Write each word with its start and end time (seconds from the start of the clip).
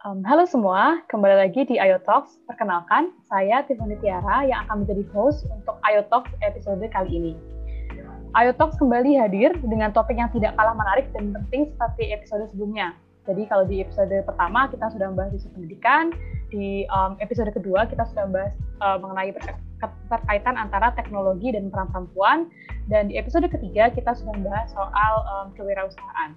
Um, 0.00 0.24
halo 0.24 0.48
semua, 0.48 1.04
kembali 1.12 1.44
lagi 1.44 1.68
di 1.68 1.76
Ayo 1.76 2.00
Talks. 2.08 2.40
Perkenalkan, 2.48 3.12
saya 3.28 3.60
Tiffany 3.68 4.00
Tiara 4.00 4.48
yang 4.48 4.64
akan 4.64 4.88
menjadi 4.88 5.04
host 5.12 5.44
untuk 5.52 5.76
Ayo 5.84 6.08
Talks 6.08 6.32
episode 6.40 6.80
kali 6.88 7.20
ini. 7.20 7.32
Ayo 8.32 8.56
Talks 8.56 8.80
kembali 8.80 9.20
hadir 9.20 9.52
dengan 9.60 9.92
topik 9.92 10.16
yang 10.16 10.32
tidak 10.32 10.56
kalah 10.56 10.72
menarik 10.72 11.12
dan 11.12 11.36
penting 11.36 11.68
seperti 11.76 12.16
episode 12.16 12.48
sebelumnya. 12.48 12.96
Jadi 13.28 13.44
kalau 13.44 13.68
di 13.68 13.84
episode 13.84 14.16
pertama 14.24 14.72
kita 14.72 14.88
sudah 14.88 15.12
membahas 15.12 15.36
isu 15.36 15.52
pendidikan, 15.52 16.16
di 16.48 16.88
um, 16.88 17.20
episode 17.20 17.52
kedua 17.52 17.84
kita 17.84 18.08
sudah 18.08 18.24
membahas 18.24 18.56
uh, 18.80 18.96
mengenai 18.96 19.36
keterkaitan 19.84 20.56
antara 20.56 20.96
teknologi 20.96 21.52
dan 21.52 21.68
peran 21.68 21.92
perempuan, 21.92 22.48
dan 22.88 23.12
di 23.12 23.20
episode 23.20 23.44
ketiga 23.52 23.92
kita 23.92 24.16
sudah 24.16 24.32
membahas 24.32 24.72
soal 24.72 25.12
um, 25.28 25.52
kewirausahaan. 25.52 26.32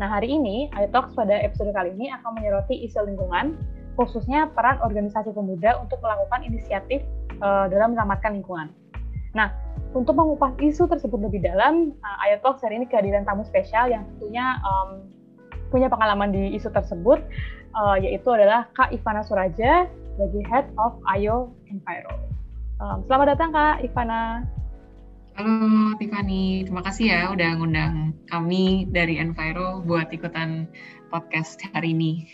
Nah, 0.00 0.08
hari 0.08 0.32
ini, 0.32 0.72
iTalks 0.80 1.12
pada 1.12 1.36
episode 1.44 1.76
kali 1.76 1.92
ini 1.92 2.08
akan 2.08 2.40
menyoroti 2.40 2.88
isu 2.88 3.04
lingkungan, 3.04 3.60
khususnya 4.00 4.48
peran 4.56 4.80
organisasi 4.80 5.28
pemuda 5.36 5.76
untuk 5.76 6.00
melakukan 6.00 6.40
inisiatif 6.40 7.04
uh, 7.44 7.68
dalam 7.68 7.92
menyelamatkan 7.92 8.40
lingkungan. 8.40 8.72
Nah, 9.36 9.52
untuk 9.92 10.16
mengupas 10.16 10.56
isu 10.56 10.88
tersebut 10.88 11.20
lebih 11.20 11.44
dalam, 11.44 11.92
uh, 12.00 12.16
eh, 12.24 12.40
iTalks 12.40 12.64
hari 12.64 12.80
ini 12.80 12.88
kehadiran 12.88 13.28
tamu 13.28 13.44
spesial 13.44 13.92
yang 13.92 14.08
tentunya 14.16 14.56
um, 14.64 15.04
punya 15.68 15.92
pengalaman 15.92 16.32
di 16.32 16.56
isu 16.56 16.72
tersebut, 16.72 17.20
uh, 17.76 18.00
yaitu 18.00 18.32
adalah 18.32 18.72
Kak 18.72 18.96
Ivana 18.96 19.20
Suraja 19.20 19.84
sebagai 20.16 20.42
Head 20.48 20.66
of 20.80 20.96
Ayo 21.12 21.52
Enviro. 21.68 22.16
Um, 22.80 23.04
selamat 23.04 23.36
datang 23.36 23.52
Kak 23.52 23.84
Ivana. 23.84 24.48
Halo 25.40 25.96
Tiffany, 25.96 26.68
terima 26.68 26.84
kasih 26.84 27.16
ya 27.16 27.32
udah 27.32 27.56
ngundang 27.56 28.12
kami 28.28 28.84
dari 28.92 29.16
Enviro 29.16 29.80
buat 29.88 30.12
ikutan 30.12 30.68
podcast 31.08 31.56
hari 31.72 31.96
ini. 31.96 32.28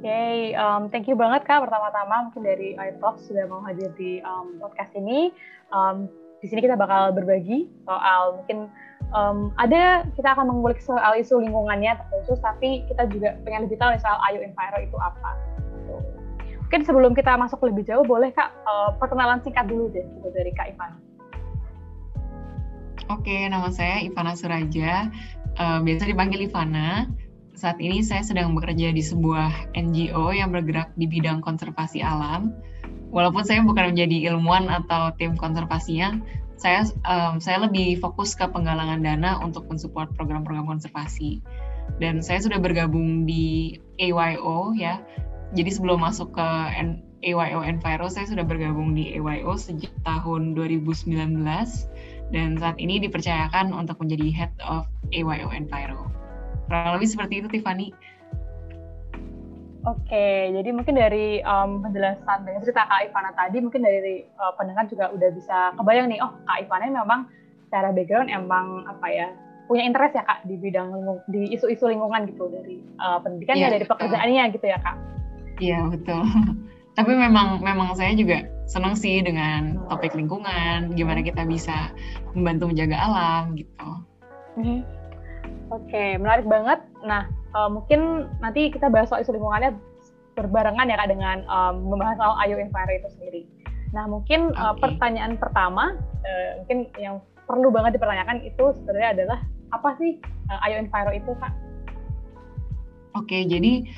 Oke, 0.00 0.56
um, 0.56 0.88
thank 0.88 1.04
you 1.04 1.12
banget 1.12 1.44
Kak 1.44 1.68
pertama-tama 1.68 2.32
mungkin 2.32 2.48
dari 2.48 2.80
iTalk 2.80 3.20
sudah 3.20 3.44
mau 3.52 3.60
hadir 3.60 3.92
di 4.00 4.24
um, 4.24 4.56
podcast 4.56 4.88
ini. 4.96 5.28
Um, 5.68 6.08
di 6.40 6.48
sini 6.48 6.64
kita 6.64 6.80
bakal 6.80 7.12
berbagi 7.12 7.68
soal 7.84 8.40
mungkin 8.40 8.72
um, 9.12 9.52
ada 9.60 10.08
kita 10.16 10.32
akan 10.32 10.48
mengulik 10.48 10.80
soal 10.80 11.12
isu 11.12 11.44
lingkungannya 11.44 11.92
terkhusus, 11.92 12.40
tapi 12.40 12.88
kita 12.88 13.04
juga 13.12 13.36
pengen 13.44 13.68
lebih 13.68 13.76
tahu 13.76 13.92
soal 14.00 14.16
Ayo 14.32 14.40
Enviro 14.40 14.80
itu 14.80 14.96
apa. 14.96 15.36
Mungkin 16.40 16.88
sebelum 16.88 17.12
kita 17.12 17.36
masuk 17.36 17.60
lebih 17.68 17.84
jauh, 17.84 18.00
boleh 18.08 18.32
Kak 18.32 18.48
uh, 18.64 18.96
perkenalan 18.96 19.44
singkat 19.44 19.68
dulu 19.68 19.92
deh 19.92 20.08
gitu, 20.08 20.28
dari 20.32 20.56
Kak 20.56 20.72
Ivan. 20.72 21.15
Oke, 23.06 23.46
nama 23.46 23.70
saya 23.70 24.02
Ivana 24.02 24.34
Suraja, 24.34 25.06
uh, 25.62 25.78
biasa 25.78 26.10
dipanggil 26.10 26.50
Ivana. 26.50 27.06
Saat 27.54 27.78
ini 27.78 28.02
saya 28.02 28.26
sedang 28.26 28.50
bekerja 28.58 28.90
di 28.90 28.98
sebuah 28.98 29.70
NGO 29.78 30.34
yang 30.34 30.50
bergerak 30.50 30.90
di 30.98 31.06
bidang 31.06 31.38
konservasi 31.38 32.02
alam. 32.02 32.50
Walaupun 33.14 33.46
saya 33.46 33.62
bukan 33.62 33.94
menjadi 33.94 34.34
ilmuwan 34.34 34.66
atau 34.66 35.14
tim 35.22 35.38
konservasinya, 35.38 36.18
saya 36.58 36.82
um, 37.06 37.38
saya 37.38 37.70
lebih 37.70 37.94
fokus 38.02 38.34
ke 38.34 38.42
penggalangan 38.50 38.98
dana 38.98 39.38
untuk 39.38 39.70
mensupport 39.70 40.10
program-program 40.18 40.66
konservasi. 40.66 41.38
Dan 42.02 42.18
saya 42.26 42.42
sudah 42.42 42.58
bergabung 42.58 43.22
di 43.22 43.78
AYO 44.02 44.74
ya. 44.74 44.98
Jadi 45.54 45.70
sebelum 45.70 46.02
masuk 46.02 46.34
ke 46.34 46.48
AYO 47.22 47.62
Enviro, 47.62 48.10
saya 48.10 48.26
sudah 48.26 48.42
bergabung 48.42 48.98
di 48.98 49.14
AYO 49.14 49.54
sejak 49.54 49.94
tahun 50.02 50.58
2019 50.58 51.06
dan 52.34 52.58
saat 52.58 52.76
ini 52.82 52.98
dipercayakan 53.02 53.70
untuk 53.70 53.98
menjadi 54.02 54.26
Head 54.34 54.52
of 54.66 54.86
AYO 55.14 55.50
Enviro. 55.54 56.10
Kurang 56.66 56.98
lebih 56.98 57.08
seperti 57.10 57.42
itu, 57.42 57.48
Tiffany. 57.50 57.94
Oke, 59.86 60.50
jadi 60.50 60.74
mungkin 60.74 60.98
dari 60.98 61.38
um, 61.46 61.78
penjelasan 61.78 62.42
dengan 62.42 62.58
cerita 62.58 62.90
Kak 62.90 63.06
Ivana 63.06 63.30
tadi, 63.38 63.62
mungkin 63.62 63.86
dari 63.86 64.26
uh, 64.42 64.50
pendengar 64.58 64.90
juga 64.90 65.14
udah 65.14 65.30
bisa 65.30 65.70
kebayang 65.78 66.10
nih, 66.10 66.18
oh 66.18 66.34
Kak 66.42 66.66
Ivana 66.66 66.90
memang 66.90 67.30
secara 67.70 67.94
background 67.94 68.26
emang 68.26 68.82
apa 68.90 69.06
ya 69.06 69.30
punya 69.70 69.86
interest 69.86 70.18
ya 70.18 70.26
Kak 70.26 70.42
di 70.42 70.58
bidang 70.58 70.90
di 71.30 71.54
isu-isu 71.54 71.86
lingkungan 71.86 72.26
gitu 72.26 72.50
dari 72.50 72.82
uh, 72.98 73.22
pendidikannya, 73.22 73.62
yeah, 73.62 73.74
dari 73.78 73.86
pekerjaannya 73.86 74.44
gitu 74.58 74.66
ya 74.66 74.78
Kak. 74.82 74.96
Iya 75.62 75.80
betul. 75.86 76.22
Tapi 76.96 77.12
memang 77.12 77.60
memang 77.60 77.92
saya 77.92 78.16
juga 78.16 78.48
senang 78.64 78.96
sih 78.96 79.20
dengan 79.20 79.78
topik 79.92 80.16
lingkungan, 80.16 80.96
gimana 80.96 81.20
kita 81.20 81.44
bisa 81.44 81.92
membantu 82.32 82.72
menjaga 82.72 82.96
alam 82.96 83.52
gitu. 83.54 83.90
Mm-hmm. 84.56 84.80
Oke, 85.66 85.92
okay, 85.92 86.10
menarik 86.16 86.48
banget. 86.48 86.80
Nah, 87.04 87.28
uh, 87.52 87.68
mungkin 87.68 88.30
nanti 88.40 88.72
kita 88.72 88.88
bahas 88.88 89.12
soal 89.12 89.22
isu 89.22 89.36
lingkungannya 89.36 89.76
berbarengan 90.36 90.88
ya 90.88 90.96
kak 91.00 91.10
dengan 91.10 91.44
um, 91.48 91.90
membahas 91.90 92.16
soal 92.16 92.34
Ayo 92.40 92.56
Enviro 92.60 92.92
itu 92.92 93.08
sendiri. 93.18 93.42
Nah, 93.92 94.08
mungkin 94.08 94.52
okay. 94.52 94.62
uh, 94.62 94.74
pertanyaan 94.78 95.34
pertama, 95.36 95.96
uh, 96.24 96.50
mungkin 96.62 96.88
yang 96.96 97.20
perlu 97.44 97.68
banget 97.70 98.00
dipertanyakan 98.00 98.42
itu 98.42 98.64
sebenarnya 98.82 99.10
adalah 99.20 99.38
apa 99.74 99.90
sih 100.00 100.16
uh, 100.48 100.64
Ayo 100.64 100.80
Enviro 100.80 101.12
itu 101.12 101.32
kak? 101.38 101.52
Oke, 103.16 103.32
okay, 103.32 103.42
jadi 103.48 103.88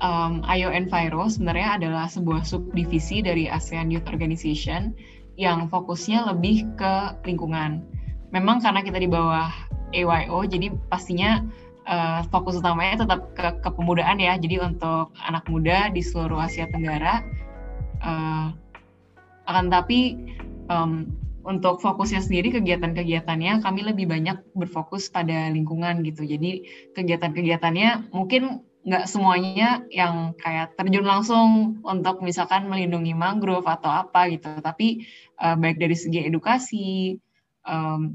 um, 0.00 0.44
IO 0.44 0.68
Enviro 0.72 1.28
sebenarnya 1.28 1.80
adalah 1.80 2.06
sebuah 2.10 2.44
subdivisi 2.44 3.24
dari 3.24 3.48
ASEAN 3.48 3.92
Youth 3.92 4.08
Organization 4.08 4.96
yang 5.36 5.68
fokusnya 5.68 6.32
lebih 6.32 6.64
ke 6.80 7.20
lingkungan. 7.28 7.84
Memang 8.32 8.64
karena 8.64 8.80
kita 8.80 8.98
di 9.00 9.08
bawah 9.08 9.52
AYO, 9.92 10.44
jadi 10.48 10.72
pastinya 10.88 11.44
uh, 11.86 12.24
fokus 12.28 12.58
utamanya 12.58 13.06
tetap 13.06 13.32
ke 13.36 13.48
kepemudaan 13.62 14.18
ya. 14.18 14.34
Jadi 14.40 14.60
untuk 14.60 15.14
anak 15.22 15.46
muda 15.46 15.92
di 15.92 16.02
seluruh 16.02 16.40
Asia 16.40 16.66
Tenggara. 16.68 17.22
Uh, 18.00 18.52
akan 19.46 19.70
tapi 19.70 20.18
um, 20.66 21.06
untuk 21.46 21.78
fokusnya 21.78 22.18
sendiri 22.18 22.50
kegiatan-kegiatannya 22.58 23.62
kami 23.62 23.86
lebih 23.86 24.10
banyak 24.10 24.42
berfokus 24.58 25.06
pada 25.06 25.54
lingkungan 25.54 26.02
gitu. 26.02 26.26
Jadi 26.26 26.66
kegiatan-kegiatannya 26.98 28.10
mungkin 28.10 28.66
nggak 28.86 29.10
semuanya 29.10 29.82
yang 29.90 30.38
kayak 30.38 30.78
terjun 30.78 31.02
langsung 31.02 31.82
untuk 31.82 32.22
misalkan 32.22 32.70
melindungi 32.70 33.18
mangrove 33.18 33.66
atau 33.66 33.90
apa 33.90 34.30
gitu 34.30 34.62
tapi 34.62 35.02
uh, 35.42 35.58
baik 35.58 35.82
dari 35.82 35.98
segi 35.98 36.22
edukasi 36.22 37.18
um, 37.66 38.14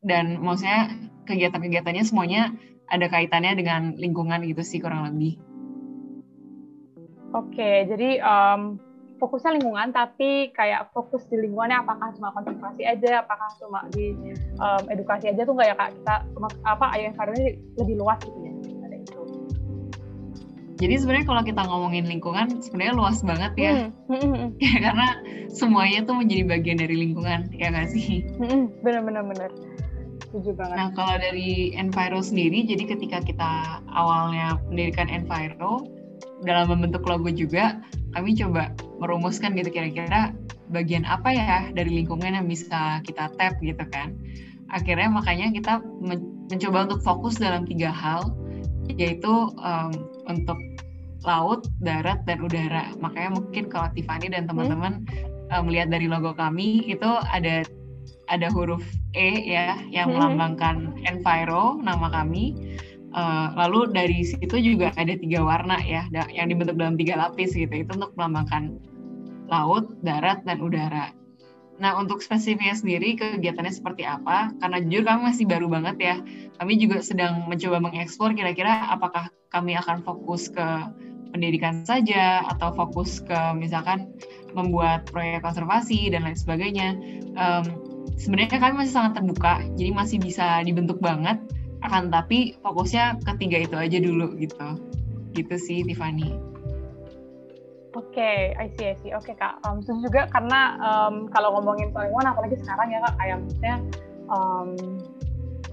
dan 0.00 0.40
maksudnya 0.40 0.96
kegiatan-kegiatannya 1.28 2.04
semuanya 2.08 2.56
ada 2.88 3.04
kaitannya 3.12 3.52
dengan 3.60 3.82
lingkungan 4.00 4.48
gitu 4.48 4.64
sih 4.64 4.80
kurang 4.80 5.12
lebih. 5.12 5.36
Oke, 7.36 7.84
jadi 7.84 8.24
um, 8.24 8.80
fokusnya 9.20 9.60
lingkungan, 9.60 9.92
tapi 9.92 10.48
kayak 10.56 10.88
fokus 10.96 11.28
di 11.28 11.36
lingkungannya 11.36 11.84
apakah 11.84 12.08
cuma 12.16 12.32
konservasi 12.32 12.88
aja, 12.88 13.20
apakah 13.20 13.52
cuma 13.60 13.84
di 13.92 14.16
um, 14.56 14.82
edukasi 14.88 15.28
aja 15.28 15.44
tuh 15.44 15.52
nggak 15.52 15.68
ya 15.68 15.76
kak? 15.76 15.90
Kita 16.00 16.14
apa 16.64 16.86
ayah 16.96 17.12
ini 17.36 17.60
lebih 17.76 18.00
luas 18.00 18.16
gitu 18.24 18.38
ya? 18.40 18.47
Jadi 20.78 20.94
sebenarnya 20.94 21.26
kalau 21.26 21.42
kita 21.42 21.62
ngomongin 21.66 22.06
lingkungan 22.06 22.62
sebenarnya 22.62 22.94
luas 22.94 23.18
banget 23.26 23.52
ya. 23.58 23.72
Hmm. 24.06 24.54
ya 24.62 24.78
karena 24.86 25.08
semuanya 25.50 26.06
tuh 26.06 26.14
menjadi 26.22 26.46
bagian 26.46 26.78
dari 26.78 26.94
lingkungan, 26.94 27.50
ya 27.50 27.74
nggak 27.74 27.90
sih? 27.90 28.22
Benar-benar 28.86 29.26
benar. 29.26 29.50
Setuju 30.28 30.54
banget. 30.54 30.76
Nah, 30.78 30.88
kalau 30.94 31.14
dari 31.18 31.74
Enviro 31.74 32.22
sendiri, 32.22 32.62
jadi 32.62 32.84
ketika 32.94 33.18
kita 33.26 33.82
awalnya 33.90 34.60
mendirikan 34.70 35.10
Enviro, 35.10 35.82
dalam 36.46 36.70
membentuk 36.70 37.02
logo 37.08 37.26
juga, 37.32 37.82
kami 38.14 38.38
coba 38.38 38.70
merumuskan 39.02 39.58
gitu 39.58 39.74
kira-kira 39.74 40.30
bagian 40.68 41.02
apa 41.08 41.32
ya 41.32 41.56
dari 41.72 41.90
lingkungan 42.02 42.36
yang 42.36 42.46
bisa 42.46 43.02
kita 43.02 43.32
tap 43.34 43.58
gitu 43.64 43.82
kan. 43.88 44.14
Akhirnya 44.68 45.08
makanya 45.08 45.48
kita 45.48 45.80
mencoba 46.52 46.92
untuk 46.92 47.00
fokus 47.00 47.40
dalam 47.40 47.64
tiga 47.64 47.88
hal, 47.88 48.28
yaitu 48.96 49.52
um, 49.60 49.92
untuk 50.30 50.56
laut, 51.26 51.66
darat, 51.82 52.22
dan 52.24 52.40
udara. 52.40 52.94
Makanya 53.02 53.36
mungkin 53.36 53.66
kalau 53.68 53.90
Tiffany 53.92 54.30
dan 54.30 54.46
teman-teman 54.46 55.04
hmm. 55.04 55.62
melihat 55.66 55.90
dari 55.90 56.06
logo 56.06 56.32
kami 56.32 56.86
itu 56.86 57.10
ada 57.34 57.66
ada 58.28 58.48
huruf 58.52 58.84
E 59.16 59.48
ya 59.48 59.80
yang 59.90 60.12
hmm. 60.12 60.16
melambangkan 60.16 60.94
Enviro 61.04 61.80
nama 61.82 62.08
kami. 62.12 62.76
Uh, 63.08 63.56
lalu 63.56 63.88
dari 63.96 64.20
situ 64.20 64.60
juga 64.60 64.92
ada 65.00 65.16
tiga 65.16 65.40
warna 65.40 65.80
ya 65.80 66.04
yang 66.12 66.52
dibentuk 66.52 66.76
dalam 66.76 66.92
tiga 67.00 67.16
lapis 67.16 67.56
gitu 67.56 67.72
itu 67.72 67.88
untuk 67.96 68.12
melambangkan 68.20 68.76
laut, 69.48 69.96
darat, 70.04 70.44
dan 70.44 70.60
udara. 70.60 71.08
Nah, 71.78 71.94
untuk 71.94 72.18
spesifiknya 72.18 72.74
sendiri 72.74 73.14
kegiatannya 73.14 73.70
seperti 73.70 74.02
apa? 74.02 74.50
Karena 74.58 74.82
jujur 74.82 75.06
kami 75.06 75.20
masih 75.30 75.46
baru 75.46 75.70
banget 75.70 75.96
ya. 76.02 76.16
Kami 76.58 76.74
juga 76.74 76.98
sedang 77.00 77.46
mencoba 77.46 77.78
mengeksplor 77.78 78.34
kira-kira 78.34 78.90
apakah 78.90 79.30
kami 79.54 79.78
akan 79.78 80.02
fokus 80.02 80.50
ke 80.50 80.66
pendidikan 81.30 81.86
saja 81.86 82.42
atau 82.50 82.74
fokus 82.74 83.22
ke 83.22 83.36
misalkan 83.54 84.10
membuat 84.58 85.06
proyek 85.06 85.46
konservasi 85.46 86.10
dan 86.10 86.26
lain 86.26 86.34
sebagainya. 86.34 86.98
Um, 87.38 87.64
sebenarnya 88.18 88.58
kami 88.58 88.74
masih 88.82 88.94
sangat 88.98 89.22
terbuka, 89.22 89.62
jadi 89.78 89.94
masih 89.94 90.18
bisa 90.18 90.66
dibentuk 90.66 90.98
banget. 90.98 91.38
Akan 91.86 92.10
tapi 92.10 92.58
fokusnya 92.58 93.22
ketiga 93.22 93.62
itu 93.62 93.76
aja 93.78 93.98
dulu 94.02 94.34
gitu. 94.34 94.82
gitu 95.36 95.54
sih 95.54 95.86
Tiffany. 95.86 96.47
Oke, 97.98 98.14
okay, 98.14 98.54
I 98.54 98.70
see, 98.78 98.86
I 98.86 98.94
see. 99.02 99.10
Oke 99.10 99.34
okay, 99.34 99.42
kak, 99.42 99.58
um, 99.66 99.82
itu 99.82 99.90
juga 100.06 100.30
karena 100.30 100.78
um, 100.78 101.26
kalau 101.34 101.58
ngomongin 101.58 101.90
soal 101.90 102.06
lingkungan, 102.06 102.30
apalagi 102.30 102.54
sekarang 102.62 102.94
ya 102.94 103.02
kak, 103.02 103.14
kayak 103.18 103.36
maksudnya 103.42 103.76
um, 104.30 104.68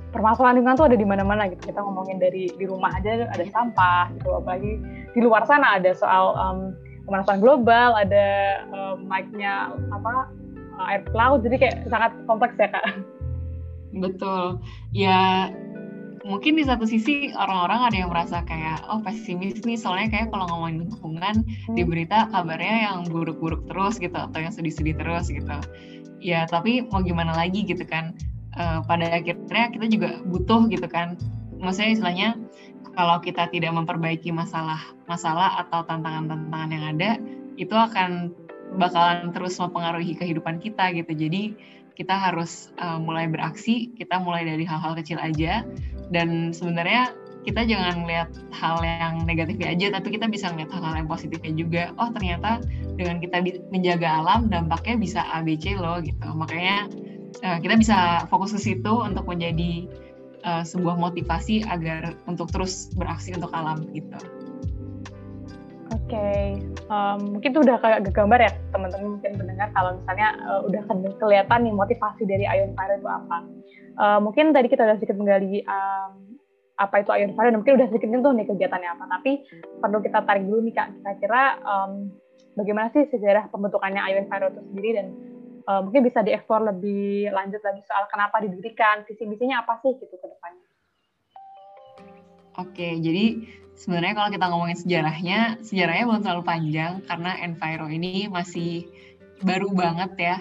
permasalahan 0.09 0.57
lingkungan 0.57 0.79
tuh 0.81 0.87
ada 0.89 0.97
di 0.97 1.05
mana-mana 1.05 1.45
gitu. 1.53 1.69
Kita 1.69 1.85
ngomongin 1.85 2.17
dari 2.17 2.49
di 2.49 2.65
rumah 2.65 2.89
aja 2.97 3.29
ada 3.29 3.45
sampah 3.53 4.09
gitu, 4.17 4.41
apalagi 4.41 4.81
di 5.13 5.19
luar 5.21 5.45
sana 5.45 5.77
ada 5.77 5.93
soal 5.93 6.33
um, 6.33 6.73
pemanasan 7.05 7.37
global, 7.45 7.93
ada 7.93 8.27
um, 8.73 9.05
naiknya 9.05 9.69
apa 9.93 10.33
air 10.89 11.05
laut, 11.13 11.45
jadi 11.45 11.61
kayak 11.61 11.77
sangat 11.93 12.09
kompleks 12.25 12.57
ya 12.57 12.73
kak. 12.73 13.05
Betul. 14.01 14.57
Ya 14.97 15.53
mungkin 16.25 16.57
di 16.57 16.65
satu 16.65 16.89
sisi 16.89 17.29
orang-orang 17.37 17.93
ada 17.93 17.97
yang 18.01 18.09
merasa 18.09 18.41
kayak 18.41 18.81
oh 18.89 18.99
pesimis 19.05 19.61
nih. 19.61 19.77
Soalnya 19.77 20.09
kayak 20.09 20.27
kalau 20.33 20.49
ngomongin 20.49 20.89
hmm. 20.89 21.77
di 21.77 21.85
berita 21.85 22.25
kabarnya 22.33 22.89
yang 22.89 22.97
buruk-buruk 23.07 23.69
terus 23.69 24.01
gitu 24.01 24.17
atau 24.17 24.39
yang 24.41 24.49
sedih-sedih 24.49 24.97
terus 24.97 25.29
gitu. 25.29 25.57
Ya 26.17 26.49
tapi 26.49 26.81
mau 26.89 27.05
gimana 27.05 27.37
lagi 27.37 27.61
gitu 27.63 27.85
kan? 27.85 28.17
Uh, 28.57 28.81
pada 28.87 29.21
akhirnya 29.21 29.69
kita 29.69 29.85
juga 29.85 30.09
butuh 30.25 30.65
gitu 30.73 30.89
kan. 30.89 31.13
Maksudnya 31.61 31.89
istilahnya 31.93 32.29
kalau 32.97 33.21
kita 33.21 33.45
tidak 33.53 33.71
memperbaiki 33.77 34.33
masalah 34.33 34.81
masalah 35.05 35.61
atau 35.61 35.85
tantangan-tantangan 35.85 36.69
yang 36.73 36.85
ada 36.97 37.11
itu 37.55 37.75
akan 37.75 38.33
bakalan 38.75 39.31
terus 39.31 39.61
mempengaruhi 39.61 40.17
kehidupan 40.17 40.57
kita 40.57 40.89
gitu. 40.97 41.13
Jadi 41.13 41.53
kita 41.95 42.13
harus 42.13 42.69
uh, 42.77 42.99
mulai 42.99 43.25
beraksi, 43.31 43.89
kita 43.95 44.19
mulai 44.19 44.43
dari 44.43 44.67
hal-hal 44.67 44.93
kecil 44.99 45.17
aja, 45.17 45.63
dan 46.11 46.51
sebenarnya 46.51 47.15
kita 47.45 47.61
jangan 47.63 48.03
melihat 48.03 48.29
hal 48.51 48.81
yang 48.81 49.21
negatifnya 49.23 49.71
aja, 49.71 49.87
tapi 49.93 50.17
kita 50.17 50.25
bisa 50.25 50.49
melihat 50.51 50.81
hal-hal 50.81 51.05
yang 51.05 51.09
positifnya 51.09 51.53
juga. 51.53 51.83
Oh 52.01 52.09
ternyata 52.09 52.59
dengan 52.97 53.21
kita 53.21 53.39
menjaga 53.69 54.09
alam, 54.21 54.49
dampaknya 54.49 54.95
bisa 54.97 55.21
ABC 55.29 55.77
loh 55.77 56.01
gitu. 56.01 56.25
Makanya 56.25 56.89
uh, 57.45 57.57
kita 57.61 57.77
bisa 57.77 57.97
fokus 58.27 58.51
ke 58.57 58.59
situ 58.59 58.93
untuk 58.97 59.29
menjadi 59.29 59.85
uh, 60.41 60.63
sebuah 60.65 60.97
motivasi 60.97 61.69
agar 61.69 62.17
untuk 62.25 62.49
terus 62.49 62.89
beraksi 62.97 63.37
untuk 63.37 63.53
alam 63.53 63.85
gitu. 63.93 64.17
Oke, 65.95 66.11
okay. 66.11 66.59
um, 66.91 67.39
mungkin 67.39 67.55
itu 67.55 67.61
udah 67.63 67.79
kayak 67.79 68.11
gambar 68.11 68.39
ya 68.43 68.51
teman-teman 68.75 69.15
mungkin 69.15 69.31
mendengar 69.39 69.71
kalau 69.71 69.95
misalnya 69.95 70.35
uh, 70.43 70.59
udah 70.67 70.83
kelihatan 71.23 71.59
nih 71.63 71.71
motivasi 71.71 72.27
dari 72.27 72.43
Ion 72.43 72.75
Fire 72.75 72.99
itu 72.99 73.07
apa. 73.07 73.37
Uh, 73.95 74.19
mungkin 74.19 74.51
tadi 74.51 74.67
kita 74.67 74.83
udah 74.83 74.99
sedikit 74.99 75.15
menggali 75.15 75.63
um, 75.63 76.35
apa 76.75 76.99
itu 76.99 77.15
Ion 77.15 77.31
Fire, 77.39 77.55
mungkin 77.55 77.79
udah 77.79 77.87
sedikit 77.87 78.11
tuh 78.11 78.33
nih 78.35 78.43
kegiatannya 78.43 78.89
apa. 78.91 79.03
Tapi 79.07 79.31
perlu 79.79 80.03
kita 80.03 80.19
tarik 80.27 80.43
dulu 80.43 80.67
nih 80.67 80.75
kak, 80.75 80.89
kira-kira 80.99 81.43
um, 81.63 82.11
bagaimana 82.59 82.91
sih 82.91 83.07
sejarah 83.07 83.47
pembentukannya 83.47 84.03
Ion 84.11 84.27
Fire 84.27 84.51
itu 84.51 84.61
sendiri 84.67 84.89
dan 84.99 85.07
uh, 85.63 85.79
mungkin 85.79 86.03
bisa 86.03 86.27
dieksplor 86.27 86.75
lebih 86.75 87.31
lanjut 87.31 87.63
lagi 87.63 87.79
soal 87.87 88.03
kenapa 88.11 88.43
didirikan, 88.43 89.07
visi 89.07 89.23
misinya 89.23 89.63
apa 89.63 89.79
sih 89.79 89.95
gitu 89.95 90.11
ke 90.11 90.27
depannya. 90.27 90.74
Oke, 92.55 92.99
jadi 93.03 93.43
sebenarnya 93.75 94.13
kalau 94.15 94.29
kita 94.31 94.45
ngomongin 94.47 94.79
sejarahnya, 94.79 95.39
sejarahnya 95.59 96.03
belum 96.07 96.21
terlalu 96.23 96.43
panjang 96.47 97.03
karena 97.03 97.31
Enviro 97.43 97.87
ini 97.91 98.31
masih 98.31 98.87
baru 99.43 99.67
banget 99.75 100.11
ya. 100.15 100.37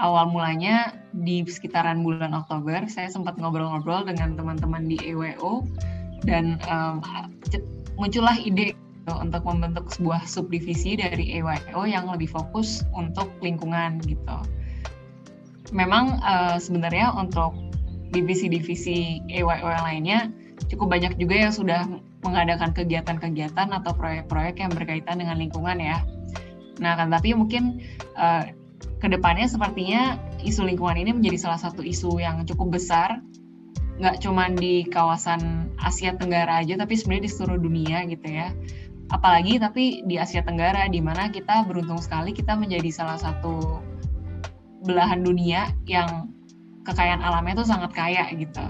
Awal 0.00 0.32
mulanya 0.32 0.96
di 1.12 1.44
sekitaran 1.44 2.00
bulan 2.00 2.32
Oktober, 2.32 2.88
saya 2.88 3.12
sempat 3.12 3.36
ngobrol-ngobrol 3.36 4.08
dengan 4.08 4.32
teman-teman 4.32 4.88
di 4.88 4.96
EWO 5.04 5.68
dan 6.24 6.56
um, 6.72 7.04
muncullah 8.00 8.40
ide 8.40 8.72
gitu 8.72 9.12
untuk 9.20 9.44
membentuk 9.44 9.92
sebuah 9.92 10.24
subdivisi 10.24 10.96
dari 10.96 11.36
EWO 11.36 11.84
yang 11.84 12.08
lebih 12.08 12.32
fokus 12.32 12.80
untuk 12.96 13.28
lingkungan 13.44 14.00
gitu. 14.08 14.38
Memang 15.76 16.16
uh, 16.24 16.56
sebenarnya 16.56 17.12
untuk 17.12 17.52
divisi-divisi 18.10 19.22
yang 19.28 19.84
lainnya 19.84 20.32
cukup 20.68 20.92
banyak 20.92 21.16
juga 21.16 21.48
yang 21.48 21.52
sudah 21.54 21.86
mengadakan 22.20 22.76
kegiatan-kegiatan 22.76 23.68
atau 23.72 23.92
proyek-proyek 23.96 24.60
yang 24.60 24.72
berkaitan 24.74 25.22
dengan 25.22 25.40
lingkungan 25.40 25.80
ya. 25.80 26.04
Nah, 26.80 26.96
kan 26.96 27.08
tapi 27.12 27.32
mungkin 27.36 27.80
uh, 28.16 28.48
ke 29.00 29.08
depannya 29.08 29.48
sepertinya 29.48 30.20
isu 30.44 30.64
lingkungan 30.68 30.96
ini 31.00 31.16
menjadi 31.16 31.48
salah 31.48 31.60
satu 31.60 31.80
isu 31.80 32.20
yang 32.20 32.44
cukup 32.44 32.80
besar, 32.80 33.24
nggak 34.00 34.20
cuma 34.24 34.48
di 34.52 34.84
kawasan 34.88 35.72
Asia 35.80 36.16
Tenggara 36.16 36.64
aja, 36.64 36.76
tapi 36.76 36.96
sebenarnya 36.96 37.24
di 37.28 37.32
seluruh 37.32 37.60
dunia 37.60 37.98
gitu 38.08 38.28
ya. 38.28 38.52
Apalagi 39.12 39.60
tapi 39.60 40.04
di 40.08 40.16
Asia 40.16 40.40
Tenggara, 40.40 40.88
di 40.88 41.00
mana 41.04 41.28
kita 41.28 41.64
beruntung 41.68 42.00
sekali 42.00 42.32
kita 42.32 42.56
menjadi 42.56 42.88
salah 42.92 43.18
satu 43.20 43.80
belahan 44.84 45.20
dunia 45.20 45.68
yang 45.84 46.32
kekayaan 46.88 47.20
alamnya 47.20 47.60
tuh 47.60 47.68
sangat 47.68 47.92
kaya 47.92 48.24
gitu. 48.32 48.64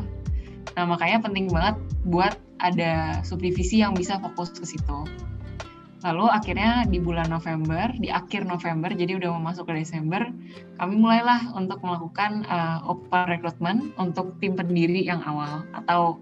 Nah 0.76 0.84
makanya 0.86 1.22
penting 1.24 1.50
banget 1.50 1.76
buat 2.06 2.34
ada 2.60 3.24
subdivisi 3.24 3.80
yang 3.80 3.96
bisa 3.96 4.20
fokus 4.20 4.52
ke 4.52 4.64
situ. 4.64 5.08
Lalu 6.00 6.32
akhirnya 6.32 6.88
di 6.88 6.96
bulan 6.96 7.28
November, 7.28 7.92
di 8.00 8.08
akhir 8.08 8.48
November, 8.48 8.88
jadi 8.88 9.20
udah 9.20 9.36
mau 9.36 9.52
masuk 9.52 9.68
ke 9.68 9.84
Desember, 9.84 10.32
kami 10.80 10.96
mulailah 10.96 11.52
untuk 11.52 11.84
melakukan 11.84 12.48
uh, 12.48 12.80
open 12.88 13.28
recruitment 13.28 13.92
untuk 14.00 14.32
tim 14.40 14.56
pendiri 14.56 15.04
yang 15.04 15.20
awal 15.28 15.60
atau 15.76 16.16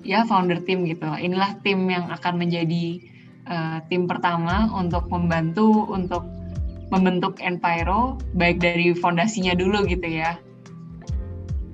ya 0.00 0.24
founder 0.24 0.64
team 0.64 0.88
gitu. 0.88 1.04
Inilah 1.04 1.60
tim 1.60 1.84
yang 1.92 2.08
akan 2.08 2.40
menjadi 2.40 3.04
uh, 3.52 3.84
tim 3.92 4.08
pertama 4.08 4.72
untuk 4.72 5.04
membantu 5.12 5.84
untuk 5.92 6.24
membentuk 6.88 7.36
Enviro 7.44 8.16
baik 8.32 8.64
dari 8.64 8.96
fondasinya 8.96 9.52
dulu 9.52 9.84
gitu 9.84 10.08
ya. 10.08 10.40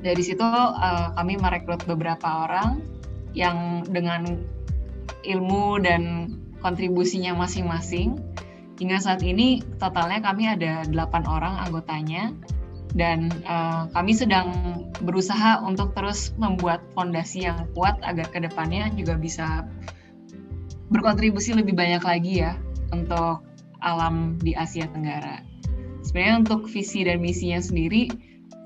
Dari 0.04 0.20
situ 0.20 0.44
uh, 0.44 1.16
kami 1.16 1.40
merekrut 1.40 1.88
beberapa 1.88 2.44
orang 2.44 2.84
yang 3.32 3.88
dengan 3.88 4.36
ilmu 5.24 5.80
dan 5.80 6.28
kontribusinya 6.60 7.32
masing-masing. 7.32 8.20
Hingga 8.76 9.00
saat 9.00 9.24
ini 9.24 9.64
totalnya 9.80 10.20
kami 10.20 10.50
ada 10.50 10.84
8 10.84 11.24
orang 11.24 11.56
anggotanya 11.64 12.36
dan 12.92 13.32
uh, 13.48 13.88
kami 13.96 14.12
sedang 14.12 14.50
berusaha 15.02 15.64
untuk 15.64 15.96
terus 15.96 16.36
membuat 16.36 16.84
fondasi 16.92 17.48
yang 17.48 17.66
kuat 17.74 17.96
agar 18.04 18.28
ke 18.28 18.38
depannya 18.44 18.92
juga 18.92 19.16
bisa 19.16 19.66
berkontribusi 20.92 21.56
lebih 21.56 21.74
banyak 21.74 22.02
lagi 22.04 22.44
ya 22.44 22.54
untuk 22.92 23.42
alam 23.80 24.36
di 24.42 24.52
Asia 24.52 24.86
Tenggara. 24.90 25.42
Sebenarnya 26.04 26.44
untuk 26.44 26.68
visi 26.68 27.02
dan 27.02 27.18
misinya 27.18 27.58
sendiri, 27.58 28.12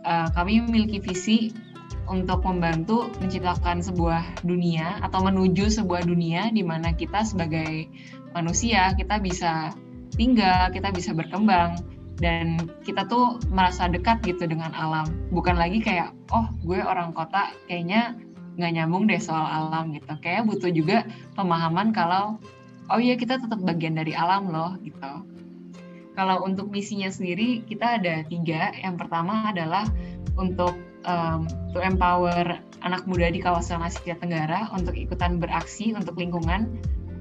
uh, 0.09 0.29
kami 0.33 0.65
memiliki 0.65 1.05
visi 1.05 1.53
untuk 2.09 2.41
membantu 2.49 3.13
menciptakan 3.21 3.85
sebuah 3.85 4.41
dunia 4.41 5.05
atau 5.05 5.21
menuju 5.21 5.69
sebuah 5.69 6.09
dunia 6.09 6.49
di 6.49 6.65
mana 6.65 6.97
kita 6.97 7.21
sebagai 7.21 7.85
manusia 8.33 8.97
kita 8.97 9.21
bisa 9.21 9.77
tinggal, 10.17 10.73
kita 10.73 10.89
bisa 10.89 11.13
berkembang 11.13 11.77
dan 12.19 12.59
kita 12.83 13.07
tuh 13.07 13.39
merasa 13.53 13.87
dekat 13.87 14.25
gitu 14.25 14.49
dengan 14.49 14.73
alam. 14.75 15.07
Bukan 15.31 15.55
lagi 15.55 15.85
kayak 15.85 16.17
oh 16.33 16.49
gue 16.65 16.81
orang 16.81 17.13
kota 17.13 17.53
kayaknya 17.69 18.17
nggak 18.59 18.73
nyambung 18.75 19.07
deh 19.07 19.21
soal 19.21 19.45
alam 19.45 19.95
gitu. 19.95 20.11
Kayak 20.25 20.49
butuh 20.49 20.73
juga 20.73 21.07
pemahaman 21.37 21.93
kalau 21.93 22.41
oh 22.89 22.99
iya 22.99 23.15
kita 23.15 23.39
tetap 23.39 23.61
bagian 23.63 23.95
dari 23.95 24.17
alam 24.17 24.49
loh 24.49 24.75
gitu. 24.81 25.13
Kalau 26.19 26.43
untuk 26.43 26.67
misinya 26.75 27.07
sendiri 27.07 27.63
kita 27.71 28.03
ada 28.03 28.27
tiga. 28.27 28.75
Yang 28.75 29.07
pertama 29.07 29.55
adalah 29.55 29.87
untuk 30.35 30.75
um, 31.07 31.47
to 31.71 31.79
empower 31.79 32.59
anak 32.83 33.07
muda 33.07 33.31
di 33.31 33.39
kawasan 33.39 33.87
Asia 33.87 34.19
Tenggara 34.19 34.67
untuk 34.75 34.99
ikutan 34.99 35.39
beraksi 35.39 35.95
untuk 35.95 36.19
lingkungan 36.19 36.75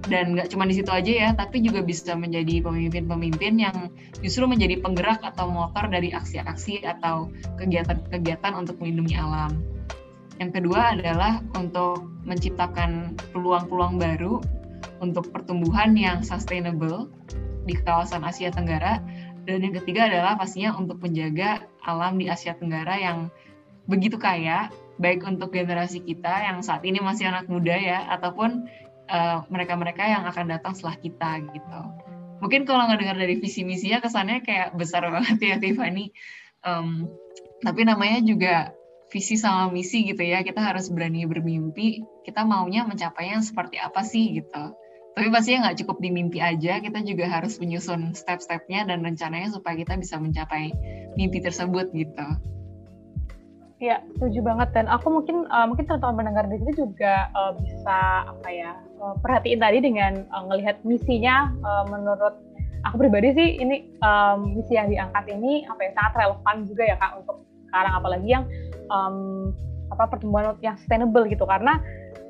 dan 0.09 0.33
nggak 0.33 0.49
cuma 0.49 0.65
di 0.65 0.73
situ 0.77 0.89
aja 0.89 1.11
ya, 1.11 1.29
tapi 1.37 1.61
juga 1.61 1.83
bisa 1.85 2.15
menjadi 2.15 2.63
pemimpin-pemimpin 2.63 3.59
yang 3.59 3.77
justru 4.23 4.49
menjadi 4.49 4.79
penggerak 4.79 5.19
atau 5.21 5.51
motor 5.51 5.85
dari 5.91 6.15
aksi-aksi 6.15 6.81
atau 6.81 7.29
kegiatan-kegiatan 7.59 8.53
untuk 8.55 8.79
melindungi 8.81 9.19
alam. 9.19 9.61
Yang 10.41 10.61
kedua 10.61 10.95
adalah 10.95 11.43
untuk 11.59 12.07
menciptakan 12.23 13.19
peluang-peluang 13.35 13.99
baru 13.99 14.39
untuk 15.03 15.29
pertumbuhan 15.33 15.93
yang 15.97 16.23
sustainable 16.23 17.09
di 17.67 17.75
kawasan 17.75 18.23
Asia 18.23 18.49
Tenggara. 18.49 19.03
Dan 19.43 19.63
yang 19.63 19.75
ketiga 19.83 20.07
adalah 20.07 20.39
pastinya 20.39 20.75
untuk 20.75 21.03
menjaga 21.03 21.67
alam 21.83 22.15
di 22.15 22.31
Asia 22.31 22.55
Tenggara 22.55 22.95
yang 22.95 23.27
begitu 23.87 24.15
kaya, 24.19 24.71
baik 24.99 25.23
untuk 25.23 25.55
generasi 25.55 26.03
kita 26.03 26.47
yang 26.47 26.59
saat 26.63 26.83
ini 26.83 26.99
masih 26.99 27.31
anak 27.31 27.47
muda 27.47 27.75
ya, 27.75 28.07
ataupun 28.11 28.67
eh, 29.07 29.37
mereka-mereka 29.47 30.03
uh, 30.03 30.11
yang 30.19 30.23
akan 30.27 30.45
datang 30.51 30.75
setelah 30.75 30.99
kita 30.99 31.31
gitu. 31.55 31.81
Mungkin 32.43 32.67
kalau 32.67 32.85
nggak 32.91 32.99
dengar 33.01 33.17
dari 33.17 33.39
visi 33.39 33.63
misinya 33.63 34.03
kesannya 34.03 34.43
kayak 34.43 34.75
besar 34.75 35.07
banget 35.07 35.37
ya 35.39 35.55
Tiffany. 35.57 36.11
Um, 36.61 37.07
tapi 37.63 37.87
namanya 37.87 38.19
juga 38.21 38.55
visi 39.09 39.39
sama 39.39 39.71
misi 39.73 40.05
gitu 40.05 40.21
ya. 40.21 40.43
Kita 40.45 40.61
harus 40.61 40.91
berani 40.93 41.25
bermimpi. 41.25 42.03
Kita 42.27 42.43
maunya 42.45 42.85
mencapainya 42.85 43.41
seperti 43.41 43.81
apa 43.81 44.03
sih 44.03 44.37
gitu. 44.37 44.75
Tapi 45.17 45.33
pastinya 45.33 45.65
nggak 45.65 45.81
cukup 45.81 45.97
di 45.97 46.13
mimpi 46.13 46.37
aja, 46.37 46.77
kita 46.77 47.01
juga 47.01 47.25
harus 47.25 47.57
menyusun 47.57 48.13
step-stepnya 48.13 48.85
dan 48.85 49.01
rencananya 49.01 49.49
supaya 49.49 49.73
kita 49.73 49.97
bisa 49.97 50.21
mencapai 50.21 50.69
mimpi 51.17 51.41
tersebut 51.41 51.89
gitu. 51.89 52.27
Iya, 53.81 54.05
setuju 54.13 54.45
banget. 54.45 54.77
Dan 54.77 54.85
aku 54.85 55.09
mungkin 55.09 55.49
uh, 55.49 55.65
mungkin 55.65 55.89
teman-teman 55.89 56.21
mendengar 56.21 56.45
di 56.49 56.61
sini 56.61 56.73
juga 56.77 57.33
uh, 57.33 57.57
bisa 57.57 58.29
apa 58.29 58.49
ya 58.49 58.77
uh, 59.01 59.17
perhatiin 59.21 59.57
tadi 59.57 59.81
dengan 59.81 60.21
uh, 60.33 60.45
ngelihat 60.53 60.85
misinya. 60.85 61.49
Uh, 61.65 61.85
menurut 61.89 62.37
aku 62.85 63.01
pribadi 63.01 63.33
sih 63.33 63.47
ini 63.57 63.89
um, 64.05 64.53
misi 64.53 64.77
yang 64.77 64.89
diangkat 64.89 65.33
ini 65.33 65.65
apa 65.65 65.81
ya 65.81 65.91
sangat 65.97 66.13
relevan 66.13 66.55
juga 66.69 66.83
ya 66.89 66.95
kak 67.01 67.11
untuk 67.25 67.41
sekarang. 67.69 67.93
Apalagi 67.97 68.27
yang 68.29 68.45
um, 68.93 69.49
apa 69.89 70.03
pertumbuhan 70.09 70.57
yang 70.61 70.77
sustainable 70.77 71.25
gitu. 71.25 71.45
Karena 71.45 71.81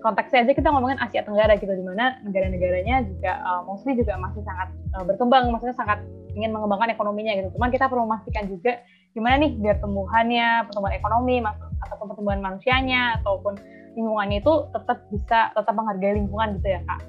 konteksnya 0.07 0.47
aja 0.47 0.53
kita 0.55 0.71
ngomongin 0.71 0.95
Asia 1.03 1.27
Tenggara 1.27 1.59
gitu 1.59 1.75
di 1.75 1.83
mana 1.83 2.15
negara-negaranya 2.23 3.03
juga 3.03 3.43
uh, 3.43 3.61
mostly 3.67 3.99
juga 3.99 4.15
masih 4.15 4.39
sangat 4.47 4.71
uh, 4.95 5.03
berkembang 5.03 5.51
maksudnya 5.51 5.75
sangat 5.75 5.99
ingin 6.31 6.55
mengembangkan 6.55 6.95
ekonominya 6.95 7.35
gitu 7.43 7.59
cuman 7.59 7.69
kita 7.75 7.91
perlu 7.91 8.07
memastikan 8.07 8.47
juga 8.47 8.79
gimana 9.17 9.41
nih 9.41 9.51
biar 9.57 9.81
tumbuhannya, 9.81 10.69
pertumbuhan 10.69 10.93
ekonomi, 10.93 11.41
ataupun 11.81 12.05
pertumbuhan 12.13 12.37
manusianya, 12.45 13.17
ataupun 13.21 13.57
lingkungannya 13.97 14.45
itu 14.45 14.53
tetap 14.69 15.01
bisa 15.09 15.49
tetap 15.57 15.73
menghargai 15.73 16.21
lingkungan 16.21 16.61
gitu 16.61 16.67
ya 16.77 16.81
kak? 16.85 17.01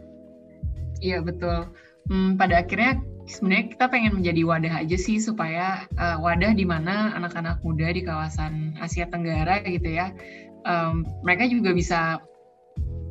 Iya 1.04 1.18
betul. 1.20 1.68
Hmm, 2.08 2.40
pada 2.40 2.64
akhirnya 2.64 3.04
sebenarnya 3.28 3.76
kita 3.76 3.84
pengen 3.92 4.12
menjadi 4.16 4.40
wadah 4.48 4.74
aja 4.80 4.96
sih 4.96 5.20
supaya 5.20 5.84
uh, 6.00 6.16
wadah 6.16 6.56
di 6.56 6.64
mana 6.64 7.12
anak-anak 7.12 7.60
muda 7.60 7.92
di 7.92 8.00
kawasan 8.00 8.72
Asia 8.80 9.04
Tenggara 9.04 9.60
gitu 9.68 9.92
ya, 9.92 10.16
um, 10.64 11.04
mereka 11.20 11.44
juga 11.44 11.76
bisa 11.76 12.24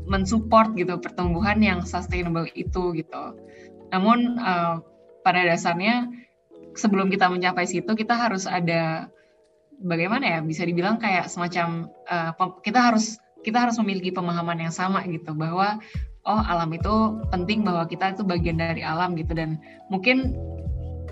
mensupport 0.08 0.72
gitu 0.80 0.98
pertumbuhan 0.98 1.60
yang 1.60 1.84
sustainable 1.84 2.48
itu 2.56 2.96
gitu. 2.96 3.24
Namun 3.92 4.40
uh, 4.40 4.80
pada 5.22 5.44
dasarnya 5.44 6.08
sebelum 6.74 7.12
kita 7.12 7.28
mencapai 7.28 7.68
situ 7.68 7.92
kita 7.98 8.16
harus 8.16 8.48
ada 8.48 9.12
bagaimana 9.84 10.26
ya 10.26 10.40
bisa 10.42 10.64
dibilang 10.64 10.98
kayak 10.98 11.28
semacam 11.28 11.92
uh, 12.08 12.32
kita 12.64 12.80
harus 12.80 13.20
kita 13.46 13.68
harus 13.68 13.76
memiliki 13.84 14.10
pemahaman 14.14 14.58
yang 14.58 14.74
sama 14.74 15.04
gitu 15.06 15.34
bahwa 15.36 15.78
oh 16.28 16.42
alam 16.44 16.72
itu 16.74 17.22
penting 17.32 17.64
bahwa 17.64 17.86
kita 17.88 18.14
itu 18.16 18.24
bagian 18.26 18.60
dari 18.60 18.82
alam 18.82 19.14
gitu 19.16 19.32
dan 19.38 19.62
mungkin 19.88 20.36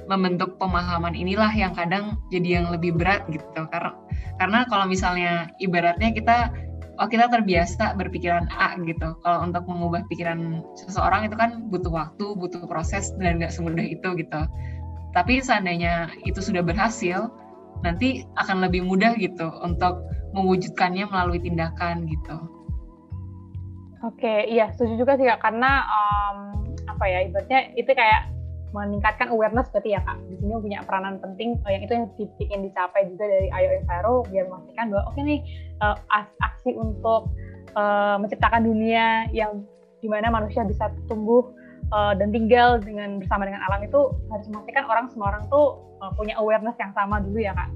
membentuk 0.05 0.61
pemahaman 0.61 1.17
inilah 1.17 1.49
yang 1.49 1.73
kadang 1.73 2.19
jadi 2.29 2.61
yang 2.61 2.67
lebih 2.69 2.93
berat 2.93 3.25
gitu 3.29 3.41
karena 3.73 3.93
karena 4.37 4.59
kalau 4.69 4.85
misalnya 4.85 5.49
ibaratnya 5.57 6.13
kita 6.13 6.53
oh 6.99 7.07
kita 7.07 7.27
terbiasa 7.27 7.95
berpikiran 7.99 8.47
A 8.51 8.75
gitu. 8.83 9.15
Kalau 9.21 9.39
untuk 9.43 9.63
mengubah 9.67 10.07
pikiran 10.07 10.63
seseorang 10.75 11.27
itu 11.27 11.35
kan 11.35 11.67
butuh 11.67 11.91
waktu 11.91 12.25
butuh 12.35 12.63
proses 12.67 13.11
dan 13.19 13.39
nggak 13.39 13.51
semudah 13.51 13.83
itu 13.83 14.09
gitu. 14.19 14.41
Tapi 15.15 15.39
seandainya 15.39 16.11
itu 16.27 16.43
sudah 16.43 16.59
berhasil, 16.59 17.31
nanti 17.87 18.27
akan 18.35 18.67
lebih 18.67 18.83
mudah 18.83 19.15
gitu 19.15 19.47
untuk 19.63 20.03
mewujudkannya 20.35 21.07
melalui 21.07 21.39
tindakan 21.39 22.03
gitu. 22.11 22.35
Oke, 24.03 24.45
iya 24.51 24.69
setuju 24.75 25.07
juga 25.07 25.15
sih 25.15 25.25
kak. 25.25 25.39
Karena 25.39 25.87
um, 25.87 26.37
apa 26.85 27.05
ya 27.07 27.25
ibaratnya 27.25 27.71
itu 27.79 27.89
kayak 27.95 28.34
meningkatkan 28.75 29.31
awareness 29.31 29.71
berarti 29.71 29.95
ya 29.95 30.03
kak. 30.03 30.19
Di 30.27 30.35
sini 30.43 30.51
punya 30.59 30.83
peranan 30.83 31.23
penting 31.23 31.55
uh, 31.63 31.71
yang 31.71 31.87
itu 31.87 31.93
yang 31.95 32.05
ingin 32.43 32.59
dicapai 32.67 33.07
juga 33.07 33.23
dari 33.23 33.47
IO 33.47 33.69
Enviro 33.79 34.15
biar 34.27 34.45
memastikan 34.51 34.91
bahwa 34.91 35.03
oke 35.07 35.15
okay 35.15 35.23
nih 35.23 35.39
uh, 35.79 35.95
aksi 36.43 36.71
untuk 36.75 37.31
uh, 37.79 38.19
menciptakan 38.19 38.67
dunia 38.67 39.31
yang 39.31 39.63
di 40.03 40.11
mana 40.11 40.27
manusia 40.27 40.67
bisa 40.67 40.91
tumbuh 41.07 41.55
uh, 41.95 42.13
dan 42.19 42.35
tinggal 42.35 42.77
dengan 42.83 43.23
bersama 43.23 43.47
dengan 43.47 43.63
alam 43.71 43.81
itu 43.87 44.11
harus 44.29 44.45
memastikan 44.51 44.83
orang 44.91 45.07
semua 45.09 45.31
orang 45.31 45.47
tuh 45.47 45.79
uh, 46.03 46.11
punya 46.19 46.35
awareness 46.35 46.75
yang 46.77 46.91
sama 46.91 47.23
dulu 47.23 47.39
ya 47.39 47.55
kak. 47.55 47.71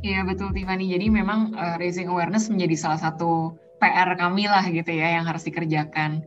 Iya 0.00 0.24
betul 0.24 0.50
Tiffany. 0.56 0.88
Jadi 0.88 1.12
memang 1.12 1.52
uh, 1.54 1.76
raising 1.76 2.08
awareness 2.08 2.48
menjadi 2.48 2.76
salah 2.76 3.00
satu 3.00 3.52
PR 3.80 4.08
kami 4.16 4.48
lah 4.48 4.64
gitu 4.68 4.88
ya 4.92 5.20
yang 5.20 5.24
harus 5.28 5.44
dikerjakan. 5.44 6.24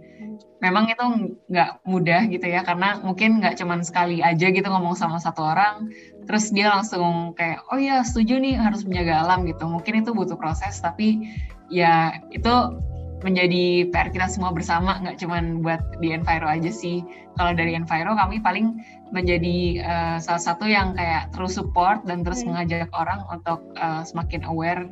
Memang 0.63 0.87
itu 0.87 1.03
nggak 1.51 1.83
mudah 1.83 2.31
gitu 2.31 2.47
ya 2.47 2.63
karena 2.63 3.03
mungkin 3.03 3.43
nggak 3.43 3.59
cuman 3.59 3.83
sekali 3.83 4.23
aja 4.23 4.47
gitu 4.47 4.63
ngomong 4.63 4.95
sama 4.95 5.19
satu 5.19 5.43
orang, 5.43 5.91
terus 6.23 6.55
dia 6.55 6.71
langsung 6.71 7.35
kayak 7.35 7.67
oh 7.67 7.79
ya 7.79 7.99
setuju 8.07 8.39
nih 8.39 8.55
harus 8.55 8.87
menjaga 8.87 9.27
alam 9.27 9.43
gitu. 9.43 9.67
Mungkin 9.67 10.07
itu 10.07 10.15
butuh 10.15 10.39
proses 10.39 10.79
tapi 10.79 11.35
ya 11.67 12.23
itu 12.31 12.79
menjadi 13.23 13.87
PR 13.89 14.11
kita 14.11 14.27
semua 14.27 14.51
bersama 14.51 14.99
nggak 14.99 15.17
cuma 15.23 15.39
buat 15.63 15.81
di 16.03 16.11
Enviro 16.11 16.45
aja 16.45 16.69
sih 16.69 17.01
kalau 17.39 17.55
dari 17.55 17.73
Enviro 17.73 18.13
kami 18.13 18.43
paling 18.43 18.83
menjadi 19.15 19.79
uh, 19.81 20.17
salah 20.19 20.43
satu 20.43 20.67
yang 20.67 20.93
kayak 20.93 21.31
terus 21.31 21.55
support 21.55 22.03
dan 22.03 22.21
terus 22.21 22.43
hmm. 22.43 22.51
mengajak 22.51 22.91
orang 22.91 23.23
untuk 23.31 23.63
uh, 23.79 24.03
semakin 24.03 24.43
aware 24.43 24.85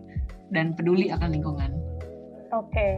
dan 0.55 0.75
peduli 0.75 1.11
akan 1.11 1.31
lingkungan. 1.31 1.71
Oke, 2.51 2.67
okay. 2.71 2.91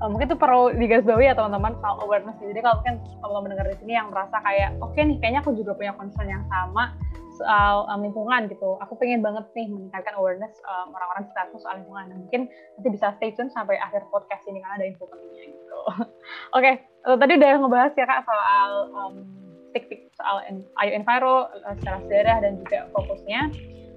Uh, 0.00 0.08
mungkin 0.08 0.30
itu 0.30 0.38
perlu 0.38 0.74
digarisbawahi 0.74 1.30
ya 1.30 1.34
teman-teman 1.34 1.74
soal 1.82 1.98
awareness. 2.06 2.38
Jadi 2.38 2.60
kalau 2.62 2.80
mungkin 2.82 2.96
teman-teman 3.02 3.42
mendengar 3.44 3.66
di 3.70 3.76
sini 3.82 3.92
yang 3.98 4.08
merasa 4.10 4.36
kayak 4.42 4.70
oke 4.78 4.94
okay 4.94 5.02
nih 5.06 5.16
kayaknya 5.18 5.40
aku 5.42 5.52
juga 5.58 5.72
punya 5.74 5.92
concern 5.94 6.28
yang 6.30 6.44
sama 6.46 6.94
soal 7.38 7.86
um, 7.86 8.02
lingkungan 8.02 8.50
gitu. 8.50 8.78
Aku 8.82 8.98
pengen 8.98 9.22
banget 9.22 9.46
nih 9.54 9.70
meningkatkan 9.70 10.14
awareness 10.18 10.58
um, 10.66 10.90
orang-orang 10.90 11.30
sekitar 11.30 11.46
soal 11.62 11.74
lingkungan. 11.78 12.04
Dan 12.10 12.16
mungkin 12.26 12.42
nanti 12.78 12.88
bisa 12.90 13.14
stay 13.18 13.30
tune 13.34 13.50
sampai 13.50 13.78
akhir 13.78 14.06
podcast 14.10 14.42
ini 14.50 14.58
karena 14.62 14.74
ada 14.82 14.86
info 14.86 15.06
pentingnya 15.06 15.54
gitu. 15.54 15.78
Oke, 15.94 16.06
okay. 16.58 16.74
tadi 17.06 17.32
udah 17.38 17.52
ngebahas 17.62 17.92
ya 17.94 18.06
kak 18.06 18.22
soal 18.26 18.70
um, 18.94 19.14
tik 19.70 20.10
soal 20.18 20.42
Ayo 20.82 20.90
Enviro 20.98 21.46
secara 21.78 21.98
sejarah 22.02 22.36
dan 22.42 22.52
juga 22.58 22.90
fokusnya. 22.90 23.40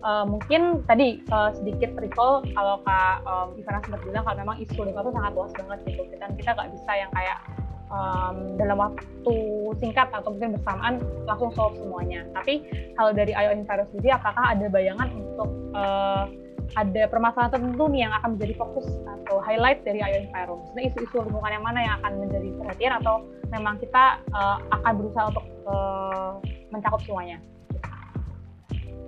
Uh, 0.02 0.26
mungkin 0.26 0.82
tadi 0.90 1.22
uh, 1.30 1.54
sedikit 1.54 1.94
recall 2.02 2.42
kalau 2.58 2.82
kak 2.82 3.22
um, 3.22 3.54
Ivana 3.54 3.86
sempat 3.86 4.02
bilang 4.02 4.26
kalau 4.26 4.38
memang 4.42 4.58
isu 4.58 4.82
lingkungan 4.82 5.06
itu 5.06 5.14
sangat 5.14 5.32
luas 5.38 5.52
banget 5.54 5.80
gitu 5.94 6.04
dan 6.18 6.30
kita 6.34 6.50
nggak 6.58 6.70
bisa 6.74 6.92
yang 6.98 7.12
kayak 7.14 7.38
um, 7.92 8.36
dalam 8.58 8.78
waktu 8.80 9.36
singkat 9.78 10.08
atau 10.10 10.34
mungkin 10.34 10.58
bersamaan 10.58 10.94
langsung 11.28 11.52
solve 11.54 11.78
semuanya. 11.78 12.26
Tapi 12.34 12.66
kalau 12.96 13.12
dari 13.12 13.36
IO 13.36 13.52
Enviro 13.54 13.86
sendiri, 13.92 14.16
apakah 14.16 14.56
ada 14.56 14.66
bayangan 14.72 15.08
untuk 15.12 15.50
uh, 15.76 16.26
ada 16.80 17.04
permasalahan 17.12 17.52
tertentu 17.52 17.84
nih 17.92 18.08
yang 18.08 18.14
akan 18.16 18.40
menjadi 18.40 18.54
fokus 18.56 18.88
atau 19.04 19.44
highlight 19.44 19.84
dari 19.84 20.00
IO 20.00 20.18
Enviro? 20.26 20.54
Maksudnya 20.64 20.84
isu-isu 20.88 21.16
lingkungan 21.28 21.52
yang 21.52 21.66
mana 21.68 21.80
yang 21.84 21.96
akan 22.02 22.12
menjadi 22.26 22.50
perhatian 22.58 22.94
atau 23.04 23.16
memang 23.52 23.76
kita 23.78 24.24
uh, 24.32 24.58
akan 24.82 24.92
berusaha 24.98 25.26
untuk 25.30 25.46
uh, 25.68 26.40
mencakup 26.72 27.04
semuanya? 27.04 27.38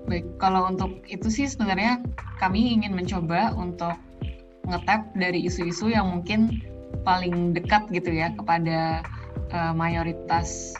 Baik, 0.03 0.25
kalau 0.37 0.67
untuk 0.67 0.99
itu 1.07 1.31
sih 1.31 1.47
sebenarnya 1.47 2.03
kami 2.39 2.75
ingin 2.75 2.91
mencoba 2.91 3.55
untuk 3.55 3.95
ngetap 4.67 5.11
dari 5.15 5.43
isu-isu 5.47 5.91
yang 5.91 6.11
mungkin 6.11 6.59
paling 7.03 7.51
dekat 7.51 7.87
gitu 7.91 8.11
ya 8.11 8.31
kepada 8.35 9.03
uh, 9.51 9.73
mayoritas 9.75 10.75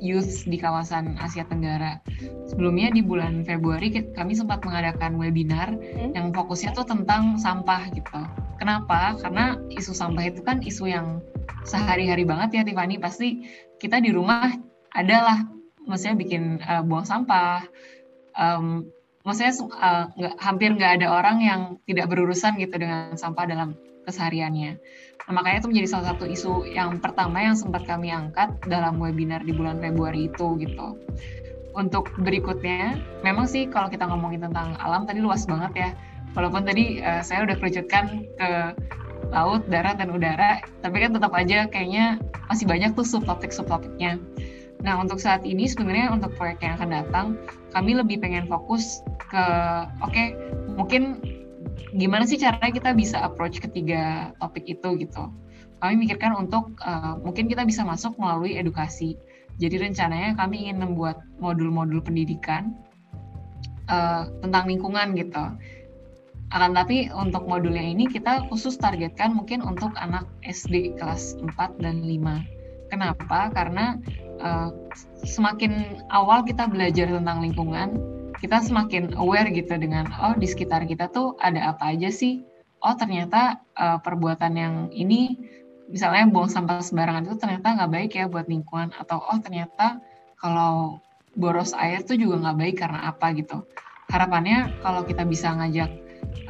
youth 0.00 0.44
di 0.44 0.60
kawasan 0.60 1.16
Asia 1.20 1.44
Tenggara. 1.48 2.00
Sebelumnya 2.48 2.92
di 2.92 3.00
bulan 3.00 3.44
Februari 3.44 3.92
kami 3.92 4.36
sempat 4.36 4.62
mengadakan 4.64 5.16
webinar 5.16 5.72
hmm. 5.72 6.12
yang 6.12 6.32
fokusnya 6.32 6.76
tuh 6.76 6.86
tentang 6.86 7.40
sampah 7.40 7.88
gitu. 7.92 8.20
Kenapa? 8.56 9.16
Karena 9.20 9.60
isu 9.72 9.92
sampah 9.92 10.32
itu 10.32 10.40
kan 10.40 10.64
isu 10.64 10.88
yang 10.88 11.20
sehari-hari 11.64 12.24
banget 12.24 12.60
ya 12.60 12.62
Tiffany. 12.64 12.96
Pasti 12.96 13.44
kita 13.80 14.00
di 14.00 14.12
rumah 14.12 14.52
adalah 14.96 15.44
maksudnya 15.84 16.16
bikin 16.16 16.60
uh, 16.64 16.80
buang 16.84 17.04
sampah. 17.04 17.64
Um, 18.36 18.92
maksudnya 19.26 19.52
uh, 19.80 20.04
gak, 20.14 20.34
hampir 20.38 20.70
nggak 20.76 21.02
ada 21.02 21.06
orang 21.10 21.42
yang 21.42 21.60
tidak 21.88 22.06
berurusan 22.12 22.60
gitu 22.62 22.78
dengan 22.78 23.16
sampah 23.18 23.48
dalam 23.48 23.74
kesehariannya. 24.06 24.78
Nah, 25.26 25.32
makanya 25.34 25.66
itu 25.66 25.68
menjadi 25.74 25.88
salah 25.90 26.14
satu 26.14 26.30
isu 26.30 26.70
yang 26.70 27.02
pertama 27.02 27.42
yang 27.42 27.58
sempat 27.58 27.82
kami 27.82 28.14
angkat 28.14 28.54
dalam 28.70 29.02
webinar 29.02 29.42
di 29.42 29.50
bulan 29.50 29.82
Februari 29.82 30.30
itu 30.30 30.54
gitu. 30.62 30.88
Untuk 31.74 32.14
berikutnya, 32.22 33.02
memang 33.26 33.50
sih 33.50 33.66
kalau 33.66 33.90
kita 33.90 34.06
ngomongin 34.06 34.46
tentang 34.46 34.78
alam 34.78 35.04
tadi 35.04 35.18
luas 35.18 35.44
banget 35.44 35.72
ya. 35.74 35.90
Walaupun 36.38 36.62
tadi 36.62 37.02
uh, 37.02 37.20
saya 37.26 37.42
udah 37.42 37.56
kerucutkan 37.58 38.30
ke 38.38 38.48
laut, 39.34 39.66
darat, 39.66 39.98
dan 39.98 40.14
udara, 40.14 40.62
tapi 40.86 41.02
kan 41.02 41.10
tetap 41.10 41.34
aja 41.34 41.66
kayaknya 41.66 42.22
masih 42.46 42.68
banyak 42.70 42.94
tuh 42.94 43.02
subtopik-subtopiknya. 43.02 44.22
Nah, 44.84 45.00
untuk 45.00 45.16
saat 45.16 45.42
ini 45.48 45.64
sebenarnya 45.64 46.12
untuk 46.12 46.36
proyek 46.36 46.60
yang 46.60 46.76
akan 46.76 46.90
datang, 46.92 47.26
kami 47.72 47.96
lebih 47.96 48.20
pengen 48.20 48.44
fokus 48.46 49.00
ke, 49.16 49.44
oke, 50.04 50.12
okay, 50.12 50.36
mungkin 50.76 51.20
gimana 51.96 52.28
sih 52.28 52.36
caranya 52.36 52.72
kita 52.72 52.90
bisa 52.92 53.16
approach 53.24 53.58
ketiga 53.60 54.32
topik 54.40 54.68
itu 54.68 55.00
gitu. 55.00 55.32
Kami 55.80 55.94
mikirkan 56.08 56.36
untuk 56.36 56.72
uh, 56.84 57.20
mungkin 57.20 57.48
kita 57.48 57.64
bisa 57.68 57.84
masuk 57.84 58.16
melalui 58.16 58.56
edukasi. 58.56 59.16
Jadi 59.56 59.80
rencananya 59.80 60.36
kami 60.36 60.68
ingin 60.68 60.80
membuat 60.80 61.24
modul-modul 61.40 62.04
pendidikan 62.04 62.76
uh, 63.88 64.28
tentang 64.44 64.68
lingkungan 64.68 65.16
gitu. 65.16 65.44
Akan 66.54 66.78
tapi 66.78 67.10
untuk 67.10 67.48
modulnya 67.48 67.82
ini 67.82 68.06
kita 68.06 68.46
khusus 68.48 68.78
targetkan 68.78 69.34
mungkin 69.34 69.64
untuk 69.64 69.92
anak 69.98 70.28
SD 70.46 70.94
kelas 71.00 71.36
4 71.42 71.82
dan 71.82 72.06
5 72.06 72.56
Kenapa? 72.92 73.50
Karena 73.50 73.98
uh, 74.42 74.70
semakin 75.26 76.02
awal 76.12 76.46
kita 76.46 76.70
belajar 76.70 77.10
tentang 77.10 77.42
lingkungan, 77.42 77.98
kita 78.38 78.62
semakin 78.62 79.16
aware 79.16 79.48
gitu 79.50 79.74
dengan 79.80 80.06
oh 80.20 80.36
di 80.36 80.46
sekitar 80.46 80.84
kita 80.84 81.10
tuh 81.10 81.34
ada 81.42 81.74
apa 81.74 81.96
aja 81.96 82.12
sih? 82.12 82.44
Oh 82.84 82.94
ternyata 82.94 83.64
uh, 83.74 83.98
perbuatan 83.98 84.52
yang 84.54 84.74
ini 84.92 85.34
misalnya 85.90 86.28
buang 86.28 86.50
sampah 86.50 86.82
sembarangan 86.82 87.30
itu 87.30 87.36
ternyata 87.38 87.78
nggak 87.78 87.92
baik 87.94 88.10
ya 88.18 88.26
buat 88.26 88.46
lingkungan 88.50 88.90
atau 88.98 89.22
oh 89.22 89.38
ternyata 89.38 90.02
kalau 90.38 91.00
boros 91.38 91.72
air 91.76 92.02
tuh 92.02 92.18
juga 92.18 92.42
nggak 92.42 92.58
baik 92.58 92.76
karena 92.80 93.10
apa 93.10 93.32
gitu. 93.34 93.64
Harapannya 94.12 94.70
kalau 94.86 95.02
kita 95.02 95.26
bisa 95.26 95.50
ngajak 95.50 95.90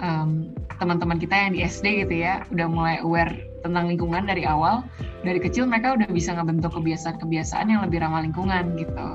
um, 0.01 0.53
teman-teman 0.77 1.17
kita 1.17 1.35
yang 1.35 1.51
di 1.57 1.61
SD 1.65 2.05
gitu 2.05 2.15
ya 2.21 2.45
udah 2.53 2.67
mulai 2.69 2.97
aware 3.01 3.33
tentang 3.65 3.89
lingkungan 3.89 4.29
dari 4.29 4.45
awal 4.45 4.85
dari 5.25 5.41
kecil 5.41 5.65
mereka 5.71 5.97
udah 5.97 6.09
bisa 6.11 6.37
ngebentuk 6.37 6.75
kebiasaan-kebiasaan 6.77 7.73
yang 7.73 7.81
lebih 7.87 8.03
ramah 8.03 8.25
lingkungan 8.25 8.77
gitu 8.77 9.09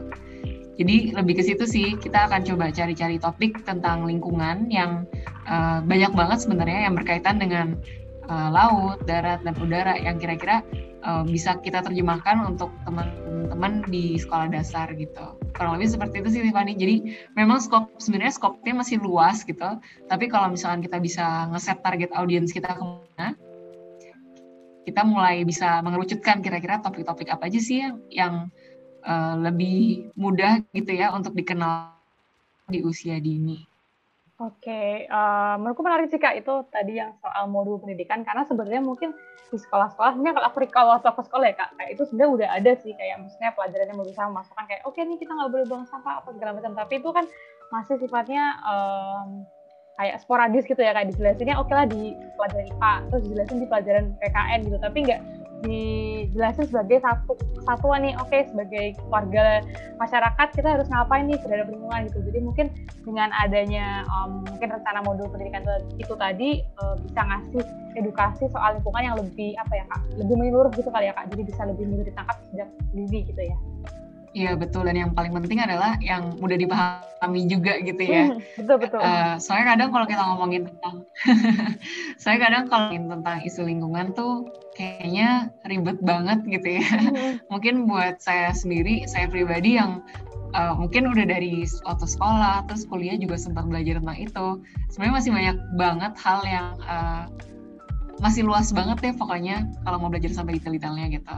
jadi 0.82 1.14
lebih 1.14 1.38
ke 1.38 1.44
situ 1.46 1.66
sih 1.70 1.94
kita 2.00 2.26
akan 2.26 2.42
coba 2.42 2.74
cari-cari 2.74 3.22
topik 3.22 3.62
tentang 3.68 4.08
lingkungan 4.08 4.66
yang 4.72 5.06
uh, 5.46 5.84
banyak 5.86 6.10
banget 6.16 6.42
sebenarnya 6.42 6.90
yang 6.90 6.98
berkaitan 6.98 7.38
dengan 7.38 7.78
uh, 8.32 8.50
laut, 8.50 9.04
darat 9.06 9.46
dan 9.46 9.54
udara 9.62 9.94
yang 10.00 10.18
kira-kira 10.18 10.66
uh, 11.06 11.22
bisa 11.22 11.60
kita 11.62 11.86
terjemahkan 11.86 12.50
untuk 12.50 12.74
teman-teman 12.88 13.86
di 13.94 14.18
sekolah 14.18 14.50
dasar 14.50 14.90
gitu. 14.96 15.38
Kurang 15.54 15.78
lebih 15.78 15.94
seperti 15.94 16.24
itu 16.24 16.30
sih 16.34 16.42
Tiffany. 16.50 16.74
Jadi 16.74 16.96
memang 17.38 17.62
skop 17.62 17.92
sebenarnya 18.00 18.34
skopnya 18.34 18.74
masih 18.74 18.98
luas 19.04 19.46
gitu. 19.46 19.78
Tapi 20.10 20.26
kalau 20.34 20.56
misalkan 20.56 20.82
kita 20.82 20.98
bisa 20.98 21.52
ngeset 21.52 21.84
target 21.86 22.10
audiens 22.18 22.50
kita 22.50 22.74
ke 22.74 22.82
mana, 22.82 23.38
kita 24.82 25.02
mulai 25.06 25.46
bisa 25.46 25.82
mengerucutkan 25.86 26.42
kira-kira 26.42 26.82
topik-topik 26.82 27.30
apa 27.30 27.48
aja 27.48 27.60
sih 27.62 27.86
yang, 27.86 27.96
yang 28.10 28.36
uh, 29.06 29.36
lebih 29.38 30.10
mudah 30.18 30.66
gitu 30.74 30.92
ya 30.94 31.14
untuk 31.14 31.38
dikenal 31.38 31.94
di 32.70 32.82
usia 32.82 33.20
dini. 33.22 33.68
Oke, 34.42 35.06
uh, 35.06 35.54
menurutku 35.62 35.86
menarik 35.86 36.10
sih 36.10 36.18
Kak 36.18 36.34
itu 36.34 36.66
tadi 36.74 36.98
yang 36.98 37.14
soal 37.22 37.46
modul 37.46 37.78
pendidikan. 37.78 38.26
Karena 38.26 38.42
sebenarnya 38.42 38.82
mungkin 38.82 39.14
di 39.54 39.58
sekolah-sekolah 39.60 40.18
sebenarnya 40.18 40.42
kalau 40.42 40.48
aku 40.50 40.58
kalau 40.74 40.90
waktu 40.98 41.08
aku 41.14 41.22
sekolah 41.30 41.46
ya 41.54 41.56
Kak, 41.62 41.78
kayak 41.78 41.90
itu 41.94 42.04
sebenarnya 42.10 42.32
udah 42.34 42.50
ada 42.58 42.72
sih. 42.82 42.94
Kayak 42.98 43.22
maksudnya 43.22 43.54
pelajarannya 43.54 43.94
mau 43.94 44.08
bisa 44.10 44.26
memasukkan 44.26 44.66
kayak 44.66 44.82
oke 44.90 44.98
okay, 44.98 45.06
nih 45.06 45.18
kita 45.22 45.32
nggak 45.38 45.52
boleh 45.54 45.66
buang 45.70 45.86
sampah 45.86 46.26
apa 46.26 46.30
segala 46.34 46.58
macam, 46.58 46.74
tapi 46.74 46.94
itu 46.98 47.10
kan 47.14 47.26
masih 47.70 47.96
sifatnya 48.02 48.44
um, 48.66 49.46
kayak 50.02 50.18
sporadis 50.18 50.66
gitu 50.66 50.82
ya 50.82 50.98
kayak 50.98 51.14
dijelasinnya 51.14 51.54
oke 51.62 51.70
okay 51.70 51.76
lah 51.78 51.86
di 51.86 52.18
pelajaran 52.34 52.66
IPA 52.74 52.94
terus 53.14 53.22
dijelasin 53.30 53.58
di 53.62 53.68
pelajaran 53.70 54.06
PKN 54.18 54.60
gitu, 54.66 54.78
tapi 54.82 54.98
nggak 55.06 55.22
dijelasin 55.62 56.66
sebagai 56.66 57.06
satu 57.06 57.38
kesatuan 57.62 58.02
nih 58.02 58.18
oke 58.18 58.34
okay, 58.34 58.50
sebagai 58.50 58.98
warga 59.14 59.62
masyarakat 60.02 60.48
kita 60.58 60.74
harus 60.74 60.90
ngapain 60.90 61.30
nih 61.30 61.38
terhadap 61.38 61.70
lingkungan 61.70 62.10
gitu. 62.10 62.20
Jadi 62.26 62.40
mungkin 62.42 62.66
dengan 63.06 63.30
adanya 63.38 64.02
um, 64.10 64.42
mungkin 64.50 64.74
rencana 64.74 65.06
modul 65.06 65.30
pendidikan 65.30 65.62
itu 66.02 66.18
tadi 66.18 66.66
uh, 66.82 66.98
bisa 66.98 67.22
ngasih 67.22 67.62
edukasi 67.94 68.50
soal 68.50 68.82
lingkungan 68.82 69.14
yang 69.14 69.16
lebih 69.22 69.54
apa 69.62 69.74
ya 69.78 69.86
kak 69.86 70.02
lebih 70.18 70.34
menyeluruh 70.34 70.74
gitu 70.74 70.90
kali 70.90 71.06
ya 71.06 71.14
kak. 71.14 71.30
Jadi 71.30 71.42
bisa 71.46 71.62
lebih 71.70 71.86
mudah 71.86 72.06
ditangkap 72.10 72.38
sejak 72.50 72.70
dini 72.98 73.20
gitu 73.30 73.42
ya 73.46 73.58
Iya 74.32 74.56
betul 74.56 74.88
dan 74.88 74.96
yang 74.96 75.12
paling 75.12 75.36
penting 75.36 75.60
adalah 75.60 76.00
yang 76.00 76.40
mudah 76.40 76.56
dipahami 76.56 77.52
juga 77.52 77.76
gitu 77.84 78.00
ya. 78.00 78.32
Hmm, 78.32 78.40
betul 78.64 78.78
betul. 78.80 79.00
Uh, 79.04 79.36
soalnya 79.44 79.76
kadang 79.76 79.90
kalau 79.92 80.06
kita 80.08 80.24
ngomongin 80.24 80.64
tentang, 80.72 80.96
saya 82.24 82.38
kadang 82.40 82.72
kalau 82.72 82.96
ngomongin 82.96 83.12
tentang 83.12 83.38
isu 83.44 83.62
lingkungan 83.68 84.16
tuh 84.16 84.48
kayaknya 84.80 85.52
ribet 85.68 86.00
banget 86.00 86.40
gitu 86.48 86.80
ya. 86.80 86.88
Hmm. 86.88 87.44
mungkin 87.52 87.92
buat 87.92 88.24
saya 88.24 88.56
sendiri, 88.56 89.04
saya 89.04 89.28
pribadi 89.28 89.76
yang 89.76 90.00
uh, 90.56 90.80
mungkin 90.80 91.12
udah 91.12 91.28
dari 91.28 91.68
waktu 91.84 92.08
sekolah 92.08 92.72
terus 92.72 92.88
kuliah 92.88 93.20
juga 93.20 93.36
sempat 93.36 93.68
belajar 93.68 94.00
tentang 94.00 94.20
itu. 94.20 94.48
Sebenarnya 94.96 95.16
masih 95.20 95.32
banyak 95.36 95.58
banget 95.76 96.14
hal 96.24 96.40
yang 96.48 96.68
uh, 96.88 97.28
masih 98.22 98.46
luas 98.46 98.70
banget 98.70 99.02
ya 99.02 99.12
pokoknya 99.18 99.66
kalau 99.82 99.98
mau 99.98 100.10
belajar 100.14 100.30
sampai 100.32 100.62
detail-detailnya 100.62 101.10
gitu. 101.10 101.38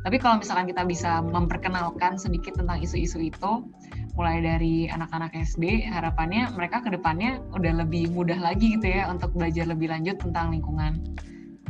Tapi 0.00 0.16
kalau 0.16 0.40
misalkan 0.40 0.64
kita 0.64 0.88
bisa 0.88 1.20
memperkenalkan 1.20 2.16
sedikit 2.16 2.56
tentang 2.56 2.80
isu-isu 2.80 3.20
itu, 3.20 3.68
mulai 4.16 4.40
dari 4.40 4.88
anak-anak 4.88 5.36
SD, 5.36 5.84
harapannya 5.84 6.48
mereka 6.56 6.80
ke 6.80 6.88
depannya 6.88 7.44
udah 7.52 7.84
lebih 7.84 8.08
mudah 8.08 8.40
lagi 8.40 8.80
gitu 8.80 8.88
ya 8.88 9.12
untuk 9.12 9.36
belajar 9.36 9.68
lebih 9.68 9.92
lanjut 9.92 10.16
tentang 10.16 10.56
lingkungan. 10.56 11.04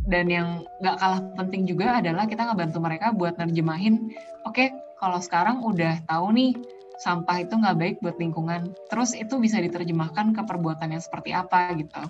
Dan 0.06 0.30
yang 0.30 0.62
gak 0.78 1.02
kalah 1.02 1.20
penting 1.34 1.66
juga 1.66 1.98
adalah 1.98 2.30
kita 2.30 2.46
ngebantu 2.46 2.78
mereka 2.78 3.10
buat 3.10 3.34
nerjemahin, 3.34 4.14
oke 4.46 4.54
okay, 4.54 4.68
kalau 5.02 5.18
sekarang 5.18 5.64
udah 5.66 5.98
tahu 6.06 6.30
nih 6.30 6.54
sampah 7.00 7.48
itu 7.48 7.56
nggak 7.56 7.76
baik 7.80 7.96
buat 8.04 8.16
lingkungan, 8.20 8.76
terus 8.92 9.16
itu 9.16 9.40
bisa 9.40 9.56
diterjemahkan 9.56 10.36
ke 10.36 10.42
perbuatan 10.44 10.92
yang 10.92 11.02
seperti 11.02 11.32
apa 11.32 11.72
gitu. 11.80 12.04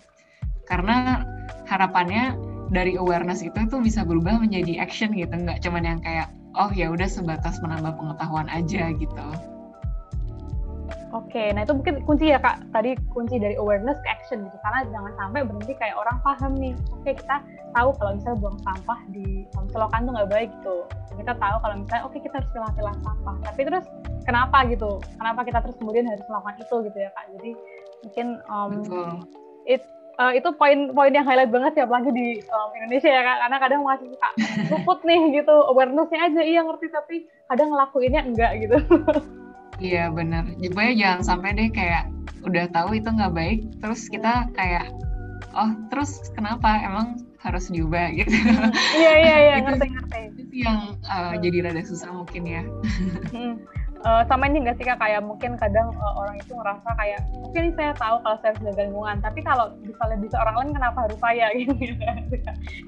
Karena 0.70 1.26
harapannya 1.66 2.38
dari 2.70 2.94
awareness 2.94 3.42
itu 3.42 3.58
tuh 3.66 3.82
bisa 3.82 4.06
berubah 4.06 4.38
menjadi 4.38 4.78
action 4.78 5.10
gitu 5.12 5.34
nggak 5.34 5.58
cuman 5.66 5.82
yang 5.82 6.00
kayak 6.00 6.30
oh 6.54 6.70
ya 6.70 6.90
udah 6.90 7.10
sebatas 7.10 7.58
menambah 7.60 7.98
pengetahuan 7.98 8.46
aja 8.50 8.94
gitu 8.94 9.26
Oke, 11.10 11.50
nah 11.50 11.66
itu 11.66 11.74
mungkin 11.74 12.06
kunci 12.06 12.30
ya 12.30 12.38
kak. 12.38 12.70
Tadi 12.70 12.94
kunci 13.10 13.42
dari 13.42 13.58
awareness 13.58 13.98
ke 13.98 14.08
action 14.14 14.46
gitu. 14.46 14.54
Karena 14.62 14.86
jangan 14.94 15.10
sampai 15.18 15.42
berhenti 15.42 15.74
kayak 15.74 15.98
orang 15.98 16.22
paham 16.22 16.54
nih. 16.54 16.70
Oke, 16.94 17.18
kita 17.18 17.42
tahu 17.74 17.90
kalau 17.98 18.14
misalnya 18.14 18.38
buang 18.38 18.58
sampah 18.62 19.00
di 19.10 19.42
um, 19.58 19.66
selokan 19.74 20.06
tuh 20.06 20.14
nggak 20.14 20.30
baik 20.30 20.50
gitu. 20.62 20.86
Kita 21.18 21.34
tahu 21.34 21.56
kalau 21.66 21.74
misalnya 21.82 22.02
oke 22.06 22.14
kita 22.14 22.34
harus 22.38 22.50
pilah-pilah 22.54 22.94
sampah. 23.02 23.36
Tapi 23.42 23.60
terus 23.66 23.86
kenapa 24.22 24.58
gitu? 24.70 25.02
Kenapa 25.18 25.40
kita 25.42 25.58
terus 25.66 25.76
kemudian 25.82 26.06
harus 26.06 26.22
melakukan 26.30 26.56
itu 26.62 26.76
gitu 26.86 26.98
ya 27.02 27.10
kak? 27.10 27.26
Jadi 27.34 27.50
mungkin 28.06 28.26
um, 28.46 28.72
it 29.66 29.82
uh, 30.20 30.32
itu 30.36 30.48
poin-poin 30.60 31.12
yang 31.16 31.24
highlight 31.24 31.48
banget 31.48 31.72
ya 31.80 31.84
apalagi 31.88 32.12
di 32.12 32.28
um, 32.52 32.68
Indonesia 32.76 33.08
ya 33.08 33.22
kak. 33.24 33.38
Karena 33.40 33.56
kadang 33.56 33.80
masih 33.82 34.06
suka 34.12 34.28
luput 34.68 34.98
nih 35.08 35.20
gitu. 35.40 35.56
Awarenessnya 35.72 36.20
aja 36.20 36.40
iya 36.44 36.60
ngerti 36.60 36.86
tapi 36.92 37.16
kadang 37.48 37.72
ngelakuinnya 37.72 38.20
enggak 38.28 38.52
gitu. 38.60 38.78
Iya 39.80 40.12
benar 40.12 40.44
pokoknya 40.60 40.92
jangan 40.92 41.20
sampai 41.24 41.56
deh 41.56 41.72
kayak 41.72 42.04
udah 42.44 42.68
tahu 42.68 43.00
itu 43.00 43.08
nggak 43.08 43.32
baik 43.32 43.64
terus 43.80 44.12
kita 44.12 44.44
kayak 44.52 44.92
oh 45.56 45.72
terus 45.88 46.28
kenapa? 46.36 46.84
Emang 46.84 47.24
harus 47.40 47.72
diubah 47.72 48.12
gitu. 48.12 48.28
Iya 48.92 49.12
iya 49.16 49.36
iya 49.40 49.54
ngerti 49.64 49.88
ngerti. 49.88 50.20
itu 50.36 50.68
yang 50.68 51.00
uh, 51.08 51.32
jadi 51.40 51.64
rada 51.64 51.80
susah 51.80 52.12
mungkin 52.12 52.44
ya. 52.44 52.62
Hmm 53.32 53.79
uh, 54.04 54.22
sama 54.28 54.48
ini 54.48 54.64
nggak 54.64 54.76
sih 54.80 54.86
kak 54.86 55.00
kayak 55.00 55.20
mungkin 55.24 55.56
kadang 55.60 55.92
uh, 55.96 56.14
orang 56.16 56.36
itu 56.40 56.52
ngerasa 56.52 56.88
kayak 56.96 57.20
mungkin 57.36 57.64
saya 57.76 57.92
tahu 57.96 58.16
kalau 58.24 58.36
saya 58.40 58.50
harus 58.54 58.62
jaga 58.64 58.82
lingkungan 58.88 59.16
tapi 59.20 59.40
kalau 59.44 59.66
misalnya 59.84 60.18
bisa 60.20 60.36
orang 60.40 60.56
lain 60.56 60.72
kenapa 60.76 60.98
harus 61.08 61.18
saya 61.20 61.46
gitu 61.58 61.94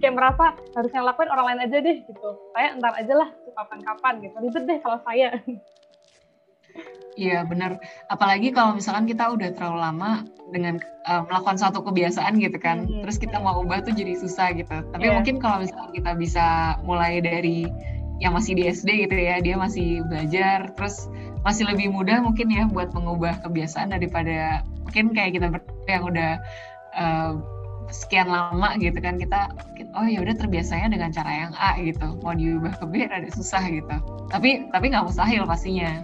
kayak 0.01 0.15
merasa 0.15 0.45
harusnya 0.77 1.01
lakuin 1.05 1.31
orang 1.33 1.47
lain 1.53 1.61
aja 1.69 1.77
deh 1.81 1.97
gitu 2.05 2.29
saya 2.57 2.69
ntar 2.79 2.93
aja 2.97 3.15
lah 3.17 3.29
kapan-kapan 3.53 4.15
gitu 4.25 4.37
ribet 4.41 4.65
deh 4.65 4.79
kalau 4.81 4.99
saya 5.05 5.29
Iya 7.13 7.45
benar. 7.45 7.77
Apalagi 8.09 8.57
kalau 8.57 8.73
misalkan 8.73 9.05
kita 9.05 9.29
udah 9.29 9.53
terlalu 9.53 9.79
lama 9.85 10.25
dengan 10.49 10.81
uh, 11.05 11.21
melakukan 11.29 11.61
suatu 11.61 11.85
kebiasaan 11.85 12.41
gitu 12.41 12.57
kan, 12.57 12.89
hmm. 12.89 13.05
terus 13.05 13.21
kita 13.21 13.37
mau 13.37 13.61
ubah 13.61 13.85
tuh 13.85 13.93
jadi 13.93 14.17
susah 14.17 14.57
gitu. 14.57 14.73
Tapi 14.73 15.05
yeah. 15.05 15.15
mungkin 15.21 15.37
kalau 15.37 15.61
misalkan 15.61 15.93
kita 15.93 16.17
bisa 16.17 16.77
mulai 16.81 17.21
dari 17.21 17.69
yang 18.23 18.39
masih 18.39 18.55
di 18.55 18.71
SD 18.71 19.11
gitu 19.11 19.19
ya 19.19 19.43
dia 19.43 19.59
masih 19.59 20.07
belajar 20.07 20.71
terus 20.79 21.11
masih 21.43 21.67
lebih 21.67 21.91
mudah 21.91 22.23
mungkin 22.23 22.47
ya 22.55 22.71
buat 22.71 22.95
mengubah 22.95 23.43
kebiasaan 23.43 23.91
daripada 23.91 24.63
mungkin 24.87 25.11
kayak 25.11 25.35
kita 25.35 25.47
yang 25.91 26.05
udah 26.07 26.31
uh, 26.95 27.35
sekian 27.91 28.31
lama 28.31 28.79
gitu 28.79 28.97
kan 29.03 29.19
kita 29.19 29.51
oh 29.99 30.07
ya 30.07 30.23
udah 30.25 30.39
terbiasanya 30.39 30.95
dengan 30.95 31.11
cara 31.13 31.31
yang 31.31 31.53
A 31.59 31.77
gitu. 31.83 32.17
Mau 32.25 32.33
diubah 32.33 32.79
ke 32.81 32.85
B 32.89 33.05
ada 33.05 33.29
susah 33.29 33.63
gitu. 33.69 33.97
Tapi 34.33 34.71
tapi 34.73 34.85
nggak 34.89 35.05
mustahil 35.05 35.45
pastinya. 35.45 36.01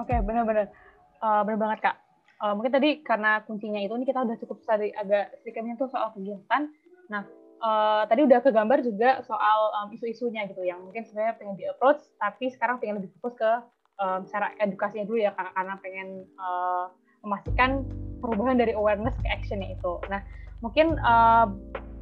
Oke 0.00 0.16
okay, 0.16 0.18
benar-benar. 0.24 0.72
Uh, 1.20 1.44
benar 1.44 1.58
banget 1.60 1.78
kak. 1.84 1.96
Uh, 2.40 2.56
mungkin 2.56 2.72
tadi 2.72 3.04
karena 3.04 3.44
kuncinya 3.44 3.78
itu 3.84 3.92
ini 3.92 4.08
kita 4.08 4.24
udah 4.24 4.36
cukup 4.40 4.64
tadi 4.64 4.88
agak 4.96 5.36
sedikit 5.44 5.62
tuh 5.76 5.88
soal 5.92 6.10
kegiatan. 6.16 6.72
Nah 7.12 7.22
uh, 7.60 8.02
tadi 8.08 8.26
udah 8.26 8.40
kegambar 8.42 8.80
juga 8.82 9.20
soal 9.24 9.58
um, 9.80 9.88
isu-isunya 9.92 10.48
gitu 10.50 10.64
yang 10.64 10.80
mungkin 10.82 11.06
sebenarnya 11.06 11.36
pengen 11.38 11.56
di 11.56 11.64
approach 11.68 12.02
tapi 12.16 12.50
sekarang 12.50 12.80
pengen 12.80 13.00
lebih 13.00 13.12
fokus 13.20 13.36
ke 13.36 13.50
um, 14.00 14.24
cara 14.28 14.52
edukasinya 14.58 15.06
dulu 15.06 15.20
ya 15.20 15.32
karena 15.36 15.50
karena 15.54 15.74
pengen 15.80 16.08
uh, 16.40 16.90
memastikan 17.20 17.84
perubahan 18.20 18.56
dari 18.56 18.72
awareness 18.72 19.16
ke 19.20 19.28
actionnya 19.28 19.76
itu. 19.76 20.00
Nah 20.08 20.24
mungkin 20.64 20.96
uh, 21.00 21.48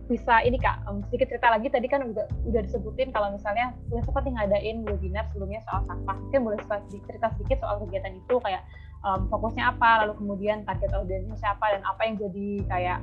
bisa 0.09 0.41
ini 0.41 0.57
kak 0.57 0.89
um, 0.89 1.05
sedikit 1.13 1.37
cerita 1.37 1.53
lagi 1.53 1.69
tadi 1.69 1.85
kan 1.85 2.01
udah 2.01 2.25
udah 2.49 2.61
disebutin 2.65 3.13
kalau 3.13 3.29
misalnya 3.29 3.77
udah 3.93 4.03
sempat 4.09 4.25
ngadain 4.25 4.81
webinar 4.89 5.29
sebelumnya 5.29 5.61
soal 5.69 5.85
sampah 5.85 6.17
mungkin 6.17 6.49
boleh 6.49 6.59
cerita 6.89 7.29
sedikit 7.37 7.61
soal 7.61 7.77
kegiatan 7.85 8.17
itu 8.17 8.35
kayak 8.41 8.65
um, 9.05 9.29
fokusnya 9.29 9.69
apa 9.69 10.09
lalu 10.09 10.17
kemudian 10.17 10.65
target 10.65 10.91
audiensnya 10.97 11.37
siapa 11.37 11.77
dan 11.77 11.85
apa 11.85 12.01
yang 12.09 12.17
jadi 12.17 12.49
kayak 12.73 12.99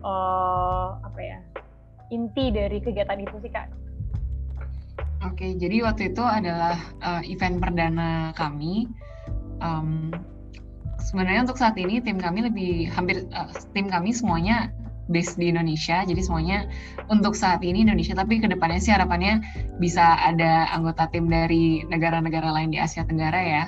uh, 0.00 0.96
apa 1.04 1.20
ya 1.20 1.38
inti 2.08 2.50
dari 2.52 2.78
kegiatan 2.80 3.18
itu 3.20 3.36
sih 3.44 3.52
kak? 3.52 3.68
Oke, 5.26 5.58
jadi 5.58 5.82
waktu 5.82 6.14
itu 6.14 6.22
adalah 6.22 6.78
uh, 7.02 7.22
event 7.26 7.58
perdana 7.58 8.30
kami. 8.38 8.86
Um, 9.58 10.14
sebenarnya 11.02 11.50
untuk 11.50 11.58
saat 11.58 11.74
ini 11.74 11.98
tim 11.98 12.22
kami 12.22 12.46
lebih 12.46 12.86
hampir 12.94 13.26
uh, 13.34 13.50
tim 13.74 13.90
kami 13.90 14.14
semuanya 14.14 14.70
based 15.08 15.40
di 15.40 15.50
Indonesia, 15.50 16.04
jadi 16.04 16.20
semuanya 16.20 16.68
untuk 17.08 17.32
saat 17.32 17.64
ini 17.64 17.82
Indonesia, 17.82 18.12
tapi 18.14 18.38
ke 18.38 18.46
depannya 18.46 18.78
sih 18.78 18.92
harapannya 18.92 19.40
bisa 19.80 20.20
ada 20.20 20.68
anggota 20.70 21.08
tim 21.10 21.26
dari 21.26 21.82
negara-negara 21.88 22.52
lain 22.52 22.70
di 22.70 22.78
Asia 22.78 23.02
Tenggara 23.08 23.40
ya. 23.40 23.64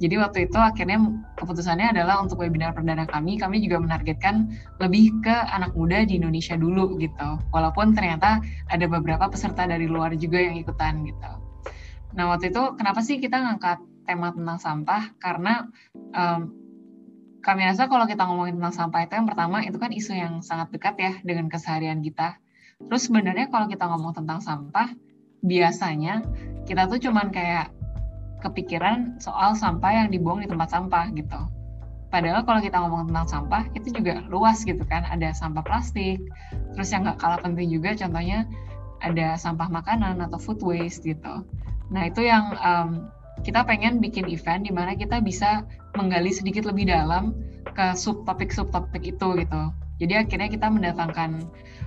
Jadi 0.00 0.16
waktu 0.16 0.48
itu 0.48 0.56
akhirnya 0.56 0.96
keputusannya 1.36 1.92
adalah 1.92 2.24
untuk 2.24 2.40
webinar 2.40 2.72
perdana 2.72 3.04
kami, 3.04 3.36
kami 3.36 3.60
juga 3.60 3.84
menargetkan 3.84 4.48
lebih 4.80 5.12
ke 5.20 5.36
anak 5.52 5.76
muda 5.76 6.08
di 6.08 6.16
Indonesia 6.16 6.56
dulu 6.56 6.96
gitu. 6.96 7.36
Walaupun 7.52 7.92
ternyata 7.92 8.40
ada 8.72 8.86
beberapa 8.88 9.28
peserta 9.28 9.68
dari 9.68 9.84
luar 9.84 10.16
juga 10.16 10.40
yang 10.40 10.56
ikutan 10.56 11.04
gitu. 11.04 11.32
Nah 12.16 12.32
waktu 12.32 12.48
itu 12.48 12.62
kenapa 12.80 13.04
sih 13.04 13.20
kita 13.20 13.44
ngangkat 13.44 13.84
tema 14.08 14.32
tentang 14.32 14.56
sampah? 14.56 15.02
Karena 15.20 15.68
um, 16.16 16.40
kami 17.44 17.68
rasa 17.68 17.84
kalau 17.84 18.08
kita 18.08 18.24
ngomongin 18.24 18.56
tentang 18.56 18.76
sampah 18.76 19.00
itu 19.04 19.12
yang 19.20 19.28
pertama 19.28 19.60
itu 19.68 19.76
kan 19.76 19.92
isu 19.92 20.12
yang 20.16 20.40
sangat 20.40 20.72
dekat 20.72 20.96
ya 20.96 21.12
dengan 21.20 21.52
keseharian 21.52 22.00
kita. 22.00 22.40
Terus 22.80 23.12
sebenarnya 23.12 23.52
kalau 23.52 23.68
kita 23.68 23.84
ngomong 23.84 24.16
tentang 24.16 24.40
sampah, 24.40 24.96
biasanya 25.44 26.24
kita 26.64 26.88
tuh 26.88 26.96
cuman 27.00 27.28
kayak 27.28 27.68
kepikiran 28.40 29.20
soal 29.20 29.54
sampah 29.54 30.04
yang 30.04 30.08
dibuang 30.08 30.40
di 30.42 30.48
tempat 30.48 30.72
sampah 30.72 31.12
gitu. 31.12 31.40
Padahal 32.10 32.42
kalau 32.42 32.58
kita 32.58 32.82
ngomong 32.82 33.06
tentang 33.06 33.28
sampah 33.30 33.62
itu 33.78 33.94
juga 33.94 34.26
luas 34.26 34.66
gitu 34.66 34.82
kan. 34.82 35.06
Ada 35.06 35.30
sampah 35.30 35.62
plastik, 35.62 36.18
terus 36.74 36.90
yang 36.90 37.06
nggak 37.06 37.22
kalah 37.22 37.38
penting 37.38 37.70
juga 37.70 37.94
contohnya 37.94 38.50
ada 39.00 39.38
sampah 39.38 39.70
makanan 39.70 40.18
atau 40.18 40.36
food 40.36 40.60
waste 40.60 41.06
gitu. 41.06 41.46
Nah 41.94 42.02
itu 42.10 42.26
yang 42.26 42.58
um, 42.58 43.08
kita 43.46 43.64
pengen 43.64 44.02
bikin 44.02 44.28
event 44.28 44.66
di 44.66 44.72
mana 44.74 44.98
kita 44.98 45.22
bisa 45.22 45.64
menggali 45.96 46.34
sedikit 46.34 46.68
lebih 46.68 46.90
dalam 46.90 47.32
ke 47.72 47.94
subtopik-subtopik 47.96 49.06
itu 49.06 49.28
gitu. 49.40 49.62
Jadi 50.00 50.14
akhirnya 50.16 50.48
kita 50.48 50.66
mendatangkan 50.72 51.44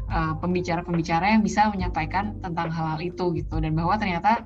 uh, 0.10 0.34
pembicara-pembicara 0.38 1.26
uh, 1.26 1.32
yang 1.38 1.42
bisa 1.42 1.70
menyampaikan 1.74 2.38
tentang 2.40 2.70
hal-hal 2.70 3.02
itu 3.02 3.34
gitu 3.34 3.58
dan 3.58 3.74
bahwa 3.74 3.98
ternyata 3.98 4.46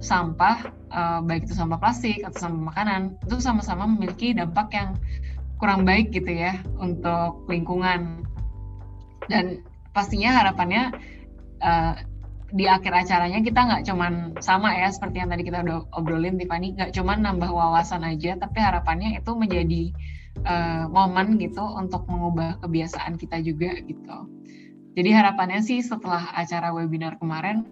sampah 0.00 0.72
uh, 0.90 1.20
baik 1.20 1.44
itu 1.46 1.54
sampah 1.54 1.76
plastik 1.76 2.24
atau 2.24 2.48
sampah 2.48 2.72
makanan 2.72 3.20
itu 3.28 3.36
sama-sama 3.38 3.84
memiliki 3.84 4.32
dampak 4.32 4.72
yang 4.72 4.96
kurang 5.60 5.84
baik 5.84 6.10
gitu 6.10 6.32
ya 6.32 6.56
untuk 6.80 7.44
lingkungan. 7.46 8.24
Dan 9.28 9.60
pastinya 9.92 10.40
harapannya 10.40 10.96
uh, 11.60 11.94
di 12.50 12.66
akhir 12.66 12.90
acaranya 12.90 13.38
kita 13.44 13.60
nggak 13.62 13.82
cuman 13.86 14.34
sama 14.42 14.74
ya 14.74 14.90
seperti 14.90 15.22
yang 15.22 15.30
tadi 15.30 15.46
kita 15.46 15.62
udah 15.62 15.86
obrolin 15.94 16.34
Tiffany 16.34 16.74
nggak 16.74 16.90
cuman 16.98 17.22
nambah 17.22 17.46
wawasan 17.46 18.02
aja 18.02 18.34
tapi 18.34 18.58
harapannya 18.58 19.22
itu 19.22 19.30
menjadi 19.38 19.94
uh, 20.42 20.84
momen 20.90 21.38
gitu 21.38 21.62
untuk 21.62 22.10
mengubah 22.10 22.58
kebiasaan 22.58 23.20
kita 23.20 23.38
juga 23.44 23.78
gitu. 23.86 24.26
Jadi 24.98 25.10
harapannya 25.14 25.62
sih 25.62 25.78
setelah 25.78 26.34
acara 26.34 26.74
webinar 26.74 27.14
kemarin 27.22 27.62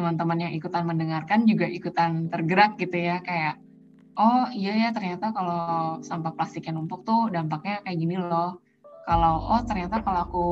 teman-teman 0.00 0.48
yang 0.48 0.52
ikutan 0.56 0.88
mendengarkan 0.88 1.44
juga 1.44 1.68
ikutan 1.68 2.32
tergerak 2.32 2.80
gitu 2.80 2.96
ya 2.96 3.20
kayak 3.20 3.60
oh 4.16 4.48
iya 4.56 4.88
ya 4.88 4.96
ternyata 4.96 5.28
kalau 5.36 6.00
sampah 6.00 6.32
plastik 6.32 6.64
yang 6.64 6.80
numpuk 6.80 7.04
tuh 7.04 7.28
dampaknya 7.28 7.84
kayak 7.84 8.00
gini 8.00 8.16
loh 8.16 8.56
kalau 9.04 9.44
oh 9.44 9.60
ternyata 9.68 10.00
kalau 10.00 10.20
aku 10.24 10.46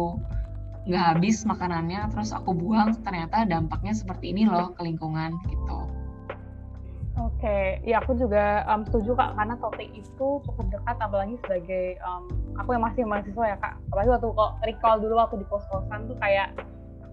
nggak 0.85 1.05
habis 1.17 1.49
makanannya 1.49 2.13
terus 2.13 2.37
aku 2.37 2.53
buang 2.53 2.93
ternyata 3.01 3.49
dampaknya 3.49 3.97
seperti 3.97 4.37
ini 4.37 4.45
loh 4.45 4.77
ke 4.77 4.85
lingkungan 4.85 5.37
gitu. 5.49 5.89
Oke, 7.19 7.43
okay. 7.43 7.65
ya 7.83 7.99
aku 7.99 8.15
juga 8.15 8.63
um, 8.71 8.87
setuju 8.87 9.19
kak 9.19 9.35
karena 9.35 9.59
topik 9.59 9.91
itu 9.91 10.29
cukup 10.39 10.67
dekat 10.71 10.97
apalagi 11.03 11.35
sebagai 11.43 11.99
um, 12.07 12.31
aku 12.55 12.79
yang 12.79 12.85
masih 12.87 13.03
mahasiswa 13.05 13.45
ya 13.45 13.57
kak. 13.59 13.75
Apalagi 13.91 14.09
waktu 14.15 14.29
kok 14.33 14.53
recall 14.63 14.97
dulu 15.03 15.15
waktu 15.19 15.37
di 15.43 15.47
kos-kosan 15.51 16.07
tuh 16.07 16.17
kayak 16.23 16.55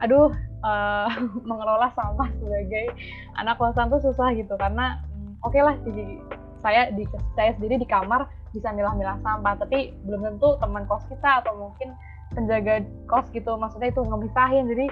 aduh 0.03 0.31
uh, 0.65 1.07
mengelola 1.49 1.93
sampah 1.93 2.29
sebagai 2.41 2.91
anak 3.37 3.55
kosan 3.61 3.87
tuh 3.93 4.01
susah 4.01 4.33
gitu. 4.33 4.57
Karena 4.57 4.99
um, 5.13 5.37
oke 5.45 5.53
okay 5.53 5.61
lah 5.61 5.75
di, 5.85 6.19
saya 6.65 6.89
di 6.91 7.05
saya 7.37 7.53
sendiri 7.55 7.77
di 7.77 7.87
kamar 7.87 8.25
bisa 8.51 8.73
milah-milah 8.73 9.21
sampah. 9.21 9.55
Tapi 9.61 9.93
belum 10.03 10.25
tentu 10.35 10.57
teman 10.57 10.83
kos 10.89 11.05
kita 11.07 11.45
atau 11.45 11.53
mungkin 11.55 11.93
penjaga 12.33 12.83
kos 13.05 13.29
gitu 13.31 13.55
maksudnya 13.55 13.93
itu 13.93 14.01
ngebisahin. 14.01 14.65
Jadi 14.67 14.85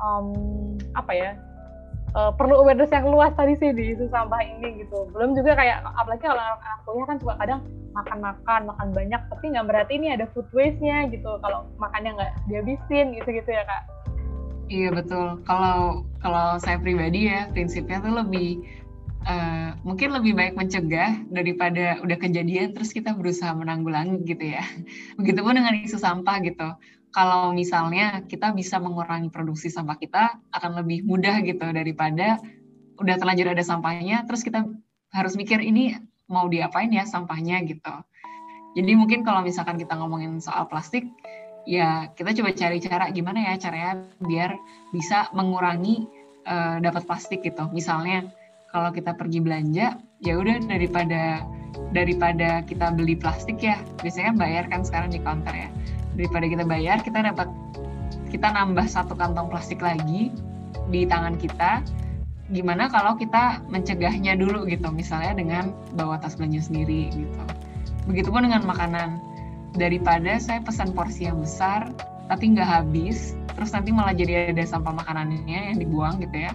um, 0.00 0.26
apa 0.94 1.12
ya 1.12 1.30
uh, 2.14 2.32
perlu 2.32 2.62
awareness 2.62 2.92
yang 2.94 3.10
luas 3.10 3.34
tadi 3.34 3.58
sih 3.58 3.74
di 3.74 3.92
isu 3.98 4.08
sampah 4.08 4.40
ini 4.40 4.86
gitu. 4.86 5.10
Belum 5.10 5.34
juga 5.34 5.58
kayak 5.58 5.82
apalagi 5.84 6.24
kalau 6.24 6.40
anak 6.40 6.80
kuliah 6.86 7.06
kan 7.06 7.18
juga 7.18 7.34
kadang 7.42 7.60
makan-makan 7.96 8.60
makan 8.68 8.88
banyak 8.92 9.20
tapi 9.32 9.44
nggak 9.56 9.66
berarti 9.72 9.92
ini 9.96 10.12
ada 10.12 10.28
food 10.36 10.46
waste-nya 10.52 11.08
gitu. 11.10 11.40
Kalau 11.40 11.66
makannya 11.80 12.12
nggak 12.14 12.32
dihabisin 12.48 13.16
gitu 13.16 13.28
gitu 13.32 13.50
ya 13.50 13.64
kak 13.64 13.82
Iya 14.66 14.90
betul. 14.90 15.46
Kalau 15.46 16.02
kalau 16.18 16.58
saya 16.58 16.82
pribadi 16.82 17.30
ya 17.30 17.46
prinsipnya 17.54 18.02
tuh 18.02 18.18
lebih 18.18 18.66
uh, 19.22 19.78
mungkin 19.86 20.10
lebih 20.10 20.34
baik 20.34 20.54
mencegah 20.58 21.22
daripada 21.30 22.02
udah 22.02 22.18
kejadian 22.18 22.74
terus 22.74 22.90
kita 22.90 23.14
berusaha 23.14 23.54
menanggulangi 23.54 24.26
gitu 24.26 24.58
ya. 24.58 24.66
Begitupun 25.18 25.54
dengan 25.54 25.74
isu 25.78 26.02
sampah 26.02 26.42
gitu. 26.42 26.68
Kalau 27.14 27.54
misalnya 27.54 28.26
kita 28.26 28.52
bisa 28.52 28.82
mengurangi 28.82 29.30
produksi 29.30 29.70
sampah 29.70 29.96
kita 29.96 30.36
akan 30.50 30.82
lebih 30.82 31.06
mudah 31.06 31.40
gitu 31.46 31.70
daripada 31.70 32.42
udah 32.98 33.14
terlanjur 33.22 33.54
ada 33.54 33.62
sampahnya 33.62 34.26
terus 34.26 34.42
kita 34.42 34.66
harus 35.14 35.38
mikir 35.38 35.62
ini 35.62 35.94
mau 36.26 36.50
diapain 36.50 36.90
ya 36.90 37.06
sampahnya 37.06 37.62
gitu. 37.64 37.94
Jadi 38.76 38.92
mungkin 38.92 39.24
kalau 39.24 39.40
misalkan 39.40 39.80
kita 39.80 39.96
ngomongin 39.96 40.42
soal 40.42 40.68
plastik 40.68 41.06
ya 41.66 42.08
kita 42.14 42.30
coba 42.40 42.54
cari 42.54 42.78
cara 42.78 43.10
gimana 43.10 43.42
ya 43.42 43.58
caranya 43.58 44.06
biar 44.22 44.54
bisa 44.94 45.26
mengurangi 45.34 46.06
uh, 46.46 46.78
dapat 46.78 47.04
plastik 47.04 47.42
gitu. 47.42 47.66
Misalnya 47.74 48.30
kalau 48.70 48.94
kita 48.94 49.12
pergi 49.18 49.42
belanja, 49.42 49.98
ya 50.22 50.34
udah 50.38 50.62
daripada 50.64 51.42
daripada 51.92 52.62
kita 52.64 52.94
beli 52.94 53.18
plastik 53.18 53.60
ya, 53.60 53.82
biasanya 54.00 54.32
bayar 54.38 54.64
kan 54.70 54.86
sekarang 54.86 55.10
di 55.12 55.20
counter 55.20 55.52
ya. 55.52 55.68
Daripada 56.16 56.46
kita 56.48 56.64
bayar, 56.64 56.96
kita 57.04 57.20
dapat 57.20 57.50
kita 58.32 58.48
nambah 58.52 58.86
satu 58.88 59.12
kantong 59.18 59.52
plastik 59.52 59.82
lagi 59.82 60.32
di 60.88 61.04
tangan 61.04 61.36
kita. 61.36 61.82
Gimana 62.54 62.86
kalau 62.86 63.18
kita 63.18 63.58
mencegahnya 63.66 64.38
dulu 64.38 64.70
gitu, 64.70 64.86
misalnya 64.94 65.34
dengan 65.34 65.74
bawa 65.98 66.22
tas 66.22 66.38
belanja 66.38 66.70
sendiri 66.70 67.10
gitu. 67.10 67.42
Begitupun 68.06 68.46
dengan 68.46 68.62
makanan 68.62 69.18
daripada 69.76 70.40
saya 70.40 70.64
pesan 70.64 70.96
porsi 70.96 71.28
yang 71.28 71.40
besar 71.40 71.92
tapi 72.26 72.50
nggak 72.56 72.66
habis 72.66 73.38
terus 73.56 73.72
nanti 73.72 73.90
malah 73.94 74.12
jadi 74.12 74.52
ada 74.52 74.64
sampah 74.68 74.92
makanannya 74.92 75.72
yang 75.72 75.78
dibuang 75.80 76.20
gitu 76.20 76.44
ya. 76.44 76.52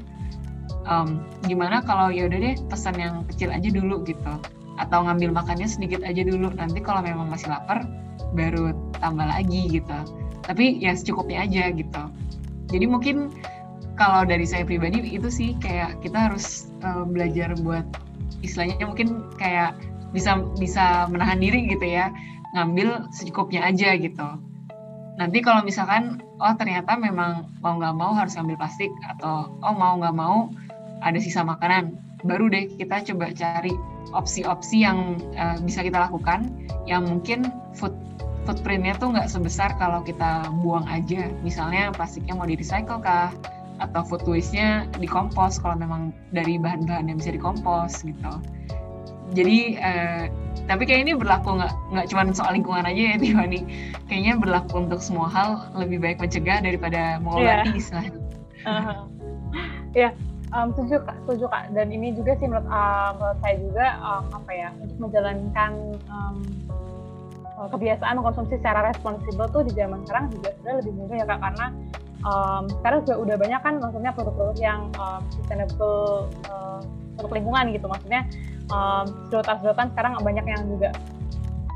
Um, 0.85 1.25
gimana 1.45 1.81
kalau 1.81 2.13
ya 2.13 2.29
udah 2.29 2.39
deh 2.41 2.55
pesan 2.69 2.97
yang 3.01 3.25
kecil 3.25 3.49
aja 3.49 3.69
dulu 3.73 4.05
gitu. 4.05 4.33
Atau 4.77 5.05
ngambil 5.05 5.33
makannya 5.33 5.65
sedikit 5.65 6.05
aja 6.05 6.21
dulu. 6.21 6.53
Nanti 6.53 6.77
kalau 6.85 7.01
memang 7.01 7.29
masih 7.33 7.49
lapar 7.49 7.89
baru 8.37 8.77
tambah 9.01 9.25
lagi 9.25 9.65
gitu. 9.81 9.97
Tapi 10.45 10.77
ya 10.77 10.93
secukupnya 10.93 11.49
aja 11.49 11.73
gitu. 11.73 12.03
Jadi 12.69 12.85
mungkin 12.85 13.33
kalau 13.97 14.21
dari 14.25 14.45
saya 14.45 14.61
pribadi 14.61 15.01
itu 15.01 15.29
sih 15.33 15.57
kayak 15.57 16.05
kita 16.05 16.29
harus 16.29 16.69
uh, 16.85 17.05
belajar 17.05 17.57
buat 17.65 17.85
istilahnya 18.45 18.85
mungkin 18.85 19.25
kayak 19.37 19.77
bisa 20.13 20.37
bisa 20.57 21.05
menahan 21.07 21.39
diri 21.39 21.69
gitu 21.71 21.85
ya 21.85 22.09
ngambil 22.55 23.07
secukupnya 23.15 23.63
aja 23.67 23.95
gitu. 23.95 24.27
Nanti 25.19 25.39
kalau 25.43 25.61
misalkan 25.63 26.23
oh 26.41 26.53
ternyata 26.57 26.97
memang 26.97 27.53
mau 27.61 27.77
nggak 27.77 27.95
mau 27.95 28.11
harus 28.15 28.35
ngambil 28.35 28.57
plastik 28.59 28.91
atau 29.05 29.53
oh 29.61 29.75
mau 29.75 29.99
nggak 29.99 30.15
mau 30.15 30.49
ada 31.01 31.17
sisa 31.17 31.41
makanan, 31.41 31.97
baru 32.21 32.49
deh 32.49 32.69
kita 32.77 33.01
coba 33.13 33.33
cari 33.33 33.73
opsi-opsi 34.13 34.85
yang 34.85 35.17
uh, 35.37 35.57
bisa 35.61 35.81
kita 35.81 35.97
lakukan 36.09 36.49
yang 36.85 37.05
mungkin 37.05 37.49
food 37.73 37.93
footprintnya 38.45 38.97
tuh 38.97 39.13
nggak 39.13 39.29
sebesar 39.29 39.73
kalau 39.77 40.01
kita 40.01 40.49
buang 40.61 40.85
aja. 40.89 41.29
Misalnya 41.45 41.93
plastiknya 41.93 42.33
mau 42.37 42.49
di 42.49 42.57
recycle 42.57 43.01
kah? 43.01 43.29
Atau 43.81 44.05
food 44.05 44.21
waste-nya 44.29 44.85
dikompos 45.01 45.57
kalau 45.57 45.77
memang 45.77 46.13
dari 46.29 46.61
bahan-bahan 46.61 47.09
yang 47.09 47.17
bisa 47.17 47.33
dikompos 47.33 48.05
gitu. 48.05 48.33
Jadi 49.31 49.79
uh, 49.79 50.25
tapi 50.67 50.83
kayak 50.83 51.07
ini 51.07 51.13
berlaku 51.15 51.55
nggak 51.57 51.73
nggak 51.95 52.05
cuma 52.11 52.21
soal 52.35 52.51
lingkungan 52.55 52.83
aja 52.83 53.01
ya 53.01 53.15
Tiffany. 53.21 53.61
Kayaknya 54.11 54.33
berlaku 54.39 54.73
untuk 54.83 54.99
semua 54.99 55.27
hal 55.31 55.71
lebih 55.75 56.03
baik 56.03 56.17
mencegah 56.19 56.59
daripada 56.59 57.19
mengobati 57.23 57.71
yeah. 57.71 57.79
istilahnya 57.79 58.11
uh, 58.69 59.03
ya 59.95 60.09
um, 60.55 60.75
setuju 60.75 61.01
kak. 61.03 61.17
Setuju 61.25 61.45
kak. 61.49 61.63
Dan 61.75 61.87
ini 61.89 62.13
juga 62.15 62.35
sih 62.37 62.47
menurut 62.47 62.67
uh, 62.67 63.15
menurut 63.17 63.39
saya 63.41 63.55
juga 63.59 63.85
um, 64.03 64.25
apa 64.35 64.51
ya 64.51 64.69
untuk 64.79 64.97
menjalankan 64.99 65.71
um, 66.11 66.37
kebiasaan 67.61 68.17
mengkonsumsi 68.17 68.57
secara 68.57 68.89
responsibel 68.89 69.45
tuh 69.53 69.61
di 69.61 69.71
zaman 69.77 70.01
sekarang 70.09 70.33
juga 70.33 70.49
sudah 70.61 70.73
lebih 70.81 70.93
mudah 70.97 71.15
ya 71.17 71.25
kak. 71.25 71.39
Karena 71.39 71.67
um, 72.25 72.63
sekarang 72.81 72.99
juga 73.05 73.15
udah 73.17 73.35
banyak 73.37 73.61
kan 73.61 73.73
maksudnya 73.81 74.11
produk-produk 74.13 74.57
yang 74.59 74.81
um, 74.97 75.21
sustainable 75.33 76.29
uh, 76.49 76.81
untuk 77.21 77.33
lingkungan 77.37 77.71
gitu. 77.71 77.85
Maksudnya 77.85 78.25
um, 78.73 79.05
sedotan-sedotan 79.29 79.93
sekarang 79.93 80.11
banyak 80.19 80.45
yang 80.45 80.61
juga 80.65 80.89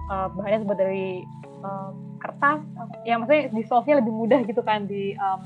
uh, 0.10 0.28
bahannya 0.34 0.66
terbuat 0.66 0.80
dari 0.82 1.24
um, 1.62 1.94
kertas. 2.20 2.60
Yang 3.06 3.18
maksudnya 3.22 3.44
dissolve-nya 3.54 3.96
lebih 4.02 4.14
mudah 4.14 4.40
gitu 4.44 4.62
kan 4.66 4.90
di 4.90 5.14
um, 5.22 5.40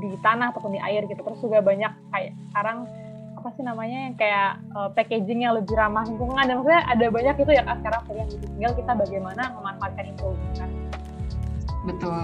di 0.00 0.16
tanah 0.24 0.56
ataupun 0.56 0.72
di 0.74 0.80
air 0.80 1.04
gitu. 1.06 1.20
Terus 1.20 1.40
juga 1.44 1.60
banyak 1.60 1.92
kayak 2.10 2.32
sekarang 2.50 2.88
apa 3.40 3.48
sih 3.56 3.64
namanya 3.64 3.98
yang 4.08 4.14
kayak 4.20 4.60
uh, 4.76 4.88
packaging 4.92 5.44
yang 5.44 5.56
lebih 5.56 5.76
ramah 5.76 6.04
lingkungan. 6.08 6.44
Dan 6.44 6.60
maksudnya 6.60 6.82
ada 6.88 7.06
banyak 7.12 7.36
itu 7.36 7.52
ya 7.52 7.62
kan 7.64 7.76
sekarang 7.84 8.00
yang 8.16 8.28
gitu. 8.32 8.44
Tinggal 8.56 8.72
kita 8.76 8.92
bagaimana 8.96 9.42
memanfaatkan 9.56 10.04
itu 10.08 10.28
kan. 10.56 10.70
Betul. 11.88 12.20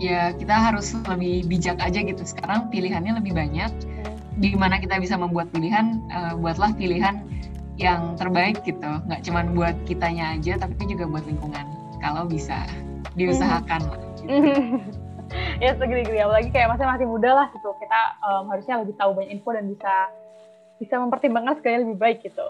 Ya 0.00 0.34
kita 0.34 0.56
harus 0.56 0.92
lebih 0.92 1.46
bijak 1.46 1.78
aja 1.78 2.00
gitu. 2.00 2.22
Sekarang 2.24 2.68
pilihannya 2.72 3.16
lebih 3.20 3.32
banyak. 3.36 3.70
Hmm. 3.70 4.11
Di 4.40 4.56
mana 4.56 4.80
kita 4.80 4.96
bisa 4.96 5.20
membuat 5.20 5.52
pilihan 5.52 6.00
uh, 6.08 6.32
buatlah 6.40 6.72
pilihan 6.76 7.20
yang 7.76 8.16
terbaik 8.16 8.60
gitu. 8.64 8.88
Nggak 9.08 9.20
cuma 9.28 9.44
buat 9.52 9.76
kitanya 9.84 10.38
aja 10.38 10.56
tapi 10.60 10.88
juga 10.88 11.04
buat 11.08 11.24
lingkungan. 11.28 11.66
Kalau 12.00 12.26
bisa 12.26 12.64
diusahakan 13.14 13.80
mm. 14.24 14.80
ya 15.64 15.76
segini-gini 15.76 16.24
apalagi 16.24 16.48
kayak 16.48 16.72
masih 16.72 16.86
masih 16.88 17.06
muda 17.08 17.30
lah 17.32 17.46
gitu. 17.52 17.68
Kita 17.76 18.00
um, 18.24 18.48
harusnya 18.48 18.80
lebih 18.80 18.96
tahu 18.96 19.10
banyak 19.16 19.30
info 19.36 19.52
dan 19.52 19.68
bisa 19.68 19.92
bisa 20.80 20.94
mempertimbangkan 20.98 21.60
sekali 21.60 21.84
lebih 21.84 21.96
baik 22.00 22.18
gitu. 22.24 22.42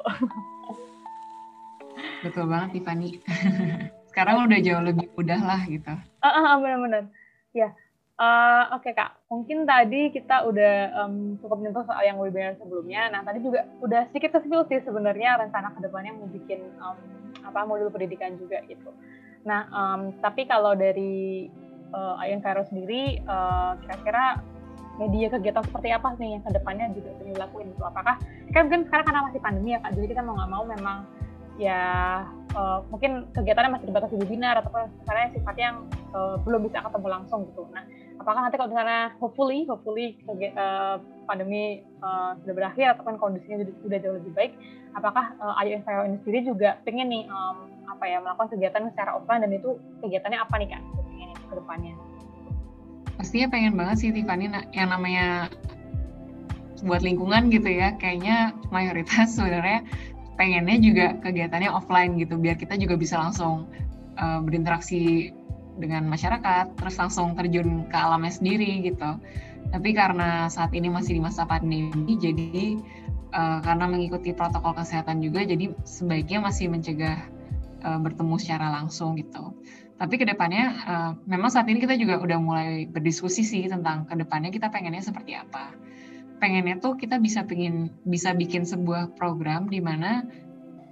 Betul 2.25 2.47
banget 2.47 2.79
Tiffany. 2.79 3.19
Sekarang 4.13 4.47
udah 4.47 4.61
jauh 4.61 4.85
lebih 4.85 5.09
mudah 5.17 5.41
lah 5.41 5.61
gitu. 5.67 5.93
Uh, 6.23 6.29
uh, 6.29 6.55
benar-benar. 6.61 7.09
Ya 7.53 7.75
uh, 8.23 8.65
oke 8.79 8.87
okay, 8.87 8.95
kak. 8.95 9.19
Mungkin 9.27 9.67
tadi 9.67 10.15
kita 10.15 10.47
udah 10.47 10.75
um, 11.03 11.35
cukup 11.43 11.59
menyentuh 11.59 11.83
soal 11.83 12.07
yang 12.07 12.23
webinar 12.23 12.55
sebelumnya. 12.55 13.11
Nah 13.11 13.27
tadi 13.27 13.43
juga 13.43 13.67
udah 13.83 14.07
sedikit 14.15 14.39
kespill 14.39 14.63
sih 14.71 14.79
sebenarnya 14.87 15.43
rencana 15.43 15.75
ke 15.75 15.83
depannya 15.83 16.15
mau 16.15 16.31
bikin 16.31 16.63
um, 16.79 16.97
apa 17.43 17.67
modul 17.67 17.91
pendidikan 17.91 18.39
juga 18.39 18.63
gitu. 18.71 18.95
Nah, 19.43 19.67
um, 19.75 20.15
tapi 20.23 20.47
kalau 20.47 20.79
dari 20.79 21.51
uh, 21.91 22.23
Ayun 22.23 22.39
Cairo 22.39 22.63
sendiri, 22.71 23.19
uh, 23.27 23.75
kira-kira 23.83 24.39
media 25.01 25.27
kegiatan 25.33 25.65
seperti 25.67 25.89
apa 25.91 26.15
nih 26.21 26.39
yang 26.39 26.43
ke 26.47 26.51
depannya 26.55 26.87
juga 26.95 27.11
ingin 27.19 27.35
dilakuin 27.35 27.75
itu? 27.75 27.83
Apakah 27.83 28.23
kan 28.55 28.71
mungkin 28.71 28.87
sekarang 28.87 29.05
karena 29.09 29.27
masih 29.27 29.41
pandemi 29.43 29.75
ya 29.75 29.81
kak, 29.83 29.93
jadi 29.99 30.07
kita 30.15 30.23
mau 30.23 30.35
nggak 30.39 30.51
mau 30.53 30.65
memang 30.69 30.99
ya 31.61 31.81
uh, 32.57 32.81
mungkin 32.89 33.29
kegiatannya 33.37 33.77
masih 33.77 33.87
dibatasi 33.93 34.15
webinar 34.17 34.61
ataupun 34.65 34.89
karena 35.05 35.33
sifatnya 35.33 35.65
yang 35.73 35.79
uh, 36.17 36.37
belum 36.41 36.65
bisa 36.65 36.81
ketemu 36.81 37.09
langsung 37.13 37.45
gitu. 37.53 37.69
Nah, 37.73 37.85
apakah 38.21 38.41
nanti 38.45 38.57
kalau 38.57 38.71
misalnya 38.73 39.13
hopefully 39.21 39.69
hopefully 39.69 40.17
uh, 40.57 40.97
pandemi 41.29 41.85
uh, 42.01 42.37
sudah 42.45 42.55
berakhir 42.57 42.97
ataupun 42.97 43.21
kondisinya 43.21 43.65
sudah 43.85 43.99
jauh 44.01 44.17
lebih 44.17 44.33
baik, 44.33 44.53
apakah 44.97 45.37
uh, 45.41 45.61
Enviro 45.61 46.09
ini 46.09 46.17
sendiri 46.25 46.41
juga 46.49 46.81
pengen 46.89 47.13
nih 47.13 47.25
um, 47.29 47.69
apa 47.89 48.05
ya 48.09 48.19
melakukan 48.25 48.57
kegiatan 48.57 48.89
secara 48.97 49.21
offline 49.21 49.45
dan 49.45 49.53
itu 49.53 49.77
kegiatannya 50.01 50.39
apa 50.41 50.55
nih 50.57 50.69
kak 50.73 50.83
ke 51.53 51.55
depannya? 51.61 51.95
Pastinya 53.21 53.49
pengen 53.53 53.77
banget 53.77 53.97
sih 54.01 54.11
Tiffany 54.11 54.49
yang 54.73 54.89
namanya 54.89 55.53
buat 56.83 57.05
lingkungan 57.05 57.53
gitu 57.55 57.71
ya 57.71 57.95
kayaknya 58.01 58.57
mayoritas 58.75 59.31
sebenarnya 59.39 59.87
pengennya 60.37 60.77
juga 60.81 61.07
kegiatannya 61.21 61.71
offline 61.71 62.17
gitu 62.17 62.41
biar 62.41 62.57
kita 62.57 62.77
juga 62.81 62.97
bisa 62.97 63.21
langsung 63.21 63.69
uh, 64.17 64.41
berinteraksi 64.41 65.33
dengan 65.77 66.05
masyarakat 66.09 66.77
terus 66.77 67.01
langsung 67.01 67.33
terjun 67.33 67.89
ke 67.89 67.97
alamnya 67.97 68.33
sendiri 68.33 68.85
gitu 68.85 69.17
tapi 69.73 69.97
karena 69.97 70.53
saat 70.53 70.75
ini 70.77 70.93
masih 70.93 71.17
di 71.17 71.23
masa 71.23 71.49
pandemi 71.49 72.17
jadi 72.21 72.77
uh, 73.33 73.59
karena 73.65 73.89
mengikuti 73.89 74.37
protokol 74.37 74.77
kesehatan 74.77 75.25
juga 75.25 75.43
jadi 75.43 75.73
sebaiknya 75.83 76.45
masih 76.45 76.69
mencegah 76.69 77.25
uh, 77.83 77.99
bertemu 77.99 78.37
secara 78.39 78.69
langsung 78.73 79.17
gitu. 79.19 79.57
Tapi 79.97 80.19
ke 80.19 80.27
depannya 80.27 80.65
uh, 80.83 81.13
memang 81.25 81.51
saat 81.53 81.71
ini 81.71 81.79
kita 81.79 81.95
juga 81.95 82.19
udah 82.19 82.39
mulai 82.43 82.71
berdiskusi 82.91 83.47
sih 83.47 83.65
tentang 83.71 84.05
ke 84.09 84.15
depannya 84.19 84.51
kita 84.51 84.69
pengennya 84.69 85.03
seperti 85.03 85.39
apa. 85.39 85.73
Pengennya 86.43 86.83
tuh 86.83 86.99
kita 86.99 87.23
bisa 87.23 87.47
pingin 87.47 87.95
bisa 88.03 88.35
bikin 88.35 88.67
sebuah 88.67 89.15
program 89.15 89.71
di 89.71 89.79
mana 89.79 90.27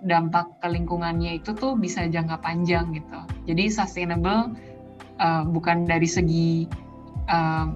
dampak 0.06 0.62
ke 0.62 0.68
lingkungannya 0.70 1.42
itu 1.42 1.50
tuh 1.58 1.74
bisa 1.74 2.06
jangka 2.06 2.38
panjang 2.38 2.94
gitu. 2.94 3.20
Jadi 3.50 3.66
sustainable 3.66 4.54
uh, 5.18 5.42
bukan 5.42 5.90
dari 5.90 6.06
segi 6.06 6.70
uh, 7.26 7.66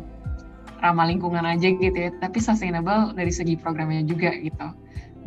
ramah 0.87 1.07
lingkungan 1.11 1.43
aja 1.43 1.75
gitu 1.75 1.99
ya, 1.99 2.15
tapi 2.23 2.39
sustainable 2.39 3.11
dari 3.19 3.35
segi 3.35 3.59
programnya 3.59 4.07
juga 4.07 4.31
gitu. 4.39 4.69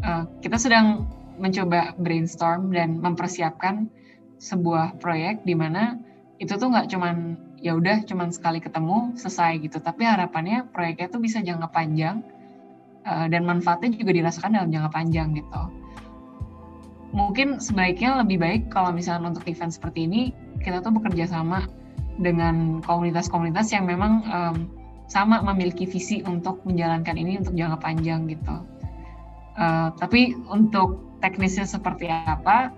Uh, 0.07 0.23
kita 0.39 0.55
sedang 0.55 1.03
mencoba 1.37 1.93
brainstorm 1.99 2.73
dan 2.73 2.97
mempersiapkan 3.03 3.91
sebuah 4.39 4.97
proyek 5.01 5.41
di 5.45 5.53
mana 5.57 5.97
itu 6.37 6.53
tuh 6.55 6.69
nggak 6.69 6.93
cuman 6.93 7.37
ya 7.57 7.73
udah 7.73 8.05
cuman 8.05 8.29
sekali 8.29 8.61
ketemu 8.61 9.17
selesai 9.17 9.57
gitu 9.65 9.81
tapi 9.81 10.05
harapannya 10.05 10.69
proyeknya 10.69 11.09
tuh 11.09 11.21
bisa 11.21 11.41
jangka 11.41 11.73
panjang 11.73 12.21
uh, 13.07 13.27
dan 13.31 13.47
manfaatnya 13.47 13.95
juga 13.95 14.11
dirasakan 14.11 14.59
dalam 14.59 14.69
jangka 14.69 14.91
panjang 14.91 15.31
gitu. 15.33 15.63
Mungkin 17.15 17.63
sebaiknya 17.63 18.19
lebih 18.19 18.37
baik 18.37 18.69
kalau 18.69 18.91
misalnya 18.91 19.31
untuk 19.31 19.47
event 19.47 19.71
seperti 19.71 20.05
ini 20.05 20.35
kita 20.59 20.83
tuh 20.83 20.91
bekerja 20.91 21.31
sama 21.31 21.63
dengan 22.19 22.83
komunitas-komunitas 22.83 23.71
yang 23.71 23.87
memang 23.87 24.27
um, 24.27 24.57
sama 25.07 25.39
memiliki 25.39 25.87
visi 25.87 26.19
untuk 26.27 26.59
menjalankan 26.67 27.15
ini 27.15 27.39
untuk 27.39 27.55
jangka 27.55 27.79
panjang 27.79 28.27
gitu. 28.27 28.59
Uh, 29.57 29.89
tapi 29.97 30.35
untuk 30.51 31.01
teknisnya 31.23 31.65
seperti 31.65 32.11
apa 32.11 32.69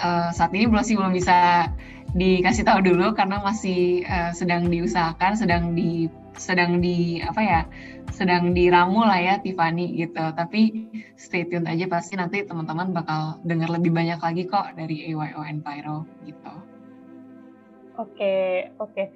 uh, 0.00 0.28
saat 0.32 0.52
ini 0.52 0.68
belum 0.68 0.84
sih 0.84 0.96
belum 0.96 1.12
bisa 1.12 1.68
dikasih 2.16 2.64
tahu 2.64 2.80
dulu 2.80 3.12
karena 3.12 3.42
masih 3.44 4.06
uh, 4.08 4.32
sedang 4.32 4.72
diusahakan 4.72 5.36
sedang 5.36 5.76
di 5.76 6.08
sedang 6.36 6.84
di 6.84 7.20
apa 7.24 7.40
ya 7.40 7.60
sedang 8.12 8.52
diramu 8.52 9.04
lah 9.04 9.18
ya 9.18 9.34
Tiffany 9.40 9.96
gitu. 9.98 10.24
Tapi 10.36 10.88
stay 11.16 11.48
tune 11.48 11.66
aja 11.66 11.88
pasti 11.88 12.16
nanti 12.16 12.44
teman-teman 12.44 12.92
bakal 12.92 13.40
dengar 13.42 13.72
lebih 13.72 13.92
banyak 13.92 14.20
lagi 14.20 14.44
kok 14.46 14.76
dari 14.76 15.12
AYO 15.12 15.40
Enviro 15.42 16.04
gitu. 16.24 16.54
Oke 17.96 18.12
okay, 18.12 18.48
oke. 18.76 18.92
Okay. 18.92 19.06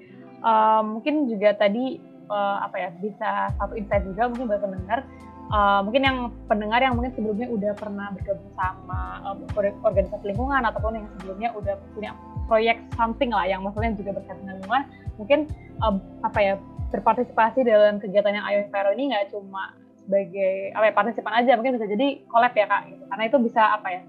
uh, 0.40 0.80
mungkin 0.80 1.28
juga 1.28 1.52
tadi 1.56 2.00
uh, 2.32 2.64
apa 2.64 2.76
ya 2.80 2.90
bisa 3.00 3.52
satu 3.60 3.76
insight 3.76 4.04
juga 4.08 4.32
mungkin 4.32 4.48
buat 4.48 4.62
pendengar 4.64 5.04
uh, 5.50 5.80
mungkin 5.84 6.02
yang 6.06 6.18
pendengar 6.46 6.80
yang 6.80 6.94
mungkin 6.96 7.12
sebelumnya 7.12 7.50
udah 7.50 7.72
pernah 7.76 8.08
bergabung 8.14 8.50
sama 8.54 9.20
um, 9.26 9.38
organisasi 9.84 10.24
lingkungan 10.24 10.62
ataupun 10.64 11.02
yang 11.02 11.06
sebelumnya 11.18 11.50
udah 11.54 11.74
punya 11.92 12.10
proyek 12.46 12.82
something 12.96 13.30
lah 13.30 13.46
yang 13.46 13.62
maksudnya 13.62 13.94
juga 13.94 14.16
berkaitan 14.16 14.42
dengan 14.42 14.54
lingkungan 14.62 14.84
mungkin 15.18 15.40
um, 15.82 15.96
apa 16.24 16.38
ya 16.40 16.54
berpartisipasi 16.90 17.62
dalam 17.62 18.02
kegiatan 18.02 18.34
yang 18.34 18.46
Ayo 18.46 18.66
ini 18.98 19.14
nggak 19.14 19.30
cuma 19.30 19.78
sebagai 19.94 20.74
apa 20.74 20.90
ya 20.90 20.92
partisipan 20.96 21.34
aja 21.38 21.52
mungkin 21.54 21.78
bisa 21.78 21.86
jadi 21.86 22.08
collab 22.26 22.50
ya 22.56 22.66
kak 22.66 22.82
gitu. 22.90 23.04
karena 23.06 23.24
itu 23.30 23.36
bisa 23.38 23.62
apa 23.78 23.88
ya 23.94 24.02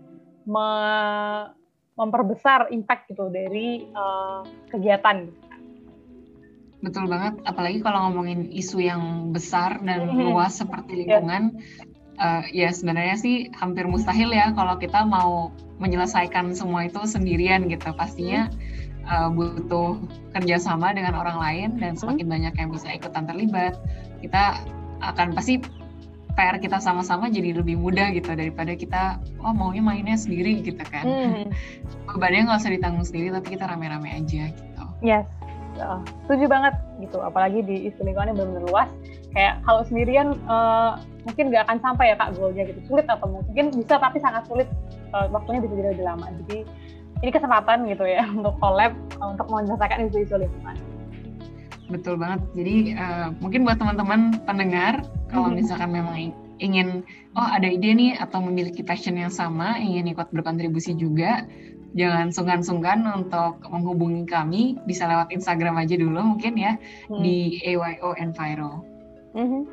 me 0.50 0.68
memperbesar 1.92 2.72
impact 2.74 3.14
gitu 3.14 3.30
dari 3.30 3.86
uh, 3.94 4.42
kegiatan 4.74 5.30
gitu. 5.30 5.51
Betul 6.82 7.06
banget, 7.14 7.38
apalagi 7.46 7.78
kalau 7.86 8.10
ngomongin 8.10 8.50
isu 8.50 8.82
yang 8.82 9.30
besar 9.30 9.78
dan 9.86 10.10
mm-hmm. 10.10 10.34
luas 10.34 10.58
seperti 10.58 11.06
lingkungan, 11.06 11.62
yeah. 12.18 12.42
uh, 12.42 12.44
ya 12.50 12.70
sebenarnya 12.74 13.22
sih 13.22 13.54
hampir 13.54 13.86
mustahil 13.86 14.34
ya 14.34 14.50
kalau 14.58 14.82
kita 14.82 15.06
mau 15.06 15.54
menyelesaikan 15.78 16.58
semua 16.58 16.90
itu 16.90 16.98
sendirian 17.06 17.70
gitu. 17.70 17.94
Pastinya 17.94 18.50
uh, 19.06 19.30
butuh 19.30 20.02
kerjasama 20.34 20.98
dengan 20.98 21.22
orang 21.22 21.38
lain 21.38 21.70
dan 21.78 21.94
semakin 21.94 22.26
mm-hmm. 22.26 22.34
banyak 22.50 22.54
yang 22.58 22.70
bisa 22.74 22.88
ikutan 22.98 23.30
terlibat, 23.30 23.78
kita 24.26 24.58
akan 25.06 25.38
pasti 25.38 25.62
PR 26.34 26.58
kita 26.58 26.82
sama-sama 26.82 27.30
jadi 27.30 27.62
lebih 27.62 27.78
mudah 27.78 28.10
gitu 28.16 28.34
daripada 28.34 28.74
kita 28.74 29.20
oh 29.44 29.54
maunya 29.54 29.86
mainnya 29.86 30.18
sendiri 30.18 30.66
gitu 30.66 30.82
kan. 30.82 31.06
Mm. 31.06 31.46
Bebannya 32.10 32.50
nggak 32.50 32.58
usah 32.58 32.74
ditanggung 32.74 33.06
sendiri 33.06 33.30
tapi 33.38 33.54
kita 33.54 33.70
rame-rame 33.70 34.18
aja 34.18 34.50
gitu. 34.50 34.86
Yes 35.06 35.30
uh, 35.80 36.00
setuju 36.26 36.46
banget 36.52 36.74
gitu 37.00 37.22
apalagi 37.24 37.64
di 37.64 37.88
isu 37.88 38.04
lingkungan 38.04 38.34
yang 38.34 38.38
benar-benar 38.40 38.66
luas. 38.68 38.90
Kayak 39.32 39.64
kalau 39.64 39.82
sendirian 39.88 40.36
uh, 40.52 41.00
mungkin 41.24 41.54
nggak 41.54 41.64
akan 41.70 41.78
sampai 41.80 42.12
ya 42.12 42.16
kak 42.20 42.36
goalnya 42.36 42.64
gitu. 42.68 42.80
Sulit 42.90 43.08
atau 43.08 43.28
mungkin 43.30 43.72
bisa 43.72 43.96
tapi 43.96 44.18
sangat 44.20 44.44
sulit 44.50 44.68
uh, 45.16 45.32
waktunya 45.32 45.64
bisa 45.64 45.74
jadi 45.78 45.90
lebih 45.96 46.06
lama. 46.06 46.28
Jadi 46.46 46.58
ini 47.22 47.32
kesempatan 47.32 47.88
gitu 47.88 48.04
ya 48.04 48.26
untuk 48.38 48.58
collab 48.60 48.92
uh, 49.22 49.32
untuk 49.32 49.48
menyelesaikan 49.48 50.10
isu-isu 50.12 50.36
lingkungan. 50.36 50.76
Betul 51.92 52.16
banget. 52.20 52.42
Jadi 52.56 52.96
uh, 52.96 53.36
mungkin 53.44 53.68
buat 53.68 53.78
teman-teman 53.80 54.40
pendengar 54.48 55.04
kalau 55.32 55.52
mm-hmm. 55.52 55.60
misalkan 55.60 55.92
memang 55.92 56.16
ingin 56.62 57.02
oh 57.34 57.48
ada 57.50 57.66
ide 57.66 57.92
nih 57.92 58.14
atau 58.22 58.40
memiliki 58.40 58.86
passion 58.86 59.18
yang 59.18 59.34
sama 59.34 59.82
ingin 59.82 60.14
ikut 60.14 60.30
berkontribusi 60.30 60.94
juga 60.94 61.50
jangan 61.92 62.32
sungkan-sungkan 62.32 63.04
untuk 63.12 63.60
menghubungi 63.68 64.24
kami 64.24 64.80
bisa 64.88 65.08
lewat 65.08 65.32
Instagram 65.32 65.76
aja 65.76 66.00
dulu 66.00 66.36
mungkin 66.36 66.56
ya 66.56 66.80
hmm. 67.12 67.22
di 67.22 67.60
AYO 67.68 68.16
Enviro. 68.16 68.84
Mm 69.32 69.48
-hmm. 69.48 69.64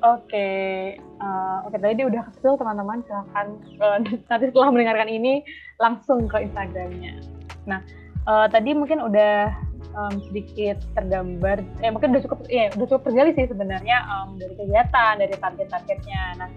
Oke, 0.00 0.32
okay. 0.32 0.96
uh, 1.20 1.60
oke 1.68 1.76
okay, 1.76 1.92
tadi 1.92 2.02
udah 2.08 2.24
kecil 2.32 2.56
teman-teman 2.56 3.04
silahkan 3.04 3.46
uh, 3.84 4.00
nanti 4.32 4.48
setelah 4.48 4.72
mendengarkan 4.72 5.12
ini 5.12 5.44
langsung 5.76 6.24
ke 6.24 6.48
Instagramnya. 6.48 7.20
Nah 7.68 7.84
uh, 8.24 8.48
tadi 8.48 8.72
mungkin 8.72 9.04
udah 9.04 9.52
um, 9.92 10.24
sedikit 10.24 10.80
tergambar, 10.96 11.60
eh 11.84 11.92
mungkin 11.92 12.16
udah 12.16 12.22
cukup, 12.24 12.48
ya 12.48 12.72
udah 12.72 12.86
cukup 12.88 13.12
tergali 13.12 13.36
sih 13.36 13.44
sebenarnya 13.44 14.08
um, 14.08 14.40
dari 14.40 14.56
kegiatan, 14.56 15.20
dari 15.20 15.36
target-targetnya. 15.36 16.24
Nah 16.40 16.48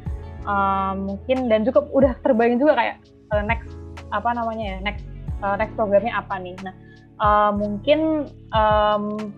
um, 0.47 1.11
mungkin 1.11 1.51
dan 1.51 1.67
cukup 1.67 1.91
udah 1.91 2.15
terbayang 2.23 2.63
juga 2.63 2.79
kayak 2.79 2.95
uh, 3.35 3.43
next 3.43 3.82
apa 4.11 4.29
namanya 4.33 4.77
ya 4.77 4.77
next 4.81 5.05
uh, 5.41 5.55
next 5.57 5.73
programnya 5.75 6.13
apa 6.13 6.35
nih. 6.39 6.55
Nah 6.61 6.75
uh, 7.21 7.51
mungkin 7.53 8.29
um, 8.53 9.33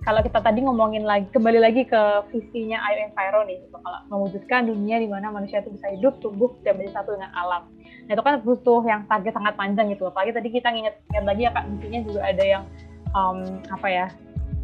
kalau 0.00 0.24
kita 0.24 0.40
tadi 0.40 0.64
ngomongin 0.64 1.04
lagi 1.04 1.28
kembali 1.28 1.60
lagi 1.60 1.84
ke 1.84 2.02
visinya 2.32 2.80
Ayo 2.88 3.08
Enviro 3.08 3.44
nih 3.44 3.60
gitu. 3.60 3.76
kalau 3.76 4.00
mewujudkan 4.08 4.64
dunia 4.64 4.96
di 4.96 5.08
mana 5.08 5.28
manusia 5.28 5.60
itu 5.60 5.76
bisa 5.76 5.92
hidup 5.92 6.16
tumbuh 6.24 6.48
dan 6.64 6.80
menjadi 6.80 7.00
satu 7.00 7.20
dengan 7.20 7.32
alam 7.36 7.62
nah 8.08 8.12
itu 8.16 8.22
kan 8.24 8.34
butuh 8.42 8.82
yang 8.88 9.04
target 9.06 9.32
sangat 9.36 9.54
panjang 9.60 9.92
gitu 9.92 10.08
apalagi 10.08 10.34
tadi 10.34 10.48
kita 10.50 10.72
nginget, 10.72 10.96
ingat 11.12 11.24
lagi 11.28 11.42
ya 11.46 11.50
kak 11.52 11.64
misinya 11.68 12.00
juga 12.08 12.20
ada 12.26 12.44
yang 12.44 12.64
um, 13.12 13.38
apa 13.70 13.88
ya 13.92 14.06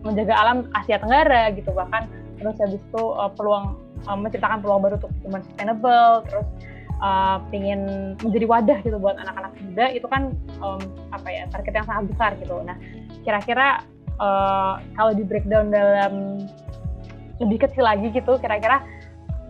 menjaga 0.03 0.35
alam 0.35 0.59
Asia 0.73 0.97
Tenggara 0.99 1.53
gitu 1.53 1.71
bahkan 1.77 2.09
terus 2.41 2.57
habis 2.59 2.81
itu 2.81 3.03
uh, 3.05 3.31
peluang 3.37 3.77
um, 4.09 4.19
menciptakan 4.25 4.65
peluang 4.65 4.81
baru 4.83 4.95
untuk 4.99 5.13
human 5.23 5.45
sustainable 5.45 6.25
terus 6.27 6.49
uh, 7.01 7.39
ingin 7.53 8.15
menjadi 8.21 8.47
wadah 8.47 8.79
gitu 8.85 8.97
buat 9.01 9.17
anak-anak 9.21 9.53
muda 9.61 9.87
itu 9.93 10.07
kan 10.09 10.33
um, 10.61 10.81
apa 11.13 11.29
ya 11.29 11.45
target 11.53 11.73
yang 11.83 11.87
sangat 11.89 12.05
besar 12.13 12.31
gitu 12.41 12.57
nah 12.65 12.77
kira-kira 13.25 13.83
uh, 14.21 14.81
kalau 14.95 15.13
di 15.13 15.25
breakdown 15.25 15.73
dalam 15.73 16.45
lebih 17.43 17.69
kecil 17.69 17.85
lagi 17.85 18.09
gitu 18.13 18.41
kira-kira 18.41 18.81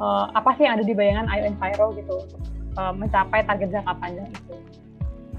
uh, 0.01 0.33
apa 0.35 0.57
sih 0.59 0.67
yang 0.67 0.81
ada 0.81 0.85
di 0.85 0.95
bayangan 0.97 1.27
Ayo 1.31 1.51
Enviro 1.51 1.95
gitu 1.95 2.17
uh, 2.77 2.93
mencapai 2.93 3.45
target 3.45 3.73
jangka 3.73 3.95
panjang 3.99 4.29
itu? 4.31 4.55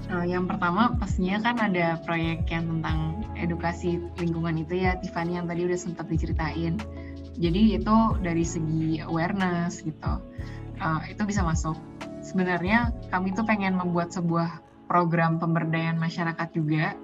Uh, 0.08 0.24
yang 0.24 0.48
pertama 0.48 0.96
pastinya 0.96 1.36
kan 1.44 1.60
ada 1.60 2.00
proyek 2.08 2.48
yang 2.48 2.64
tentang 2.64 3.20
edukasi 3.36 4.00
lingkungan 4.16 4.64
itu 4.64 4.80
ya 4.80 4.96
Tiffany 4.96 5.36
yang 5.36 5.44
tadi 5.44 5.68
udah 5.68 5.78
sempat 5.78 6.08
diceritain. 6.08 6.80
Jadi 7.38 7.78
itu 7.78 7.96
dari 8.18 8.42
segi 8.42 8.98
awareness 9.04 9.84
gitu, 9.84 10.12
uh, 10.80 11.02
itu 11.06 11.22
bisa 11.26 11.44
masuk. 11.44 11.76
Sebenarnya 12.22 12.92
kami 13.12 13.32
tuh 13.32 13.46
pengen 13.46 13.78
membuat 13.78 14.10
sebuah 14.10 14.62
program 14.88 15.36
pemberdayaan 15.36 16.00
masyarakat 16.00 16.48
juga 16.56 16.96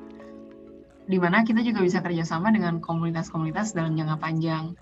di 1.04 1.20
mana 1.20 1.44
kita 1.44 1.60
juga 1.60 1.84
bisa 1.84 2.00
kerjasama 2.00 2.48
dengan 2.48 2.80
komunitas-komunitas 2.80 3.76
dalam 3.76 3.92
jangka 3.92 4.16
panjang. 4.16 4.72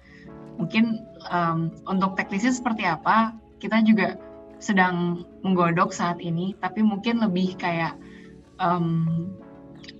Mungkin 0.55 1.02
um, 1.26 1.74
untuk 1.90 2.14
teknisnya 2.14 2.55
seperti 2.55 2.87
apa, 2.87 3.35
kita 3.59 3.83
juga 3.83 4.22
sedang 4.62 5.26
menggodok 5.42 5.90
saat 5.90 6.22
ini, 6.22 6.55
tapi 6.62 6.87
mungkin 6.87 7.18
lebih 7.18 7.59
kayak 7.59 7.98
um, 8.62 9.26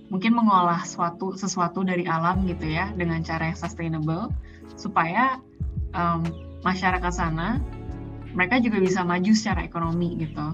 mungkin 0.07 0.31
mengolah 0.31 0.87
suatu 0.87 1.35
sesuatu 1.35 1.83
dari 1.83 2.07
alam 2.07 2.47
gitu 2.47 2.71
ya 2.71 2.93
dengan 2.95 3.19
cara 3.25 3.51
yang 3.51 3.59
sustainable 3.59 4.31
supaya 4.79 5.43
um, 5.91 6.23
masyarakat 6.63 7.11
sana 7.11 7.59
mereka 8.33 8.59
juga 8.61 8.81
bisa 8.81 9.05
maju 9.05 9.31
secara 9.33 9.65
ekonomi 9.65 10.17
gitu. 10.17 10.53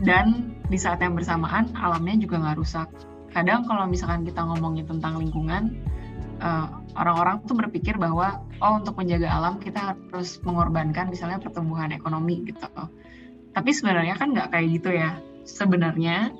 Dan 0.00 0.56
di 0.72 0.80
saat 0.80 1.04
yang 1.04 1.12
bersamaan 1.12 1.72
alamnya 1.76 2.16
juga 2.16 2.40
nggak 2.40 2.56
rusak. 2.56 2.88
Kadang 3.30 3.68
kalau 3.68 3.84
misalkan 3.84 4.24
kita 4.24 4.40
ngomongin 4.42 4.88
tentang 4.88 5.20
lingkungan 5.20 5.76
eh, 6.40 6.66
orang-orang 6.96 7.44
tuh 7.44 7.54
berpikir 7.54 8.00
bahwa 8.00 8.40
oh 8.64 8.80
untuk 8.80 8.96
menjaga 8.96 9.28
alam 9.28 9.60
kita 9.60 9.94
harus 9.94 10.40
mengorbankan 10.42 11.12
misalnya 11.12 11.38
pertumbuhan 11.38 11.92
ekonomi 11.92 12.48
gitu. 12.48 12.66
Tapi 13.50 13.70
sebenarnya 13.74 14.14
kan 14.16 14.32
nggak 14.32 14.48
kayak 14.54 14.66
gitu 14.80 14.90
ya. 14.94 15.18
Sebenarnya 15.40 16.30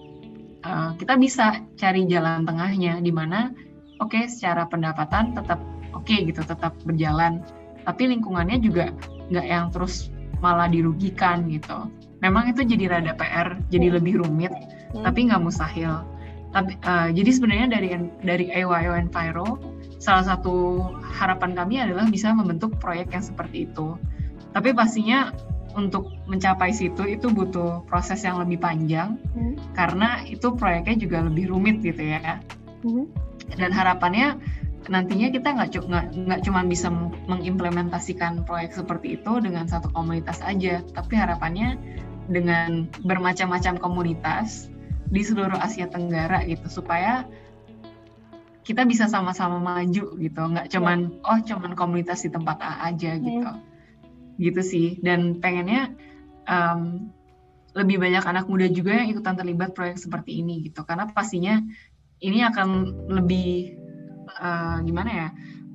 uh, 0.62 0.94
kita 0.94 1.18
bisa 1.18 1.64
cari 1.74 2.06
jalan 2.06 2.46
tengahnya 2.46 3.00
di 3.02 3.10
mana 3.10 3.50
oke 3.98 4.12
okay, 4.14 4.24
secara 4.30 4.68
pendapatan 4.68 5.34
tetap 5.34 5.58
oke 5.90 6.06
okay, 6.06 6.28
gitu 6.28 6.44
tetap 6.44 6.76
berjalan. 6.86 7.42
Tapi 7.82 8.12
lingkungannya 8.12 8.60
juga 8.62 8.92
nggak 9.30 9.46
yang 9.46 9.70
terus 9.70 10.10
malah 10.42 10.66
dirugikan 10.66 11.46
gitu 11.48 11.88
memang 12.20 12.50
itu 12.50 12.66
jadi 12.66 12.98
rada 12.98 13.12
PR 13.16 13.56
jadi 13.72 13.88
hmm. 13.90 13.96
lebih 14.00 14.14
rumit 14.20 14.52
hmm. 14.92 15.02
tapi 15.06 15.30
nggak 15.30 15.40
mustahil 15.40 16.04
tapi 16.50 16.74
uh, 16.82 17.08
jadi 17.14 17.30
sebenarnya 17.30 17.66
dari 17.70 17.88
dari 18.26 18.46
AYO 18.50 18.92
Enviro 18.98 19.78
salah 20.02 20.24
satu 20.26 20.82
harapan 21.04 21.54
kami 21.54 21.78
adalah 21.78 22.08
bisa 22.08 22.32
membentuk 22.34 22.74
proyek 22.80 23.14
yang 23.14 23.22
seperti 23.22 23.70
itu. 23.70 23.94
Tapi 24.50 24.74
pastinya 24.74 25.30
untuk 25.78 26.10
mencapai 26.26 26.74
situ 26.74 27.06
itu 27.06 27.30
butuh 27.30 27.86
proses 27.86 28.26
yang 28.26 28.42
lebih 28.42 28.58
panjang 28.58 29.14
hmm. 29.36 29.54
karena 29.78 30.26
itu 30.26 30.50
proyeknya 30.50 30.98
juga 30.98 31.22
lebih 31.22 31.54
rumit 31.54 31.78
gitu 31.86 32.02
ya. 32.02 32.42
Hmm. 32.82 33.06
Dan 33.54 33.70
harapannya 33.70 34.34
nantinya 34.88 35.28
kita 35.28 35.52
nggak 35.52 35.70
nggak 36.14 36.40
cuma 36.46 36.64
bisa 36.64 36.88
mengimplementasikan 37.28 38.48
proyek 38.48 38.72
seperti 38.72 39.20
itu 39.20 39.32
dengan 39.44 39.68
satu 39.68 39.92
komunitas 39.92 40.40
aja, 40.40 40.80
tapi 40.96 41.20
harapannya 41.20 41.76
dengan 42.30 42.88
bermacam-macam 43.04 43.76
komunitas 43.76 44.70
di 45.10 45.20
seluruh 45.26 45.58
Asia 45.58 45.90
Tenggara 45.90 46.46
gitu 46.46 46.70
supaya 46.70 47.26
kita 48.62 48.86
bisa 48.86 49.10
sama-sama 49.10 49.58
maju 49.58 50.14
gitu 50.14 50.42
nggak 50.54 50.70
cuman 50.70 51.10
yeah. 51.10 51.28
oh 51.28 51.38
cuman 51.42 51.74
komunitas 51.74 52.22
di 52.22 52.30
tempat 52.30 52.62
A 52.62 52.94
aja 52.94 53.18
iya. 53.18 53.20
gitu 53.20 53.50
gitu 54.38 54.60
sih 54.62 54.88
dan 55.02 55.42
pengennya 55.42 55.90
um, 56.46 57.10
lebih 57.74 57.98
banyak 57.98 58.22
anak 58.22 58.46
muda 58.46 58.70
juga 58.70 58.94
yang 58.94 59.10
ikutan 59.10 59.34
terlibat 59.34 59.74
proyek 59.74 59.98
seperti 59.98 60.38
ini 60.38 60.70
gitu 60.70 60.86
karena 60.86 61.10
pastinya 61.10 61.58
ini 62.22 62.46
akan 62.46 62.94
lebih 63.10 63.74
uh, 64.40 64.80
gimana 64.82 65.10
ya 65.12 65.28